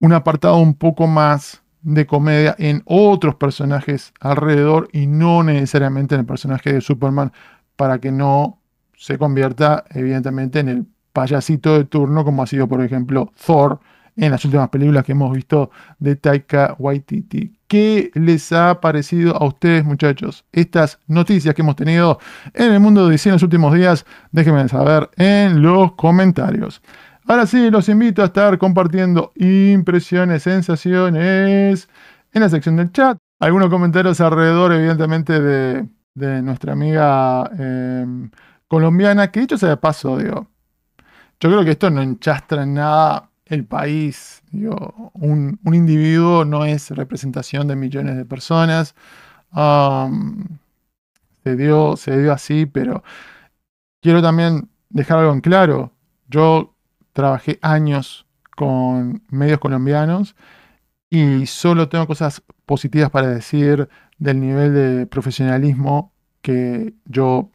[0.00, 6.20] un apartado un poco más de comedia en otros personajes alrededor y no necesariamente en
[6.20, 7.32] el personaje de Superman
[7.76, 8.60] para que no
[8.94, 13.80] se convierta evidentemente en el payasito de turno como ha sido por ejemplo Thor
[14.16, 17.56] en las últimas películas que hemos visto de Taika Waititi.
[17.66, 20.44] ¿Qué les ha parecido a ustedes, muchachos?
[20.52, 22.18] Estas noticias que hemos tenido
[22.52, 26.82] en el mundo de DC en los últimos días, déjenme saber en los comentarios.
[27.26, 31.88] Ahora sí, los invito a estar compartiendo impresiones, sensaciones
[32.32, 33.16] en la sección del chat.
[33.38, 35.88] Algunos comentarios alrededor, evidentemente, de,
[36.42, 38.30] nuestra amiga em,
[38.68, 40.49] colombiana, que dicho sea de paso, digo,
[41.40, 44.42] yo creo que esto no enchastra en nada el país.
[44.52, 48.94] un, individuo no es representación de millones de personas.
[51.44, 53.02] se, dio, se dio así, pero
[54.00, 55.92] quiero también dejar algo en claro.
[56.28, 56.74] Yo
[57.12, 58.26] trabajé años
[58.56, 60.36] con medios colombianos
[61.08, 63.88] y solo tengo cosas positivas para decir
[64.18, 66.12] del nivel de profesionalismo
[66.42, 67.50] que yo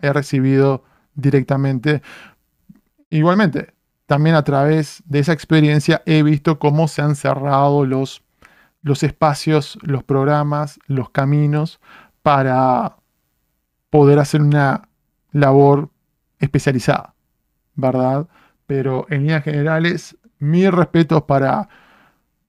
[0.00, 0.84] he recibido
[1.14, 2.02] directamente.
[3.10, 3.74] Igualmente,
[4.06, 8.22] también a través de esa experiencia he visto cómo se han cerrado los,
[8.82, 11.80] los espacios, los programas, los caminos
[12.22, 12.96] para
[13.90, 14.88] poder hacer una
[15.32, 15.90] labor
[16.38, 17.14] especializada,
[17.74, 18.28] ¿verdad?
[18.66, 21.68] Pero en líneas generales, mis respetos para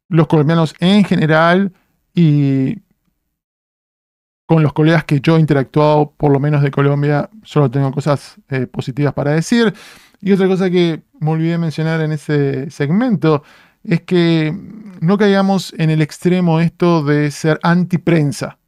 [0.08, 1.74] los colombianos en general
[2.14, 2.80] y
[4.46, 8.36] con los colegas que yo he interactuado, por lo menos de Colombia, solo tengo cosas
[8.50, 9.74] eh, positivas para decir.
[10.22, 13.44] Y otra cosa que me olvidé mencionar en ese segmento
[13.84, 14.56] es que
[15.00, 18.60] no caigamos en el extremo esto de ser antiprensa.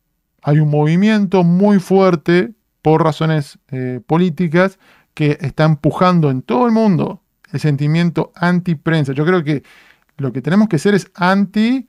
[0.41, 4.79] Hay un movimiento muy fuerte por razones eh, políticas
[5.13, 7.21] que está empujando en todo el mundo
[7.51, 9.13] el sentimiento antiprensa.
[9.13, 9.63] Yo creo que
[10.17, 11.87] lo que tenemos que ser es anti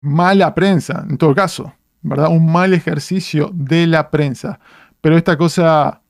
[0.00, 2.28] mala prensa, en todo caso, ¿verdad?
[2.28, 4.58] Un mal ejercicio de la prensa.
[5.00, 6.02] Pero esta cosa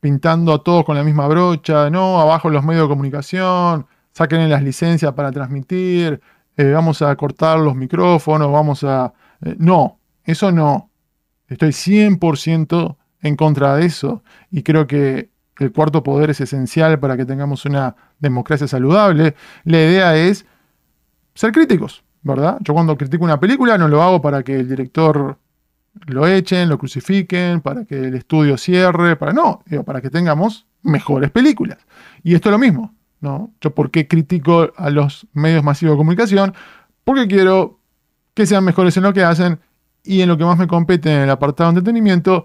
[0.00, 4.62] pintando a todos con la misma brocha, no, abajo los medios de comunicación, saquen las
[4.62, 6.20] licencias para transmitir,
[6.56, 9.12] eh, vamos a cortar los micrófonos, vamos a...
[9.42, 10.90] Eh, no, eso no.
[11.48, 17.16] Estoy 100% en contra de eso y creo que el cuarto poder es esencial para
[17.16, 19.34] que tengamos una democracia saludable.
[19.64, 20.46] La idea es
[21.34, 22.58] ser críticos, ¿verdad?
[22.60, 25.38] Yo cuando critico una película no lo hago para que el director
[26.06, 31.30] lo echen, lo crucifiquen, para que el estudio cierre, para no, para que tengamos mejores
[31.30, 31.78] películas.
[32.22, 33.52] Y esto es lo mismo, ¿no?
[33.60, 36.54] Yo por qué critico a los medios masivos de comunicación,
[37.04, 37.78] porque quiero
[38.34, 39.60] que sean mejores en lo que hacen
[40.02, 42.44] y en lo que más me compete en el apartado de entretenimiento,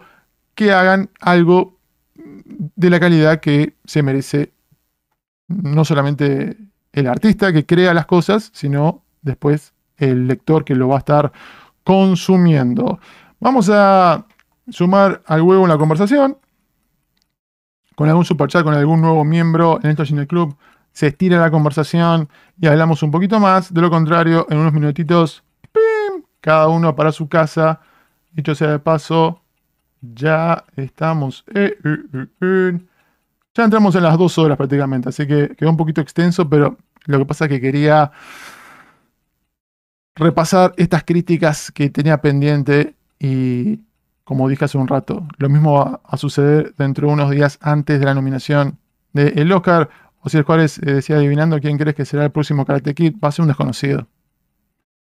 [0.54, 1.78] que hagan algo
[2.16, 4.54] de la calidad que se merece
[5.48, 6.58] no solamente
[6.94, 11.32] el artista que crea las cosas, sino después el lector que lo va a estar
[11.84, 13.00] consumiendo.
[13.40, 14.26] Vamos a
[14.70, 16.38] sumar al huevo en la conversación.
[17.96, 20.56] Con algún superchat, con algún nuevo miembro en esto Cine Club,
[20.92, 22.30] se estira la conversación
[22.60, 23.74] y hablamos un poquito más.
[23.74, 25.44] De lo contrario, en unos minutitos,
[26.42, 27.82] cada uno para su casa.
[28.32, 29.42] Dicho sea de paso,
[30.02, 31.44] ya estamos.
[31.54, 32.80] Eh, eh, eh,
[33.54, 37.20] ya entramos en las dos horas prácticamente, así que quedó un poquito extenso, pero lo
[37.20, 38.12] que pasa es que quería
[40.16, 43.82] repasar estas críticas que tenía pendiente y,
[44.24, 48.00] como dije hace un rato, lo mismo va a suceder dentro de unos días antes
[48.00, 48.78] de la nominación
[49.14, 49.90] del Oscar.
[50.22, 53.16] O si el Juárez eh, decía adivinando quién crees que será el próximo Karate Kid,
[53.24, 54.08] va a ser un desconocido.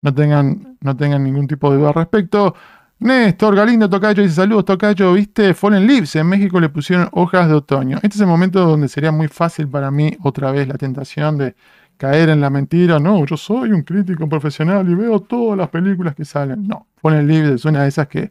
[0.03, 2.55] No tengan, no tengan ningún tipo de duda al respecto.
[3.01, 5.13] Néstor Galindo Tocayo dice: Saludos, Tocayo.
[5.13, 6.15] ¿Viste Fallen Leaves?
[6.17, 7.97] En México le pusieron hojas de otoño.
[7.97, 11.55] Este es el momento donde sería muy fácil para mí, otra vez, la tentación de
[11.99, 16.15] caer en la mentira, no, yo soy un crítico profesional y veo todas las películas
[16.15, 16.67] que salen.
[16.67, 18.31] No, Fallen Leaves es una de esas que,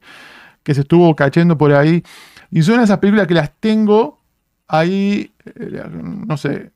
[0.64, 2.02] que se estuvo cayendo por ahí.
[2.49, 4.19] Y son esas películas que las tengo
[4.68, 6.72] ahí, eh, no sé,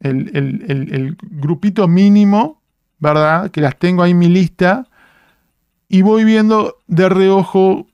[0.00, 2.60] el, grupito mínimo,
[2.98, 3.50] ¿verdad?
[3.50, 4.86] Que las tengo ahí en mi lista
[5.88, 7.86] y voy viendo de reojo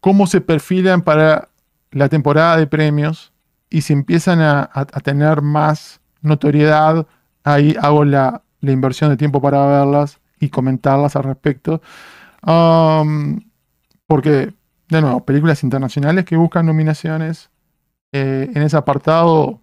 [0.00, 1.48] cómo se perfilan para
[1.90, 3.32] la temporada de premios
[3.70, 4.68] y si empiezan a
[5.02, 7.06] tener más notoriedad
[7.46, 11.80] ahí hago la, inversión de tiempo para verlas y comentarlas al respecto.
[14.06, 14.52] porque,
[14.88, 17.50] de nuevo, películas internacionales que buscan nominaciones
[18.12, 19.62] eh, en ese apartado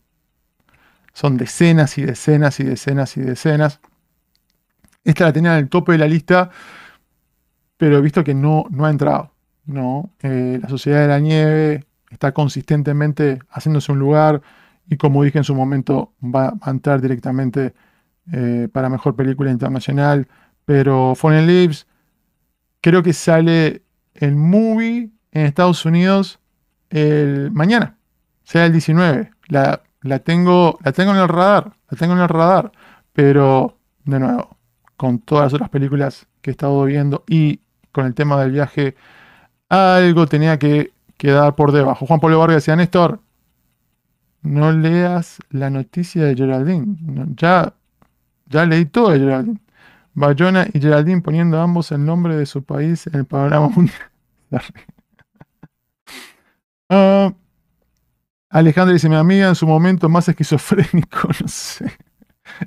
[1.14, 3.80] son decenas y decenas y decenas y decenas.
[5.04, 6.50] Esta la tenía en el tope de la lista,
[7.78, 9.34] pero he visto que no, no ha entrado.
[9.66, 10.12] ¿no?
[10.22, 14.42] Eh, la Sociedad de la Nieve está consistentemente haciéndose un lugar
[14.88, 17.74] y como dije en su momento, va a entrar directamente
[18.32, 20.28] eh, para mejor película internacional.
[20.66, 21.88] Pero Fallen Leaves,
[22.82, 23.84] creo que sale
[24.14, 26.40] el movie en Estados Unidos
[27.52, 27.98] mañana,
[28.44, 29.32] sea el 19.
[29.48, 32.72] La, la, tengo, la tengo en el radar, la tengo en el radar.
[33.14, 34.58] Pero, de nuevo,
[34.96, 37.62] con todas las otras películas que he estado viendo y
[37.92, 38.96] con el tema del viaje,
[39.70, 42.06] algo tenía que quedar por debajo.
[42.06, 43.20] Juan Pablo Vargas decía, Néstor,
[44.44, 46.96] no leas la noticia de Geraldine.
[47.36, 47.74] ya,
[48.48, 49.60] ya leí todo de Geraldine.
[50.14, 54.02] Bayona y Geraldine poniendo ambos el nombre de su país en el panorama mundial.
[56.90, 57.32] uh,
[58.50, 61.92] Alejandra dice, mi amiga en su momento más esquizofrénico, no sé.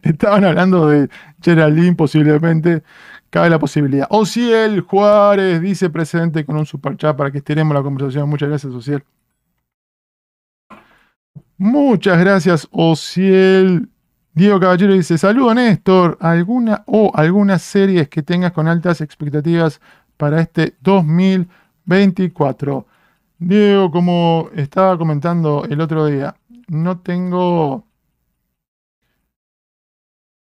[0.02, 1.08] Estaban hablando de
[1.42, 2.82] Geraldine posiblemente.
[3.30, 4.06] Cabe la posibilidad.
[4.10, 8.28] Ociel Juárez dice presente con un super chat para que estiremos la conversación.
[8.28, 9.04] Muchas gracias, Ociel.
[11.58, 13.88] Muchas gracias, Ociel.
[14.34, 16.18] Diego Caballero dice: Saludo, Néstor.
[16.20, 19.80] ¿Alguna o algunas series que tengas con altas expectativas
[20.18, 22.86] para este 2024?
[23.38, 26.36] Diego, como estaba comentando el otro día,
[26.68, 27.86] no tengo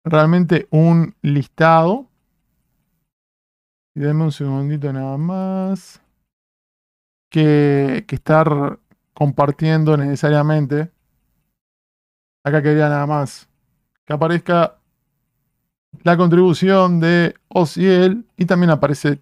[0.06, 2.08] realmente un listado.
[3.94, 6.02] Y denme un segundito nada más.
[7.30, 8.80] Que, que estar
[9.14, 10.90] compartiendo necesariamente.
[12.44, 13.48] Acá quería nada más
[14.06, 14.78] que aparezca
[16.04, 19.20] la contribución de Ociel y también aparece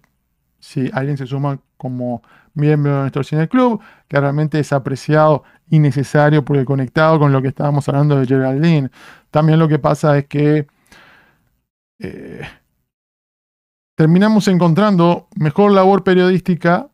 [0.58, 2.22] si alguien se suma como
[2.54, 7.40] miembro de nuestro Cine Club, que realmente es apreciado y necesario porque conectado con lo
[7.42, 8.90] que estábamos hablando de Geraldine.
[9.30, 10.66] También lo que pasa es que
[11.98, 12.42] eh,
[13.96, 16.88] terminamos encontrando mejor labor periodística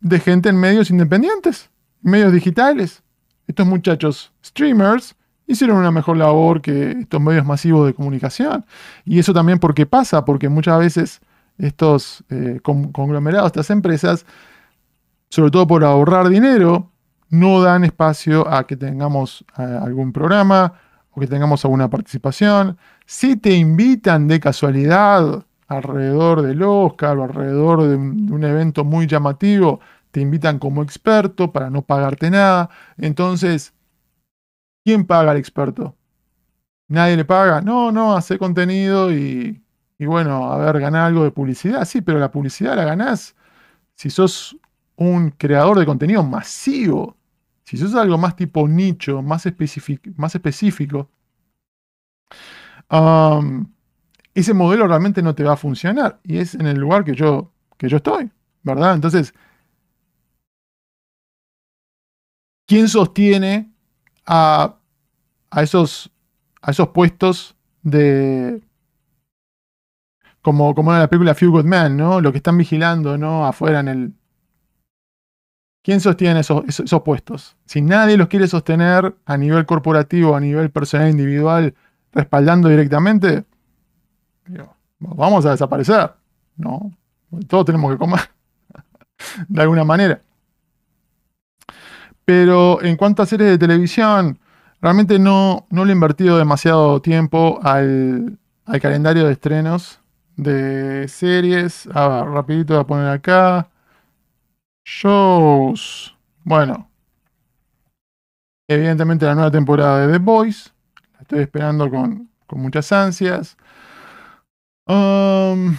[0.00, 1.70] de gente en medios independientes,
[2.02, 3.02] medios digitales.
[3.46, 5.14] Estos muchachos streamers
[5.54, 8.64] hicieron una mejor labor que estos medios masivos de comunicación.
[9.04, 11.20] Y eso también porque pasa, porque muchas veces
[11.58, 14.26] estos eh, conglomerados, estas empresas,
[15.30, 16.90] sobre todo por ahorrar dinero,
[17.30, 20.74] no dan espacio a que tengamos eh, algún programa
[21.10, 22.76] o que tengamos alguna participación.
[23.06, 29.80] Si te invitan de casualidad alrededor del Oscar o alrededor de un evento muy llamativo,
[30.10, 32.70] te invitan como experto para no pagarte nada.
[32.96, 33.72] Entonces,
[34.84, 35.96] ¿Quién paga al experto?
[36.88, 37.60] ¿Nadie le paga?
[37.60, 39.62] No, no, hace contenido y,
[39.98, 41.84] bueno, a ver, ganar algo de publicidad.
[41.86, 43.34] Sí, pero la publicidad la ganás
[43.94, 44.56] si sos
[44.96, 47.16] un creador de contenido masivo,
[47.64, 49.46] si sos algo más tipo nicho, más,
[50.16, 51.10] más específico
[54.34, 56.20] ese modelo realmente no te va a funcionar.
[56.24, 58.30] Y es en el lugar que yo, que yo estoy,
[58.62, 58.94] ¿verdad?
[58.94, 59.34] Entonces,
[62.66, 63.73] ¿quién sostiene
[64.26, 64.76] a,
[65.50, 66.10] a, esos,
[66.62, 68.62] a esos puestos de...
[70.42, 72.20] Como, como en la película Few Good Men, ¿no?
[72.20, 73.46] Lo que están vigilando, ¿no?
[73.46, 74.14] Afuera en el...
[75.82, 77.56] ¿Quién sostiene esos, esos, puestos?
[77.66, 81.74] Si nadie los quiere sostener a nivel corporativo, a nivel personal individual,
[82.12, 83.44] respaldando directamente,
[84.98, 86.10] vamos a desaparecer.
[86.56, 86.90] No,
[87.48, 88.20] todos tenemos que comer
[89.48, 90.22] de alguna manera.
[92.24, 94.38] Pero en cuanto a series de televisión,
[94.80, 100.00] realmente no, no le he invertido demasiado tiempo al, al calendario de estrenos
[100.36, 101.86] de series.
[101.94, 103.68] A ver, rapidito voy a poner acá.
[104.84, 106.16] Shows.
[106.42, 106.90] Bueno.
[108.68, 110.72] Evidentemente la nueva temporada de The Boys.
[111.14, 113.56] La estoy esperando con, con muchas ansias.
[114.86, 115.76] Um,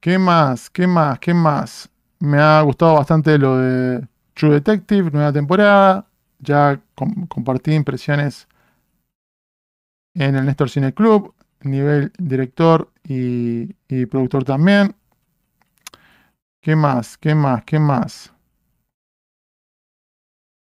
[0.00, 0.70] ¿Qué más?
[0.70, 1.18] ¿Qué más?
[1.18, 1.90] ¿Qué más?
[2.20, 4.06] Me ha gustado bastante lo de
[4.38, 6.06] True Detective, nueva temporada.
[6.38, 6.80] Ya
[7.28, 8.46] compartí impresiones
[10.14, 13.74] en el Néstor Cine Club, nivel director y,
[14.06, 14.94] productor también.
[16.62, 17.18] ¿Qué más?
[17.18, 17.64] ¿Qué más?
[17.64, 18.32] ¿Qué más?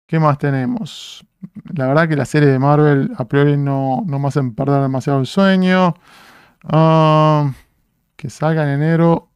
[0.08, 1.24] ¿Qué más tenemos?
[1.72, 5.20] La verdad que la serie de Marvel a priori no, no me hacen perder demasiado
[5.20, 5.94] el sueño.
[6.64, 7.54] Um,
[8.16, 9.28] que salga en enero.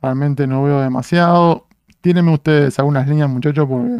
[0.00, 1.65] Realmente no veo demasiado.
[2.06, 3.98] Tírenme ustedes algunas líneas, muchachos, porque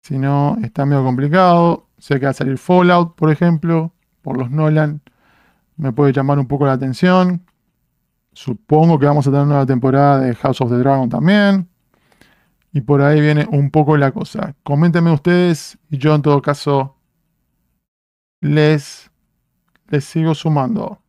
[0.00, 1.90] si no está medio complicado.
[1.98, 5.02] Sé que va a salir Fallout, por ejemplo, por los Nolan.
[5.76, 7.44] Me puede llamar un poco la atención.
[8.32, 11.68] Supongo que vamos a tener una temporada de House of the Dragon también.
[12.72, 14.54] Y por ahí viene un poco la cosa.
[14.62, 16.96] Coméntenme ustedes y yo en todo caso
[18.40, 19.10] les,
[19.88, 21.03] les sigo sumando.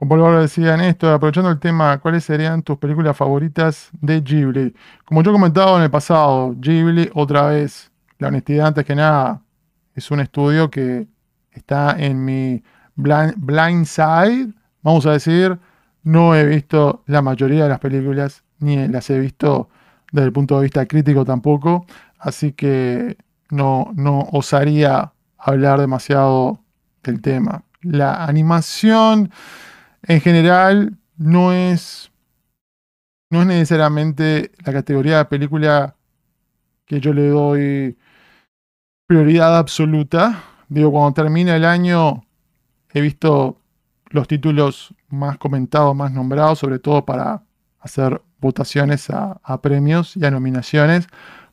[0.00, 4.74] Como Álvaro decía en esto, aprovechando el tema, ¿cuáles serían tus películas favoritas de Ghibli?
[5.04, 9.42] Como yo he comentado en el pasado, Ghibli, otra vez, la honestidad antes que nada,
[9.94, 11.06] es un estudio que
[11.52, 12.62] está en mi
[12.96, 15.58] blind, side, vamos a decir,
[16.02, 19.68] no he visto la mayoría de las películas, ni las he visto
[20.12, 21.84] desde el punto de vista crítico tampoco,
[22.18, 23.18] así que
[23.50, 26.58] no, no osaría hablar demasiado
[27.02, 27.64] del tema.
[27.82, 29.30] La animación
[30.02, 32.10] en general no es,
[33.30, 35.96] no es necesariamente la categoría de película
[36.86, 37.98] que yo le doy
[39.06, 40.42] prioridad absoluta.
[40.68, 42.24] Digo, cuando termina el año
[42.92, 43.58] he visto
[44.10, 47.42] los títulos más comentados, más nombrados, sobre todo para
[47.80, 51.06] hacer votaciones a, premios y a nominaciones,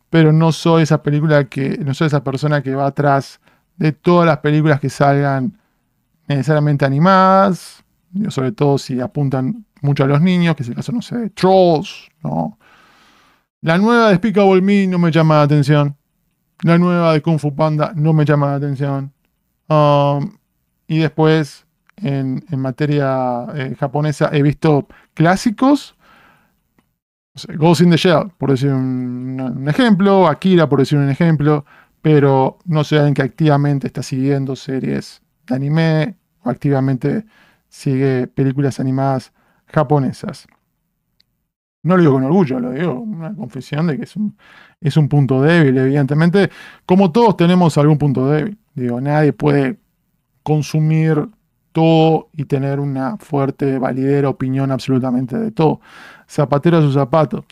[0.09, 3.39] pero no soy esa película que, no soy esa persona que va atrás
[3.75, 5.59] de todas las películas que salgan
[6.27, 7.83] necesariamente animadas,
[8.29, 12.09] sobre todo si apuntan mucho a los niños, que es el caso, no sé, Trolls,
[12.23, 12.57] ¿no?
[13.61, 15.97] La nueva de Despicable Me no me llama la atención.
[16.61, 19.11] La nueva de Kung Fu Panda no me llama la atención.
[19.67, 20.37] Um,
[20.87, 21.65] y después,
[21.97, 25.95] en, materia eh, japonesa, he visto clásicos.
[27.55, 30.27] Ghost in the Shell, por decir un, un, ejemplo.
[30.27, 31.65] Akira, por decir un ejemplo.
[32.01, 37.25] Pero no sé alguien que activamente está siguiendo series de anime o activamente
[37.69, 39.33] sigue películas animadas
[39.67, 40.47] japonesas.
[41.83, 44.35] No lo digo con orgullo, lo digo una confesión de que es un,
[44.81, 46.49] es un punto débil, evidentemente.
[46.85, 48.57] Como todos tenemos algún punto débil.
[48.73, 49.79] Digo, nadie puede
[50.43, 51.29] consumir
[51.71, 55.79] todo y tener una fuerte, validera opinión absolutamente de todo.
[56.27, 57.45] Zapatero a su zapato.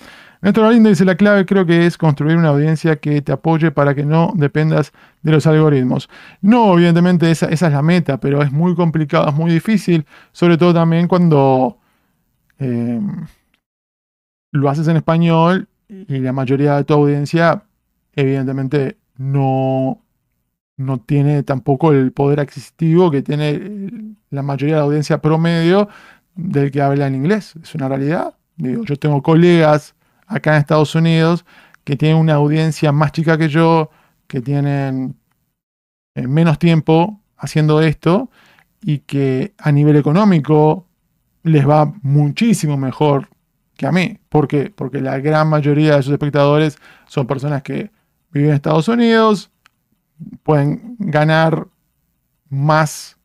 [0.45, 3.95] Néstor Galindo dice, la clave creo que es construir una audiencia que te apoye para
[3.95, 4.91] que no dependas
[5.23, 6.07] de los algoritmos.
[6.39, 10.71] No, evidentemente esa, es la meta, pero es muy complicado, es muy difícil, sobre todo
[10.71, 11.79] también cuando
[12.59, 13.01] eh,
[14.51, 17.63] lo haces en español y la mayoría de tu audiencia
[18.15, 19.99] evidentemente no,
[20.77, 25.89] no tiene tampoco el poder adquisitivo que tiene la mayoría de la audiencia promedio
[26.35, 27.55] del que habla en inglés.
[27.63, 28.35] Es una realidad.
[28.57, 29.95] Yo tengo colegas
[30.27, 31.45] acá en Estados Unidos
[31.83, 33.91] que tienen una audiencia más chica que yo,
[34.27, 35.15] que tienen
[36.15, 38.29] eh, menos tiempo haciendo esto
[38.81, 40.87] y que a nivel económico
[41.43, 43.29] les va muchísimo mejor
[43.77, 44.17] que a mí.
[44.29, 44.73] ¿Por qué?
[44.75, 46.77] Porque la gran mayoría de sus espectadores
[47.07, 47.91] son personas que
[48.31, 49.51] viven en Estados Unidos,
[50.43, 51.67] pueden ganar
[52.49, 53.17] más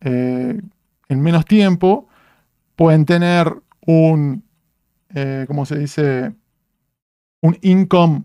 [0.00, 0.60] eh,
[1.08, 2.08] en menos tiempo,
[2.76, 3.52] pueden tener
[3.86, 4.44] un,
[5.14, 6.34] eh, ¿cómo se dice?
[7.44, 8.24] Un income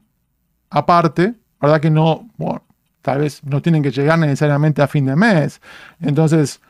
[0.70, 1.82] aparte, ¿verdad?
[1.82, 2.64] Que no, bueno,
[3.02, 5.62] tal vez no tienen que llegar necesariamente a fin de mes.
[6.00, 6.62] Entonces,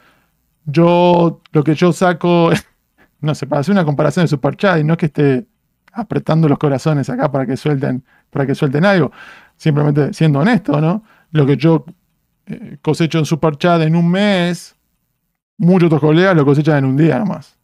[0.65, 2.49] yo, lo que yo saco,
[3.21, 5.45] no sé, para hacer una comparación de Superchat y no es que esté
[5.93, 9.11] apretando los corazones acá para que suelten, para que suelten algo,
[9.55, 11.03] simplemente siendo honesto, ¿no?
[11.29, 11.85] Lo que yo
[12.47, 14.75] eh, cosecho en Superchat en un mes,
[15.55, 17.59] muchos otros colegas lo cosechan en un día nomás,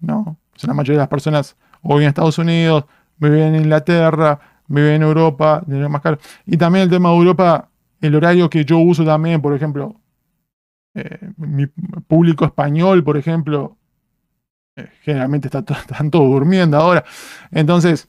[0.00, 0.36] ¿no?
[0.62, 2.84] la mayoría de las personas o viven en Estados Unidos,
[3.20, 6.18] viven en Inglaterra, viven en Europa, más caro.
[6.46, 7.68] Y también el tema de Europa,
[8.00, 10.00] el horario que yo uso también, por ejemplo,
[10.94, 13.76] eh, mi público español, por ejemplo,
[14.76, 17.04] eh, generalmente está están todos durmiendo ahora.
[17.50, 18.08] Entonces,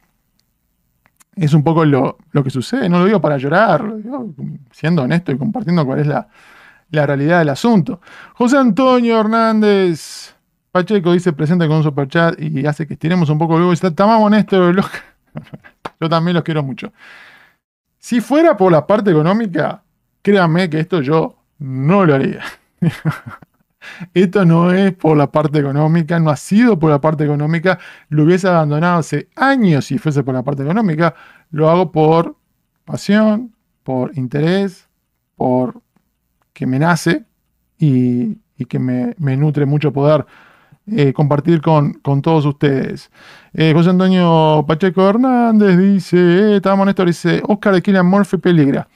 [1.35, 2.89] es un poco lo, que sucede.
[2.89, 4.33] No lo digo para llorar, lo digo
[4.71, 6.27] siendo honesto y compartiendo cuál es la,
[6.89, 8.01] la realidad del asunto.
[8.33, 10.35] José Antonio Hernández
[10.71, 13.73] Pacheco dice presente con un superchat y hace que estiremos un poco luego.
[13.73, 14.71] Está tan honesto.
[15.99, 16.91] Yo también los quiero mucho.
[17.97, 19.83] Si fuera por la parte económica,
[20.21, 22.41] créanme que esto yo no lo haría.
[24.13, 27.79] Esto no es por la parte económica, no ha sido por la parte económica,
[28.09, 31.15] lo hubiese abandonado hace años si fuese por la parte económica,
[31.49, 32.35] lo hago por
[32.85, 34.87] pasión, por interés,
[35.35, 35.81] por
[36.53, 37.25] que me nace
[37.77, 38.37] y,
[38.69, 40.25] que me, nutre mucho poder
[40.87, 43.11] eh, compartir con, todos ustedes.
[43.53, 48.87] Eh, José Antonio Pacheco Hernández dice, eh, estamos Néstor, dice, Oscar de Killian Murphy peligra.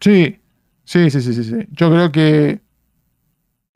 [0.00, 0.38] Sí,
[0.84, 1.66] sí, sí, sí, sí.
[1.72, 2.60] Yo creo que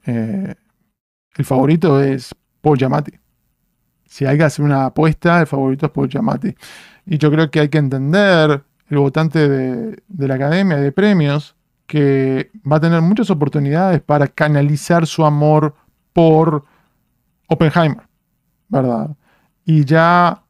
[0.06, 3.12] el favorito es Paul Giamatti.
[4.06, 6.54] Si hay que hacer una apuesta, el favorito es Paul Giamatti.
[7.06, 11.56] Y yo creo que hay que entender, el votante de, la academia de premios,
[11.86, 15.74] que va a tener muchas oportunidades para canalizar su amor
[16.14, 16.64] por
[17.48, 18.08] Oppenheimer,
[18.68, 19.10] ¿verdad?
[19.66, 20.42] Y ya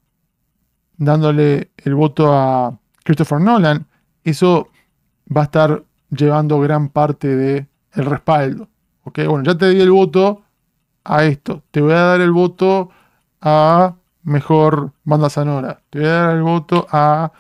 [0.97, 3.86] dándole el voto a Christopher Nolan,
[4.23, 4.69] eso
[5.36, 8.69] va a estar llevando gran parte del el respaldo.
[9.05, 10.43] Ok, bueno, ya te di el voto
[11.05, 11.62] a esto.
[11.70, 12.91] Te voy a dar el voto
[13.41, 15.81] a mejor banda sonora.
[15.91, 17.32] Te voy a dar el voto a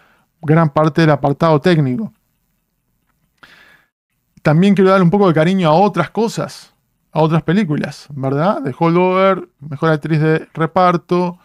[0.42, 2.12] gran parte del apartado técnico.
[4.42, 6.73] También quiero dar un poco de cariño a otras cosas,
[7.14, 8.60] a otras películas, ¿verdad?
[8.60, 11.38] De Holdover, mejor actriz de reparto,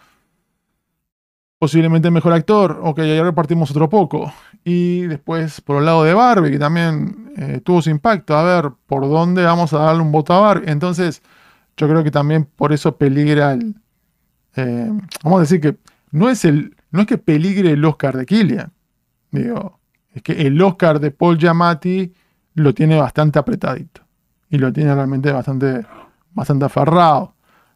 [1.60, 2.80] posiblemente mejor actor.
[2.82, 4.32] Ok, ya repartimos otro poco.
[4.64, 8.36] Y después por el lado de Barbie, que también eh, tuvo su impacto.
[8.36, 10.68] A ver, ¿por dónde vamos a darle un voto a Barbie?
[10.68, 11.22] Entonces,
[11.76, 13.76] yo creo que también por eso peligra el...
[14.56, 14.90] Eh,
[15.22, 15.76] vamos a decir que
[16.10, 18.72] no es, el, no es que peligre el Oscar de Killian.
[19.30, 19.78] Digo,
[20.12, 22.12] es que el Oscar de Paul Giamatti
[22.54, 24.09] lo tiene bastante apretadito.
[24.50, 25.86] Y lo tiene realmente bastante,
[26.32, 27.34] bastante aferrado.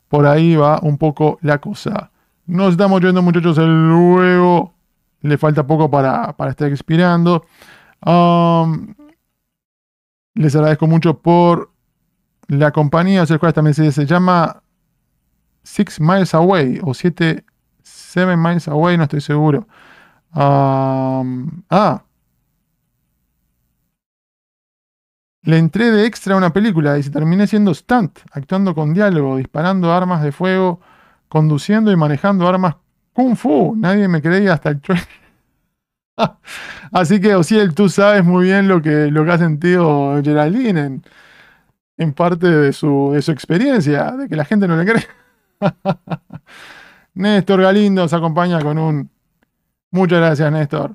[0.08, 2.10] Por ahí va un poco la cosa.
[2.46, 3.56] Nos estamos yendo, muchachos.
[3.58, 4.74] El luego
[5.22, 7.46] le falta poco para, estar expirando.
[8.04, 8.94] Um,
[10.34, 11.70] les agradezco mucho por
[12.48, 13.22] la compañía.
[13.22, 14.62] O sea, también se, se llama
[15.62, 17.44] Six Miles Away o 7
[18.14, 19.66] Seven Miles Away, no estoy seguro.
[20.34, 22.03] Um, ah.
[25.44, 29.36] Le entré de extra a una película y se terminé siendo stunt, actuando con diálogo,
[29.36, 30.80] disparando armas de fuego
[31.28, 32.76] conduciendo y manejando armas
[33.12, 33.74] Kung Fu.
[33.76, 35.06] Nadie me creía hasta el trailer.
[36.92, 41.02] Así que, Ociel, tú sabes muy bien lo que, lo que ha sentido Geraldine
[41.98, 45.06] en, parte de su, de su experiencia, de que la gente no le cree.
[47.14, 49.10] Néstor Galindo se acompaña con un.
[49.90, 50.94] Muchas gracias, Néstor.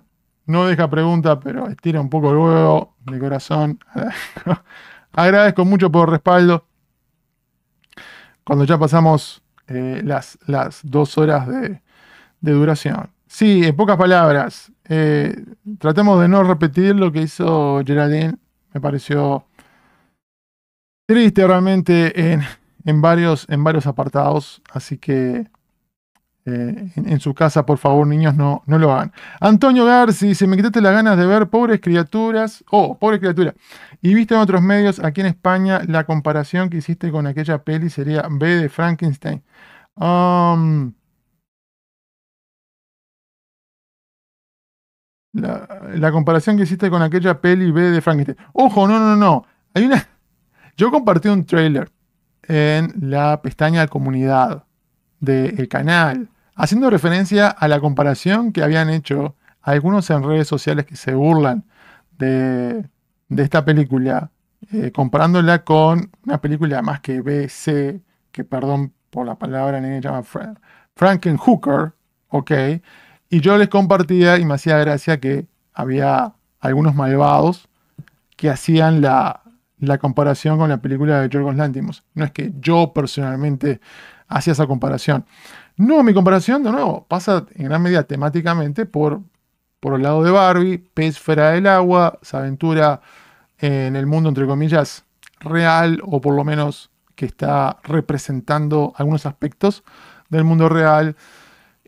[0.50, 3.80] No deja pregunta, pero estira un poco el huevo de corazón.
[5.12, 6.66] Agradezco mucho por el respaldo.
[8.44, 11.80] Cuando ya pasamos eh, las, las, dos horas de,
[12.42, 13.12] duración.
[13.28, 15.36] Sí, en pocas palabras, eh,
[15.78, 18.34] tratemos de no repetir lo que hizo Geraldine.
[18.74, 19.46] Me pareció
[21.06, 22.42] triste realmente en,
[22.86, 25.46] en, varios, en varios apartados, así que
[26.46, 29.12] eh, en, su casa, por favor, niños, no, no lo hagan.
[29.40, 33.54] Antonio Garci, se me quitaste las ganas de ver pobres criaturas, oh, pobres criaturas.
[34.02, 37.90] Y viste en otros medios, aquí en España, la comparación que hiciste con aquella peli
[37.90, 39.44] sería B de Frankenstein.
[39.96, 40.94] Um,
[45.34, 48.38] la, comparación que hiciste con aquella peli B de Frankenstein.
[48.54, 49.46] Ojo, no, no, no.
[49.74, 50.08] Hay una.
[50.78, 51.92] Yo compartí un trailer
[52.44, 54.64] en la pestaña de comunidad
[55.20, 60.96] del canal, haciendo referencia a la comparación que habían hecho algunos en redes sociales que
[60.96, 61.66] se burlan
[62.18, 62.86] de,
[63.30, 64.32] esta película,
[64.72, 68.02] eh, comparándola con una película más que BC,
[68.32, 70.24] que perdón por la palabra en llama
[70.96, 71.94] Frankenhooker,
[72.30, 72.52] ok,
[73.30, 77.70] Y yo les compartía y me hacía gracia que había algunos malvados
[78.36, 79.44] que hacían la,
[79.80, 82.04] la comparación con la película de Yorgos Lantimos.
[82.14, 83.80] No es que yo personalmente
[84.30, 85.26] hacía esa comparación.
[85.76, 89.22] No, mi comparación, de nuevo, pasa en gran medida temáticamente por,
[89.80, 93.02] por el lado de Barbie, pez del agua, se aventura
[93.58, 95.06] en el mundo, entre comillas,
[95.40, 99.84] real, o por lo menos que está representando algunos aspectos
[100.30, 101.16] del mundo real,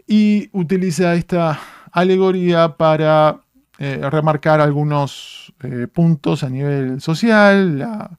[0.07, 1.59] y utiliza esta
[1.91, 3.39] alegoría para
[3.77, 8.09] eh, remarcar algunos eh, puntos a nivel social,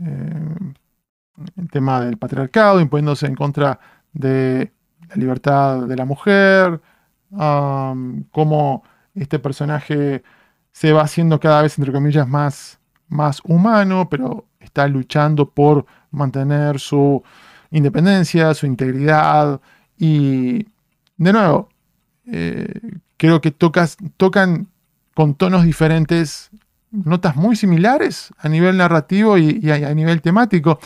[0.00, 0.54] eh,
[1.56, 3.78] el tema del patriarcado, imponiéndose en contra
[4.12, 4.72] de
[5.08, 6.80] la libertad de la mujer,
[7.30, 8.82] cómo
[9.14, 10.22] este personaje
[10.72, 12.78] se va haciendo cada vez, entre comillas, más,
[13.08, 17.22] más humano, pero está luchando por mantener su
[17.70, 19.60] independencia, su integridad
[19.98, 20.66] y,
[21.16, 21.68] de nuevo,
[23.16, 24.68] creo que tocas, tocan
[25.14, 26.50] con tonos diferentes,
[26.90, 30.78] notas muy similares a nivel narrativo y, a, nivel temático.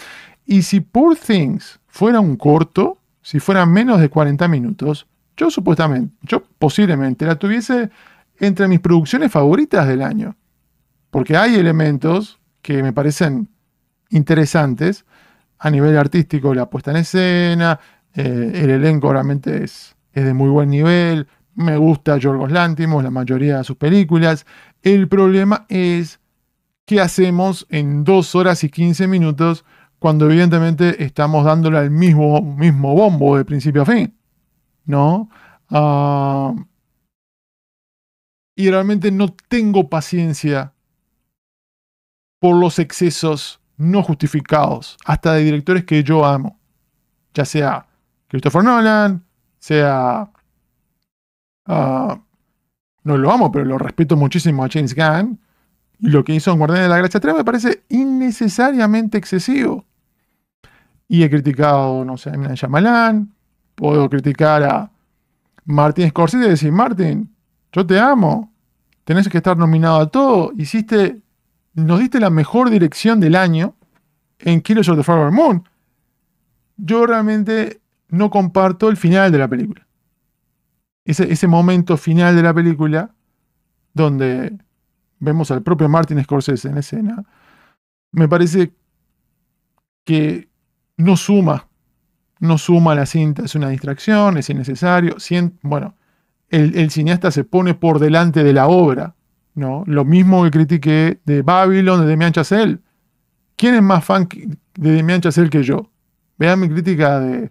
[0.45, 5.07] Y si Poor Things fuera un corto, si fuera menos de 40 minutos,
[5.37, 7.91] yo supuestamente, yo posiblemente la tuviese
[8.39, 10.37] entre mis producciones favoritas del año.
[11.11, 13.49] Porque hay elementos que me parecen
[14.11, 15.05] interesantes
[15.59, 17.79] a nivel artístico, la puesta en escena,
[18.15, 23.59] eh, el elenco realmente es, de muy buen nivel, me gusta Yorgos Lántimos, la mayoría
[23.59, 24.47] de sus películas.
[24.83, 26.21] El problema es
[26.85, 29.65] qué hacemos en dos horas y 15 minutos
[30.03, 34.15] cuando evidentemente estamos dándole al mismo, mismo bombo de principio a fin.
[34.85, 35.31] ¿No?
[35.71, 36.55] Ah,
[38.55, 40.75] y realmente no tengo paciencia
[42.39, 46.59] por los excesos no justificados, hasta de directores que yo amo.
[47.33, 47.87] Ya sea
[48.29, 49.25] Christopher Nolan,
[49.59, 50.31] sea
[51.67, 52.21] Ah,
[53.05, 55.41] no lo amo, pero lo respeto muchísimo a James Gunn.
[55.99, 59.85] Y lo que hizo en Guardianes de la Gracia 3 me parece innecesariamente excesivo.
[61.13, 63.35] Y he criticado, no sé, a Shyamalan.
[63.75, 64.91] Puedo criticar a
[65.65, 67.31] Martin Scorsese y decir, Martin,
[67.71, 68.51] yo te amo.
[69.05, 70.53] Tenés que estar nominado a todo.
[70.57, 71.21] Hiciste,
[71.75, 73.75] nos diste la mejor dirección del año
[74.39, 75.69] en Killers of the Flower Moon.
[76.79, 79.87] Yo realmente no comparto el final de la película
[81.05, 83.15] ese, momento final de la película,
[83.93, 84.57] donde
[85.19, 87.25] vemos al propio Martin Scorsese en escena,
[88.13, 88.75] me parece
[90.05, 90.49] que
[91.03, 91.69] no suma,
[92.41, 95.17] no suma la cinta, es una distracción, es innecesario.
[95.63, 95.97] bueno,
[96.49, 99.15] el, cineasta se pone por delante de la obra,
[99.55, 99.85] ¿no?
[99.87, 102.79] Lo mismo que critiqué de Babylon, de Demian Chazelle.
[103.57, 104.29] ¿Quién es más fan
[104.75, 105.91] de Demian Chazelle que yo?
[106.39, 107.51] Vean mi crítica de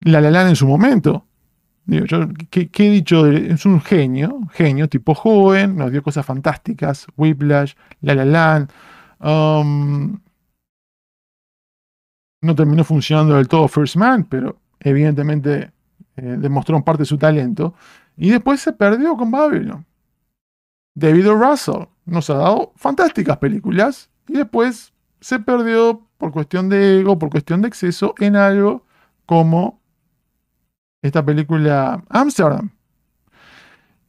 [0.00, 1.26] La La en su momento.
[1.84, 3.26] Digo, yo, ¿qué, he dicho?
[3.26, 8.70] Es un genio, genio, tipo joven, nos dio cosas fantásticas, Whiplash, La La Land.
[9.20, 10.20] Um,
[12.40, 15.70] no terminó funcionando del todo First Man, pero evidentemente
[16.16, 17.74] eh, demostró en parte su talento.
[18.16, 19.84] Y después se perdió con Babylon.
[20.94, 21.28] David.
[21.28, 27.30] Russell nos ha dado fantásticas películas y después se perdió por cuestión de ego, por
[27.30, 28.84] cuestión de exceso en algo
[29.26, 29.80] como
[31.02, 32.70] esta película Amsterdam.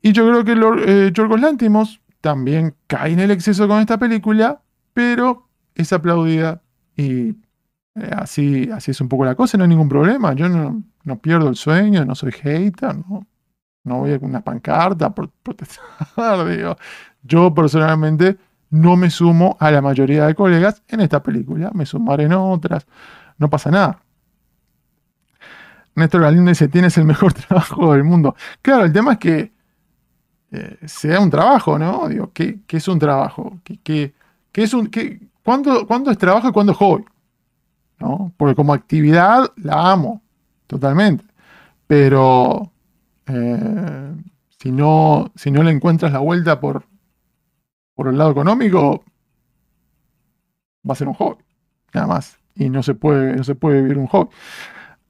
[0.02, 4.62] Y yo creo que eh, Yorgos Lántimos también cae en el exceso con esta película,
[4.94, 6.62] pero es aplaudida
[6.96, 7.36] y eh,
[7.96, 10.34] así, así es un poco la cosa, no hay ningún problema.
[10.34, 10.84] Yo no,
[11.20, 13.26] pierdo el sueño, no soy hater, no,
[13.84, 16.48] no voy a una pancarta por protestar.
[16.48, 16.76] Digo.
[17.24, 18.38] Yo personalmente
[18.72, 22.88] no me sumo a la mayoría de colegas en esta película, me sumaré en otras,
[23.38, 24.02] no pasa nada.
[25.94, 28.36] Néstor Galindo dice, tienes el mejor trabajo del mundo.
[28.62, 29.52] Claro, el tema es que
[30.52, 32.08] eh, sea un trabajo, ¿no?
[32.08, 33.60] Digo, ¿qué, es un trabajo?
[33.64, 34.14] ¿Qué,
[34.54, 37.06] es un, qué, ¿cuándo, es trabajo y cuándo es hobby?
[38.02, 38.34] ¿No?
[38.38, 40.22] Porque como actividad la amo,
[40.68, 41.24] totalmente.
[41.88, 42.72] Pero
[43.28, 44.14] eh,
[44.60, 46.86] si, no, si no le encuentras la vuelta por,
[47.96, 49.04] por el lado económico,
[50.88, 51.44] va a ser un hobby,
[51.94, 52.38] nada más.
[52.56, 54.30] Y no se puede, no se puede vivir un hobby.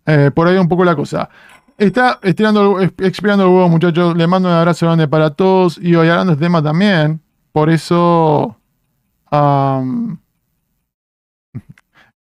[0.05, 1.29] Eh, por ahí un poco la cosa.
[1.77, 4.15] Está estirando, expirando el huevo, muchachos.
[4.15, 5.79] Le mando un abrazo grande para todos.
[5.81, 7.21] Y hoy hablando de este tema también.
[7.51, 8.57] Por eso.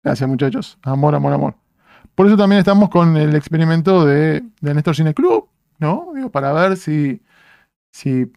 [0.07, 0.77] Gracias, muchachos.
[0.83, 1.55] Amor, amor, amor.
[2.15, 6.07] Por eso también estamos con el experimento de, de Néstor Cine Club, ¿no?
[6.31, 7.21] para ver si,
[7.91, 8.31] si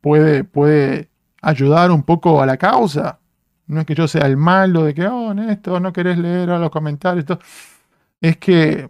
[0.00, 1.10] puede, puede
[1.42, 3.18] ayudar un poco a la causa.
[3.66, 6.70] No es que yo sea el malo de que, oh, Néstor, no querés leer los
[6.70, 7.24] comentarios.
[8.20, 8.88] Es que,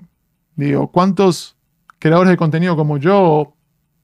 [0.56, 1.56] digo, ¿cuántos
[1.98, 3.54] creadores de contenido como yo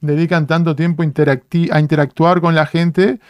[0.00, 3.20] dedican tanto tiempo a interactuar con la gente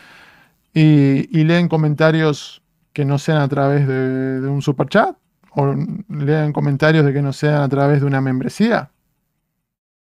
[0.73, 2.62] y, leen comentarios
[2.93, 5.17] que no sean a través de, un super chat
[5.55, 5.75] o
[6.09, 8.91] leen comentarios de que no sean a través de una membresía.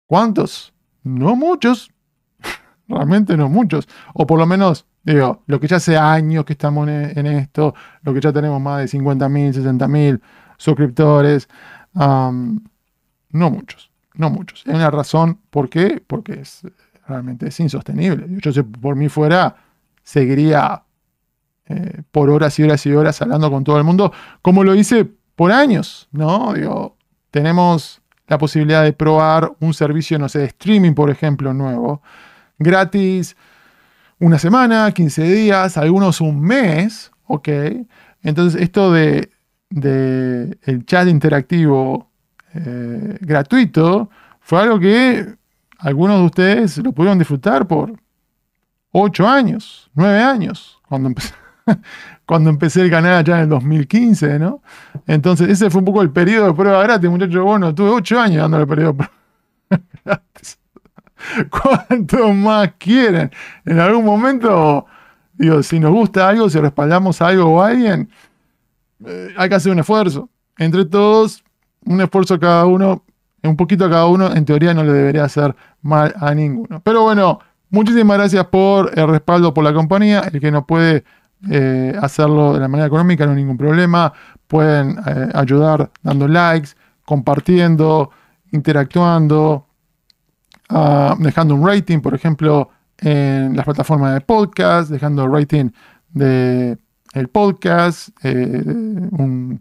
[0.07, 0.73] ¿Cuántos?
[1.03, 1.91] No muchos.
[2.89, 3.89] Realmente no muchos.
[4.15, 8.13] O por lo menos, digo, lo que ya hace años que estamos en, esto, lo
[8.13, 10.21] que ya tenemos más de 50.000, 60.000
[10.57, 11.49] suscriptores.
[11.95, 14.65] no muchos, no muchos.
[14.67, 16.03] Hay una razón, ¿por qué?
[16.05, 16.63] Porque es,
[17.07, 18.27] realmente es insostenible.
[18.41, 19.57] Yo, si por mí fuera,
[20.03, 20.83] seguiría
[21.69, 25.05] eh, por horas y horas y horas hablando con todo el mundo, como lo hice
[25.35, 26.53] por años, ¿no?
[26.55, 26.97] Digo,
[27.33, 32.03] tenemos la posibilidad de probar un servicio, no sé, de streaming, por ejemplo, nuevo,
[32.59, 33.37] gratis,
[34.21, 37.49] una semana, 15 días, algunos un mes, ¿ok?
[38.23, 39.31] Entonces, esto de,
[39.71, 42.11] el chat interactivo
[42.55, 44.09] eh, gratuito
[44.41, 45.35] fue algo que
[45.79, 47.93] algunos de ustedes lo pudieron disfrutar por
[48.93, 51.35] 8 años, 9 años, cuando empecé
[52.27, 54.63] cuando empecé el canal allá en el 2015, ¿no?
[55.07, 57.43] Entonces, ese fue un poco el periodo de prueba gratis, muchachos.
[57.43, 60.59] Bueno, tuve ocho años dando el periodo de prueba gratis.
[61.51, 63.31] ¿Cuánto más quieren?
[63.65, 64.87] En algún momento,
[65.35, 68.09] digo, si nos gusta algo, si respaldamos algo o a alguien,
[69.05, 70.29] eh, hay que hacer un esfuerzo.
[70.59, 71.43] Entre todos,
[71.85, 73.03] un esfuerzo cada uno,
[73.43, 76.81] un poquito a cada uno, en teoría no le debería hacer mal a ninguno.
[76.83, 77.41] Pero bueno,
[77.71, 80.21] muchísimas gracias por el respaldo, por la compañía.
[80.33, 81.05] El que no puede
[81.51, 84.13] eh, hacerlo de la manera económica, no hay ningún problema.
[84.47, 86.71] Pueden eh, ayudar dando likes,
[87.05, 88.11] compartiendo,
[88.53, 89.67] interactuando,
[90.71, 95.71] ah, dejando un rating, por ejemplo, en las plataformas de podcast, dejando rating
[96.11, 96.79] de
[97.13, 99.61] el podcast, eh, un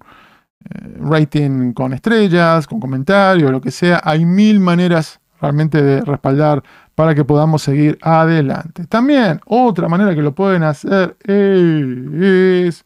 [0.99, 4.01] rating con estrellas, con comentarios, lo que sea.
[4.03, 6.63] Hay mil maneras realmente de respaldar
[6.95, 8.87] para que podamos seguir adelante.
[8.87, 12.85] También otra manera que lo pueden hacer es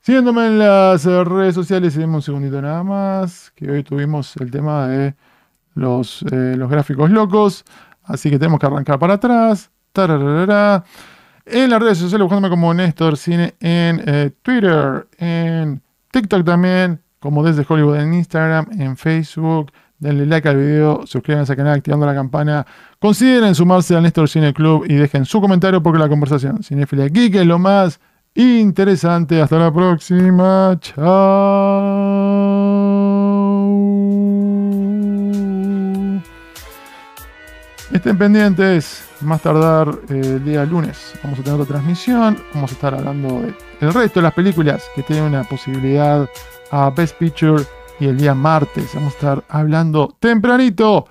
[0.00, 1.96] siguiéndome en las redes sociales.
[1.96, 5.14] Y un segundito nada más, que hoy tuvimos el tema de
[5.74, 7.64] los, eh, los gráficos locos,
[8.02, 9.70] así que tenemos que arrancar para atrás.
[9.94, 17.42] En las redes sociales buscándome como Néstor Cine en eh, Twitter, en TikTok también, como
[17.42, 22.14] desde Hollywood en Instagram, en Facebook denle like al video, suscríbanse al canal activando la
[22.14, 22.66] campana,
[22.98, 27.36] consideren sumarse al Néstor Cine Club y dejen su comentario porque la conversación cinefilia geek
[27.36, 28.00] es lo más
[28.34, 29.40] interesante.
[29.40, 30.78] Hasta la próxima.
[30.80, 32.28] Chao.
[37.92, 42.74] Estén pendientes, más tardar eh, el día lunes vamos a tener otra transmisión, vamos a
[42.74, 43.40] estar hablando
[43.80, 46.28] del resto de las películas que tienen una posibilidad
[46.70, 47.64] a Best Picture
[48.00, 51.06] y el día martes vamos a estar hablando tempranito